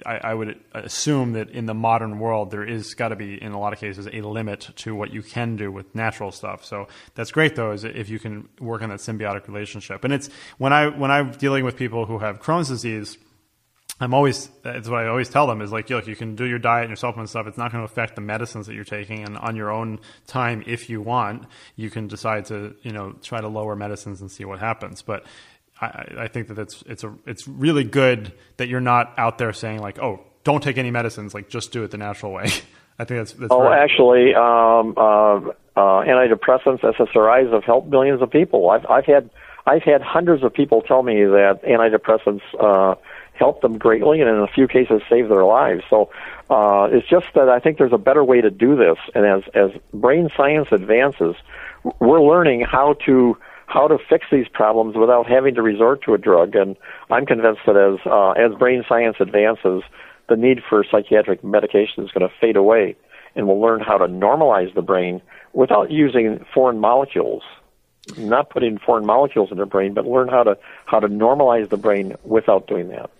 I, 0.04 0.18
I, 0.18 0.34
would 0.34 0.60
assume 0.72 1.32
that 1.32 1.48
in 1.48 1.64
the 1.64 1.72
modern 1.72 2.18
world 2.18 2.50
there 2.50 2.64
is 2.64 2.92
got 2.92 3.08
to 3.08 3.16
be 3.16 3.42
in 3.42 3.52
a 3.52 3.58
lot 3.58 3.72
of 3.72 3.78
cases 3.78 4.06
a 4.06 4.20
limit 4.20 4.68
to 4.76 4.94
what 4.94 5.14
you 5.14 5.22
can 5.22 5.56
do 5.56 5.72
with 5.72 5.94
natural 5.94 6.30
stuff. 6.30 6.62
So 6.64 6.88
that's 7.14 7.30
great 7.30 7.56
though, 7.56 7.72
is 7.72 7.84
if 7.84 8.10
you 8.10 8.18
can 8.18 8.50
work 8.60 8.82
on 8.82 8.90
that 8.90 8.98
symbiotic 8.98 9.48
relationship. 9.48 10.04
And 10.04 10.12
it's 10.12 10.28
when 10.58 10.74
I 10.74 10.88
when 10.88 11.10
I'm 11.10 11.30
dealing 11.30 11.64
with 11.64 11.76
people 11.76 12.04
who 12.04 12.18
have 12.18 12.40
Crohn's 12.40 12.68
disease. 12.68 13.16
I'm 14.03 14.14
always 14.14 14.50
it's 14.64 14.88
what 14.88 15.05
I 15.05 15.09
always 15.09 15.28
tell 15.28 15.46
them 15.46 15.61
is 15.61 15.72
like 15.72 15.88
look 15.90 16.07
you 16.07 16.16
can 16.16 16.34
do 16.34 16.44
your 16.44 16.59
diet 16.59 16.82
and 16.82 16.90
your 16.90 16.96
supplement 16.96 17.30
stuff 17.30 17.46
it's 17.46 17.59
not 17.59 17.72
going 17.72 17.86
to 17.86 17.90
affect 17.90 18.14
the 18.14 18.20
medicines 18.20 18.66
that 18.66 18.74
you're 18.74 18.84
taking 18.84 19.24
and 19.24 19.38
on 19.38 19.57
your 19.57 19.70
own 19.70 20.00
time 20.26 20.64
if 20.66 20.90
you 20.90 21.00
want 21.00 21.44
you 21.76 21.88
can 21.88 22.09
decide 22.09 22.44
to 22.46 22.74
you 22.82 22.92
know 22.92 23.12
try 23.22 23.40
to 23.40 23.48
lower 23.48 23.76
medicines 23.76 24.20
and 24.20 24.30
see 24.30 24.44
what 24.44 24.59
happens 24.59 25.03
but 25.03 25.24
I, 25.82 26.14
I 26.20 26.28
think 26.28 26.48
that 26.48 26.59
it's 26.59 26.82
it's 26.86 27.05
a 27.05 27.12
it's 27.26 27.46
really 27.48 27.84
good 27.84 28.32
that 28.57 28.68
you're 28.68 28.80
not 28.80 29.12
out 29.18 29.38
there 29.38 29.53
saying 29.53 29.80
like, 29.80 29.98
oh, 29.98 30.20
don't 30.44 30.62
take 30.62 30.78
any 30.78 30.90
medicines, 30.90 31.34
like 31.34 31.48
just 31.48 31.72
do 31.72 31.82
it 31.82 31.90
the 31.90 31.98
natural 31.98 32.32
way. 32.32 32.44
I 32.98 33.05
think 33.05 33.20
that's, 33.20 33.32
that's 33.32 33.53
oh, 33.53 33.62
very- 33.62 33.80
actually, 33.80 34.34
um, 34.34 34.94
uh, 34.96 35.36
uh, 35.74 36.05
antidepressants, 36.05 36.80
SSRIs 36.82 37.53
have 37.53 37.64
helped 37.64 37.88
millions 37.88 38.22
of 38.22 38.30
people. 38.30 38.70
I've 38.70 38.86
I've 38.86 39.07
had 39.07 39.30
I've 39.66 39.82
had 39.82 40.03
hundreds 40.03 40.44
of 40.44 40.55
people 40.55 40.82
tell 40.82 41.03
me 41.03 41.24
that 41.24 41.61
antidepressants 41.64 42.42
uh, 42.61 42.94
help 43.35 43.61
them 43.61 43.78
greatly, 43.78 44.20
and 44.20 44.28
in 44.28 44.39
a 44.39 44.47
few 44.47 44.68
cases 44.68 45.03
save 45.09 45.28
their 45.28 45.45
lives. 45.45 45.83
So 45.89 46.11
uh, 46.51 46.89
it's 46.91 47.09
just 47.09 47.26
that 47.35 47.49
I 47.49 47.59
think 47.59 47.78
there's 47.78 47.93
a 47.93 47.99
better 47.99 48.24
way 48.24 48.41
to 48.41 48.51
do 48.51 48.76
this, 48.76 48.99
and 49.14 49.24
as 49.24 49.43
as 49.55 49.70
brain 49.93 50.28
science 50.37 50.68
advances, 50.70 51.35
we're 51.99 52.22
learning 52.22 52.62
how 52.62 52.95
to 53.07 53.37
how 53.66 53.89
to 53.89 53.99
fix 54.09 54.26
these 54.30 54.49
problems 54.49 54.97
without 54.97 55.26
having 55.26 55.55
to 55.55 55.62
resort 55.62 56.03
to 56.05 56.12
a 56.12 56.18
drug. 56.18 56.55
And 56.55 56.76
I'm 57.11 57.24
convinced 57.24 57.62
that 57.66 57.76
as 57.76 58.01
uh, 58.07 58.33
as 58.33 58.57
brain 58.59 58.85
science 58.89 59.16
advances, 59.18 59.83
the 60.28 60.37
need 60.37 60.61
for 60.68 60.85
psychiatric 60.85 61.43
medication 61.43 62.05
is 62.05 62.11
going 62.11 62.28
to 62.28 62.35
fade 62.41 62.57
away, 62.57 62.97
and 63.35 63.47
we'll 63.47 63.61
learn 63.61 63.80
how 63.80 63.99
to 63.99 64.07
normalize 64.07 64.74
the 64.74 64.83
brain 64.83 65.22
without 65.53 65.91
using 65.91 66.45
foreign 66.55 66.78
molecules. 66.78 67.43
Not 68.16 68.50
putting 68.50 68.78
foreign 68.78 69.07
molecules 69.07 69.53
in 69.53 69.59
the 69.59 69.66
brain, 69.66 69.94
but 69.94 70.07
learn 70.07 70.28
how 70.28 70.42
to 70.42 70.59
how 70.86 70.98
to 70.98 71.09
normalize 71.09 71.68
the 71.68 71.76
brain 71.76 72.16
without 72.24 72.66
doing 72.66 72.88
that. 72.88 73.11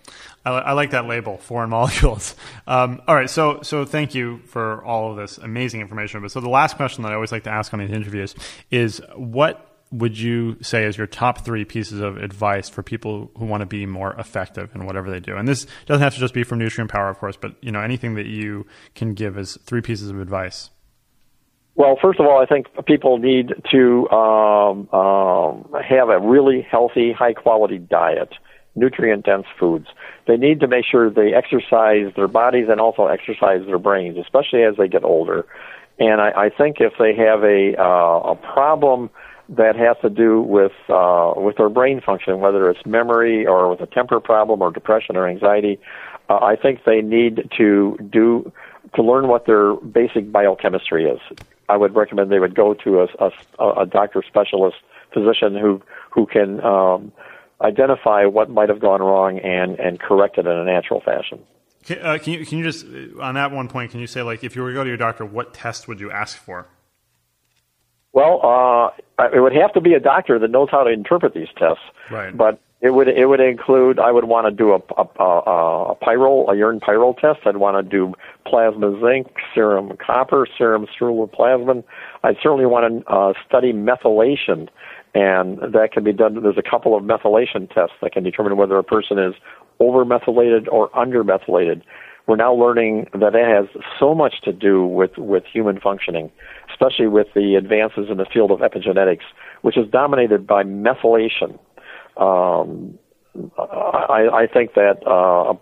I, 0.45 0.51
I 0.51 0.71
like 0.73 0.91
that 0.91 1.07
label, 1.07 1.37
foreign 1.37 1.69
molecules. 1.69 2.35
Um, 2.67 3.01
all 3.07 3.15
right, 3.15 3.29
so 3.29 3.61
so 3.61 3.85
thank 3.85 4.13
you 4.13 4.39
for 4.45 4.83
all 4.83 5.11
of 5.11 5.17
this 5.17 5.37
amazing 5.37 5.81
information. 5.81 6.21
But 6.21 6.31
so 6.31 6.41
the 6.41 6.49
last 6.49 6.75
question 6.75 7.03
that 7.03 7.11
I 7.11 7.15
always 7.15 7.31
like 7.31 7.43
to 7.43 7.49
ask 7.49 7.73
on 7.73 7.79
these 7.79 7.91
interviews 7.91 8.35
is 8.71 9.01
what 9.15 9.69
would 9.93 10.17
you 10.17 10.57
say 10.61 10.85
is 10.85 10.97
your 10.97 11.05
top 11.05 11.45
three 11.45 11.63
pieces 11.65 11.99
of 11.99 12.17
advice 12.17 12.67
for 12.67 12.81
people 12.81 13.29
who 13.37 13.45
want 13.45 13.61
to 13.61 13.67
be 13.67 13.85
more 13.85 14.13
effective 14.13 14.73
in 14.73 14.85
whatever 14.85 15.11
they 15.11 15.19
do? 15.19 15.37
And 15.37 15.47
this 15.47 15.67
doesn't 15.85 16.01
have 16.01 16.15
to 16.15 16.19
just 16.19 16.33
be 16.33 16.43
from 16.43 16.59
Nutrient 16.59 16.89
Power, 16.89 17.09
of 17.09 17.19
course, 17.19 17.37
but 17.37 17.55
you 17.61 17.71
know 17.71 17.79
anything 17.79 18.15
that 18.15 18.25
you 18.25 18.65
can 18.95 19.13
give 19.13 19.37
as 19.37 19.57
three 19.65 19.81
pieces 19.81 20.09
of 20.09 20.19
advice. 20.19 20.71
Well, 21.75 21.97
first 21.99 22.19
of 22.19 22.27
all, 22.27 22.39
I 22.39 22.45
think 22.45 22.67
people 22.85 23.17
need 23.17 23.51
to 23.71 24.09
um, 24.11 24.89
um, 24.89 25.65
have 25.83 26.09
a 26.09 26.19
really 26.19 26.61
healthy, 26.61 27.11
high 27.11 27.33
quality 27.33 27.79
diet, 27.79 28.29
nutrient 28.75 29.25
dense 29.25 29.47
foods. 29.59 29.87
They 30.27 30.37
need 30.37 30.59
to 30.59 30.67
make 30.67 30.85
sure 30.85 31.09
they 31.09 31.33
exercise 31.33 32.13
their 32.15 32.27
bodies 32.27 32.67
and 32.69 32.79
also 32.79 33.07
exercise 33.07 33.65
their 33.65 33.79
brains, 33.79 34.17
especially 34.19 34.63
as 34.63 34.75
they 34.77 34.87
get 34.87 35.03
older. 35.03 35.45
And 35.99 36.21
I, 36.21 36.45
I 36.45 36.49
think 36.49 36.77
if 36.79 36.93
they 36.99 37.15
have 37.15 37.43
a 37.43 37.75
uh, 37.79 38.33
a 38.33 38.35
problem 38.35 39.09
that 39.49 39.75
has 39.75 39.97
to 40.01 40.09
do 40.09 40.41
with 40.41 40.71
uh, 40.89 41.33
with 41.37 41.57
their 41.57 41.69
brain 41.69 42.01
function, 42.01 42.39
whether 42.39 42.69
it's 42.69 42.85
memory 42.85 43.45
or 43.47 43.69
with 43.69 43.81
a 43.81 43.87
temper 43.87 44.19
problem 44.19 44.61
or 44.61 44.71
depression 44.71 45.15
or 45.15 45.27
anxiety. 45.27 45.79
uh, 46.29 46.35
I 46.35 46.55
think 46.55 46.81
they 46.85 47.01
need 47.01 47.49
to 47.57 47.97
do 48.09 48.51
to 48.95 49.01
learn 49.01 49.27
what 49.27 49.45
their 49.45 49.75
basic 49.75 50.31
biochemistry 50.31 51.05
is. 51.05 51.19
I 51.69 51.77
would 51.77 51.95
recommend 51.95 52.31
they 52.31 52.39
would 52.39 52.55
go 52.55 52.73
to 52.73 53.01
a, 53.01 53.29
a, 53.59 53.81
a 53.81 53.85
doctor 53.85 54.23
specialist 54.27 54.77
physician 55.13 55.55
who 55.55 55.81
who 56.11 56.25
can 56.25 56.63
um, 56.63 57.11
identify 57.61 58.25
what 58.25 58.49
might 58.49 58.69
have 58.69 58.79
gone 58.79 59.01
wrong 59.01 59.39
and 59.39 59.79
and 59.79 59.99
correct 59.99 60.37
it 60.37 60.45
in 60.45 60.51
a 60.51 60.65
natural 60.65 61.01
fashion. 61.01 61.39
Can, 61.85 61.99
uh, 61.99 62.17
can, 62.21 62.33
you 62.33 62.45
can 62.45 62.57
you 62.57 62.63
just 62.63 62.85
on 63.19 63.35
that 63.35 63.51
one 63.51 63.67
point? 63.67 63.91
Can 63.91 63.99
you 63.99 64.07
say 64.07 64.21
like 64.21 64.43
if 64.43 64.55
you 64.55 64.61
were 64.61 64.69
to 64.69 64.73
go 64.73 64.83
to 64.83 64.89
your 64.89 64.97
doctor, 64.97 65.25
what 65.25 65.53
test 65.53 65.87
would 65.87 65.99
you 65.99 66.11
ask 66.11 66.37
for? 66.37 66.67
Well, 68.13 68.41
uh, 68.43 69.25
it 69.33 69.41
would 69.41 69.55
have 69.55 69.73
to 69.73 69.81
be 69.81 69.93
a 69.93 69.99
doctor 69.99 70.37
that 70.37 70.51
knows 70.51 70.69
how 70.69 70.83
to 70.83 70.91
interpret 70.91 71.33
these 71.33 71.47
tests. 71.57 71.83
Right. 72.11 72.35
But 72.35 72.59
it 72.83 72.93
would 72.93 73.07
it 73.07 73.27
would 73.27 73.39
include. 73.39 73.97
I 73.97 74.11
would 74.11 74.25
want 74.25 74.45
to 74.45 74.51
do 74.51 74.73
a 74.73 74.79
a, 74.97 75.07
a, 75.17 75.95
a 75.95 76.51
a 76.51 76.55
urine 76.55 76.81
pyrrole 76.81 77.17
test. 77.17 77.39
I'd 77.47 77.55
want 77.55 77.77
to 77.77 77.89
do 77.89 78.13
plasma 78.45 78.99
zinc, 79.01 79.27
serum 79.55 79.95
copper, 80.05 80.45
serum 80.57 80.85
ceruloplasmin. 80.99 81.85
I'd 82.23 82.35
certainly 82.43 82.65
want 82.65 83.05
to 83.05 83.09
uh, 83.09 83.33
study 83.47 83.71
methylation, 83.71 84.67
and 85.15 85.59
that 85.59 85.91
can 85.93 86.03
be 86.03 86.11
done. 86.11 86.43
There's 86.43 86.57
a 86.57 86.69
couple 86.69 86.95
of 86.97 87.03
methylation 87.03 87.73
tests 87.73 87.95
that 88.01 88.11
can 88.11 88.23
determine 88.23 88.57
whether 88.57 88.77
a 88.77 88.83
person 88.83 89.17
is 89.17 89.33
over 89.79 90.03
methylated 90.03 90.67
or 90.67 90.95
under 90.95 91.23
methylated. 91.23 91.83
We're 92.27 92.37
now 92.37 92.53
learning 92.53 93.07
that 93.13 93.35
it 93.35 93.45
has 93.45 93.81
so 93.99 94.15
much 94.15 94.41
to 94.43 94.53
do 94.53 94.85
with, 94.85 95.17
with 95.17 95.43
human 95.45 95.79
functioning, 95.79 96.31
especially 96.71 97.07
with 97.07 97.27
the 97.35 97.55
advances 97.55 98.07
in 98.09 98.15
the 98.15 98.25
field 98.25 98.49
of 98.49 98.59
epigenetics, 98.59 99.23
which 99.61 99.77
is 99.77 99.89
dominated 99.89 100.47
by 100.47 100.63
methylation. 100.63 101.59
Um, 102.17 102.97
I, 103.57 104.27
I 104.33 104.47
think 104.51 104.73
that 104.75 105.05
uh, 105.07 105.53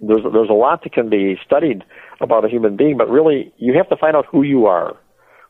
there's 0.00 0.22
there's 0.32 0.50
a 0.50 0.54
lot 0.54 0.82
that 0.84 0.92
can 0.92 1.10
be 1.10 1.38
studied 1.44 1.84
about 2.20 2.44
a 2.44 2.48
human 2.48 2.76
being, 2.76 2.96
but 2.96 3.08
really 3.08 3.52
you 3.58 3.74
have 3.74 3.88
to 3.90 3.96
find 3.96 4.16
out 4.16 4.26
who 4.30 4.42
you 4.42 4.66
are, 4.66 4.96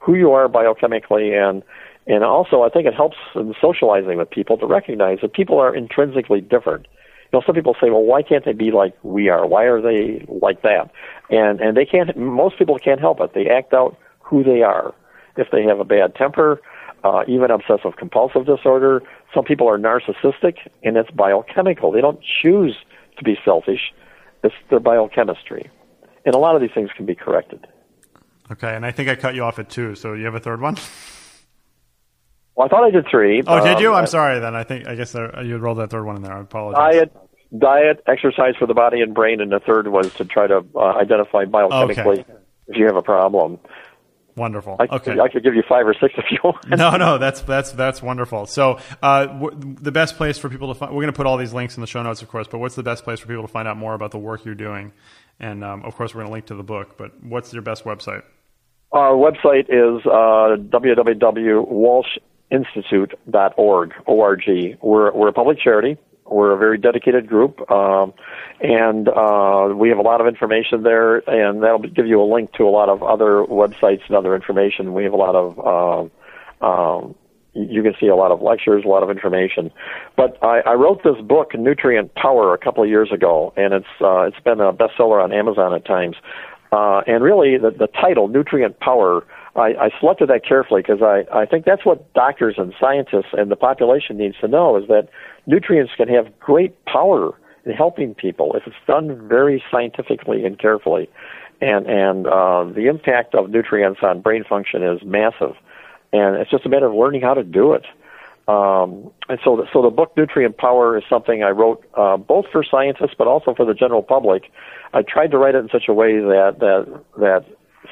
who 0.00 0.14
you 0.14 0.32
are 0.32 0.48
biochemically, 0.48 1.32
and 1.32 1.62
and 2.06 2.24
also 2.24 2.62
I 2.62 2.68
think 2.68 2.86
it 2.86 2.94
helps 2.94 3.16
in 3.34 3.54
socializing 3.60 4.18
with 4.18 4.30
people 4.30 4.56
to 4.58 4.66
recognize 4.66 5.18
that 5.22 5.32
people 5.32 5.58
are 5.58 5.74
intrinsically 5.74 6.40
different 6.40 6.86
you 7.32 7.38
know, 7.38 7.42
some 7.44 7.54
people 7.54 7.74
say, 7.74 7.90
well, 7.90 8.04
why 8.04 8.22
can't 8.22 8.44
they 8.44 8.54
be 8.54 8.70
like 8.70 8.94
we 9.02 9.28
are? 9.28 9.46
Why 9.46 9.64
are 9.64 9.82
they 9.82 10.24
like 10.28 10.62
that? 10.62 10.90
And 11.28 11.60
and 11.60 11.76
they 11.76 11.84
can't. 11.84 12.16
Most 12.16 12.58
people 12.58 12.78
can't 12.78 13.00
help 13.00 13.20
it. 13.20 13.32
They 13.34 13.48
act 13.50 13.74
out 13.74 13.98
who 14.20 14.42
they 14.42 14.62
are. 14.62 14.94
If 15.36 15.48
they 15.52 15.62
have 15.64 15.78
a 15.78 15.84
bad 15.84 16.14
temper, 16.14 16.60
uh, 17.04 17.24
even 17.28 17.50
obsessive 17.50 17.96
compulsive 17.98 18.46
disorder. 18.46 19.02
Some 19.34 19.44
people 19.44 19.68
are 19.68 19.78
narcissistic, 19.78 20.56
and 20.82 20.96
it's 20.96 21.10
biochemical. 21.10 21.92
They 21.92 22.00
don't 22.00 22.20
choose 22.42 22.76
to 23.18 23.24
be 23.24 23.36
selfish. 23.44 23.92
It's 24.42 24.54
their 24.70 24.80
biochemistry, 24.80 25.70
and 26.24 26.34
a 26.34 26.38
lot 26.38 26.54
of 26.54 26.62
these 26.62 26.70
things 26.72 26.90
can 26.96 27.06
be 27.06 27.14
corrected. 27.14 27.66
Okay, 28.50 28.74
and 28.74 28.86
I 28.86 28.92
think 28.92 29.08
I 29.08 29.16
cut 29.16 29.34
you 29.34 29.44
off 29.44 29.58
at 29.58 29.68
two. 29.68 29.94
So 29.94 30.14
you 30.14 30.24
have 30.24 30.34
a 30.34 30.40
third 30.40 30.60
one. 30.60 30.76
Well, 32.54 32.66
I 32.66 32.68
thought 32.70 32.84
I 32.84 32.90
did 32.90 33.06
three. 33.10 33.42
Oh, 33.46 33.64
did 33.64 33.80
you? 33.80 33.92
I'm 33.92 34.06
sorry. 34.06 34.40
Then 34.40 34.56
I 34.56 34.64
think 34.64 34.86
I 34.88 34.94
guess 34.94 35.12
there, 35.12 35.42
you 35.44 35.58
rolled 35.58 35.78
that 35.78 35.90
third 35.90 36.04
one 36.04 36.16
in 36.16 36.22
there. 36.22 36.32
I 36.32 36.40
apologize. 36.40 36.92
Diet, 36.92 37.16
diet, 37.56 38.02
exercise 38.06 38.54
for 38.58 38.66
the 38.66 38.74
body 38.74 39.00
and 39.00 39.14
brain, 39.14 39.40
and 39.40 39.52
the 39.52 39.60
third 39.60 39.88
was 39.88 40.12
to 40.14 40.24
try 40.24 40.46
to 40.46 40.64
uh, 40.74 40.78
identify 40.78 41.44
biochemically 41.44 42.20
okay. 42.20 42.32
if 42.68 42.76
you 42.76 42.86
have 42.86 42.96
a 42.96 43.02
problem. 43.02 43.58
Wonderful. 44.38 44.76
I, 44.78 44.86
okay, 44.96 45.18
I 45.18 45.28
could 45.28 45.42
give 45.42 45.54
you 45.54 45.64
five 45.68 45.86
or 45.86 45.94
six 45.94 46.14
if 46.16 46.24
you 46.30 46.38
want. 46.44 46.68
No, 46.68 46.96
no, 46.96 47.18
that's 47.18 47.42
that's 47.42 47.72
that's 47.72 48.00
wonderful. 48.00 48.46
So, 48.46 48.78
uh, 49.02 49.26
w- 49.26 49.74
the 49.80 49.92
best 49.92 50.16
place 50.16 50.38
for 50.38 50.48
people 50.48 50.72
to 50.72 50.78
find 50.78 50.92
we're 50.92 51.02
going 51.02 51.12
to 51.12 51.16
put 51.16 51.26
all 51.26 51.36
these 51.36 51.52
links 51.52 51.76
in 51.76 51.80
the 51.80 51.86
show 51.86 52.02
notes, 52.02 52.22
of 52.22 52.28
course. 52.28 52.46
But 52.46 52.58
what's 52.58 52.76
the 52.76 52.82
best 52.82 53.04
place 53.04 53.18
for 53.20 53.26
people 53.26 53.42
to 53.42 53.48
find 53.48 53.66
out 53.66 53.76
more 53.76 53.94
about 53.94 54.12
the 54.12 54.18
work 54.18 54.44
you're 54.44 54.54
doing? 54.54 54.92
And 55.40 55.64
um, 55.64 55.84
of 55.84 55.94
course, 55.96 56.14
we're 56.14 56.20
going 56.20 56.28
to 56.28 56.32
link 56.32 56.46
to 56.46 56.54
the 56.54 56.62
book. 56.62 56.96
But 56.96 57.22
what's 57.22 57.52
your 57.52 57.62
best 57.62 57.84
website? 57.84 58.22
Our 58.92 59.12
website 59.12 59.66
is 59.68 60.04
uh, 60.06 60.56
www.walsh 60.56 62.18
institute.org, 62.50 63.92
O-R-G. 64.06 64.76
We're, 64.80 65.12
we're 65.12 65.28
a 65.28 65.32
public 65.32 65.58
charity. 65.60 65.98
We're 66.30 66.52
a 66.52 66.58
very 66.58 66.78
dedicated 66.78 67.26
group, 67.26 67.70
um, 67.70 68.12
and 68.60 69.08
uh, 69.08 69.74
we 69.74 69.88
have 69.88 69.98
a 69.98 70.02
lot 70.02 70.20
of 70.20 70.26
information 70.26 70.82
there, 70.82 71.18
and 71.28 71.62
that'll 71.62 71.78
give 71.78 72.06
you 72.06 72.20
a 72.20 72.28
link 72.30 72.52
to 72.54 72.64
a 72.64 72.70
lot 72.70 72.88
of 72.88 73.02
other 73.02 73.44
websites 73.48 74.02
and 74.08 74.16
other 74.16 74.34
information. 74.34 74.94
We 74.94 75.04
have 75.04 75.12
a 75.12 75.16
lot 75.16 75.34
of, 75.34 76.10
uh, 76.62 76.66
um, 76.66 77.14
you 77.54 77.82
can 77.82 77.94
see 77.98 78.08
a 78.08 78.16
lot 78.16 78.30
of 78.30 78.42
lectures, 78.42 78.84
a 78.84 78.88
lot 78.88 79.02
of 79.02 79.10
information. 79.10 79.70
But 80.16 80.38
I, 80.42 80.60
I 80.60 80.72
wrote 80.74 81.02
this 81.02 81.20
book, 81.22 81.52
Nutrient 81.54 82.14
Power, 82.14 82.52
a 82.52 82.58
couple 82.58 82.82
of 82.82 82.90
years 82.90 83.10
ago, 83.12 83.52
and 83.56 83.72
it's 83.72 83.86
uh, 84.00 84.22
it's 84.22 84.40
been 84.40 84.60
a 84.60 84.72
bestseller 84.72 85.22
on 85.22 85.32
Amazon 85.32 85.74
at 85.74 85.84
times. 85.84 86.16
Uh, 86.70 87.00
and 87.06 87.24
really, 87.24 87.56
the, 87.56 87.70
the 87.70 87.86
title, 87.86 88.28
Nutrient 88.28 88.78
Power, 88.80 89.24
I, 89.56 89.74
I 89.80 89.90
selected 90.00 90.28
that 90.28 90.44
carefully 90.46 90.82
because 90.82 91.02
I, 91.02 91.24
I 91.32 91.46
think 91.46 91.64
that's 91.64 91.84
what 91.84 92.12
doctors 92.12 92.56
and 92.58 92.74
scientists 92.78 93.32
and 93.32 93.50
the 93.50 93.56
population 93.56 94.18
needs 94.18 94.36
to 94.40 94.48
know 94.48 94.76
is 94.76 94.86
that 94.88 95.08
nutrients 95.48 95.92
can 95.96 96.08
have 96.08 96.38
great 96.38 96.84
power 96.84 97.32
in 97.64 97.72
helping 97.72 98.14
people 98.14 98.54
if 98.54 98.62
it's 98.66 98.76
done 98.86 99.26
very 99.26 99.62
scientifically 99.70 100.44
and 100.44 100.58
carefully. 100.58 101.10
And, 101.60 101.86
and 101.86 102.26
uh, 102.28 102.64
the 102.64 102.86
impact 102.86 103.34
of 103.34 103.50
nutrients 103.50 104.00
on 104.02 104.20
brain 104.20 104.44
function 104.44 104.84
is 104.84 105.02
massive. 105.02 105.56
And 106.12 106.36
it's 106.36 106.50
just 106.50 106.64
a 106.64 106.68
matter 106.68 106.86
of 106.86 106.94
learning 106.94 107.22
how 107.22 107.34
to 107.34 107.42
do 107.42 107.72
it. 107.72 107.84
Um, 108.46 109.10
and 109.28 109.38
so, 109.44 109.56
the, 109.56 109.64
so 109.72 109.82
the 109.82 109.90
book 109.90 110.16
Nutrient 110.16 110.56
Power 110.56 110.96
is 110.96 111.04
something 111.10 111.42
I 111.42 111.50
wrote 111.50 111.84
uh, 111.94 112.16
both 112.16 112.46
for 112.50 112.64
scientists 112.64 113.14
but 113.18 113.26
also 113.26 113.54
for 113.54 113.66
the 113.66 113.74
general 113.74 114.02
public. 114.02 114.50
I 114.94 115.02
tried 115.02 115.32
to 115.32 115.38
write 115.38 115.54
it 115.54 115.58
in 115.58 115.68
such 115.68 115.88
a 115.88 115.92
way 115.92 116.16
that 116.18 116.56
that 116.60 117.02
that 117.18 117.44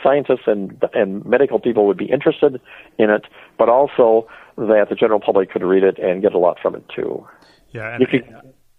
scientists 0.03 0.47
and 0.47 0.83
and 0.95 1.27
medical 1.27 1.59
people 1.59 1.87
would 1.87 1.99
be 1.99 2.07
interested 2.07 2.59
in 2.97 3.11
it, 3.11 3.27
but 3.59 3.69
also 3.69 4.29
that 4.57 4.87
the 4.89 4.95
general 4.95 5.21
public 5.21 5.51
could 5.51 5.63
read 5.63 5.85
it 5.85 5.99
and 5.99 6.23
get 6.23 6.33
a 6.33 6.39
lot 6.39 6.59
from 6.63 6.75
it 6.75 6.85
too. 6.89 7.27
Yeah, 7.77 7.95
and 7.95 8.09
could, 8.09 8.25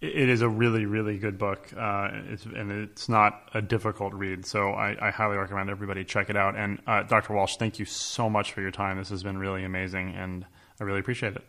it 0.00 0.28
is 0.28 0.42
a 0.42 0.48
really 0.48 0.86
really 0.86 1.18
good 1.18 1.38
book, 1.38 1.72
uh, 1.78 2.08
it's, 2.30 2.44
and 2.44 2.72
it's 2.72 3.08
not 3.08 3.48
a 3.54 3.62
difficult 3.62 4.12
read. 4.12 4.44
So 4.44 4.70
I, 4.70 4.96
I 5.00 5.10
highly 5.12 5.36
recommend 5.36 5.70
everybody 5.70 6.04
check 6.04 6.30
it 6.30 6.36
out. 6.36 6.56
And 6.56 6.80
uh, 6.86 7.04
Dr. 7.04 7.32
Walsh, 7.34 7.56
thank 7.58 7.78
you 7.78 7.84
so 7.84 8.28
much 8.28 8.52
for 8.52 8.60
your 8.60 8.72
time. 8.72 8.98
This 8.98 9.10
has 9.10 9.22
been 9.22 9.38
really 9.38 9.64
amazing, 9.64 10.14
and 10.16 10.44
I 10.80 10.84
really 10.84 10.98
appreciate 10.98 11.36
it. 11.36 11.44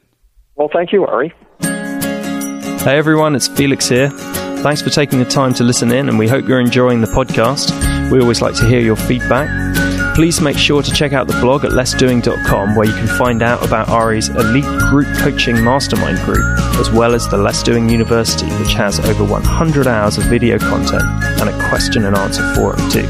Well, 0.55 0.69
thank 0.71 0.91
you, 0.91 1.05
Ari. 1.05 1.33
Hey 1.61 2.97
everyone, 2.97 3.35
it's 3.35 3.47
Felix 3.47 3.89
here. 3.89 4.09
Thanks 4.09 4.81
for 4.81 4.91
taking 4.91 5.17
the 5.17 5.25
time 5.25 5.55
to 5.55 5.63
listen 5.63 5.91
in, 5.91 6.07
and 6.07 6.19
we 6.19 6.27
hope 6.27 6.47
you're 6.47 6.61
enjoying 6.61 7.01
the 7.01 7.07
podcast. 7.07 8.11
We 8.11 8.21
always 8.21 8.43
like 8.43 8.55
to 8.57 8.67
hear 8.67 8.79
your 8.79 8.95
feedback. 8.95 9.78
Please 10.19 10.41
make 10.41 10.57
sure 10.57 10.83
to 10.83 10.91
check 10.91 11.13
out 11.13 11.27
the 11.27 11.39
blog 11.39 11.63
at 11.63 11.71
lessdoing.com 11.71 12.75
where 12.75 12.85
you 12.85 12.91
can 12.91 13.07
find 13.07 13.41
out 13.41 13.65
about 13.65 13.87
Ari's 13.87 14.27
elite 14.27 14.65
group 14.89 15.07
coaching 15.19 15.63
mastermind 15.63 16.19
group, 16.25 16.43
as 16.77 16.91
well 16.91 17.15
as 17.15 17.25
the 17.29 17.37
Less 17.37 17.63
Doing 17.63 17.87
University, 17.87 18.45
which 18.57 18.73
has 18.73 18.99
over 18.99 19.23
100 19.23 19.87
hours 19.87 20.17
of 20.17 20.25
video 20.25 20.59
content 20.59 21.05
and 21.39 21.47
a 21.47 21.69
question 21.69 22.03
and 22.03 22.17
answer 22.17 22.43
forum 22.53 22.81
too. 22.91 23.07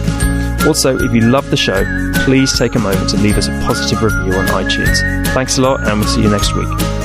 Also, 0.70 1.00
if 1.00 1.12
you 1.12 1.22
love 1.22 1.50
the 1.50 1.58
show, 1.58 1.84
please 2.26 2.56
take 2.60 2.76
a 2.76 2.80
moment 2.80 3.10
to 3.10 3.18
leave 3.18 3.38
us 3.38 3.48
a 3.48 3.60
positive 3.66 4.04
review 4.04 4.34
on 4.34 4.46
iTunes. 4.46 5.00
Thanks 5.34 5.58
a 5.58 5.64
lot, 5.64 5.80
and 5.88 6.00
we'll 6.00 6.08
see 6.08 6.22
you 6.22 6.30
next 6.30 6.54
week. 6.54 6.99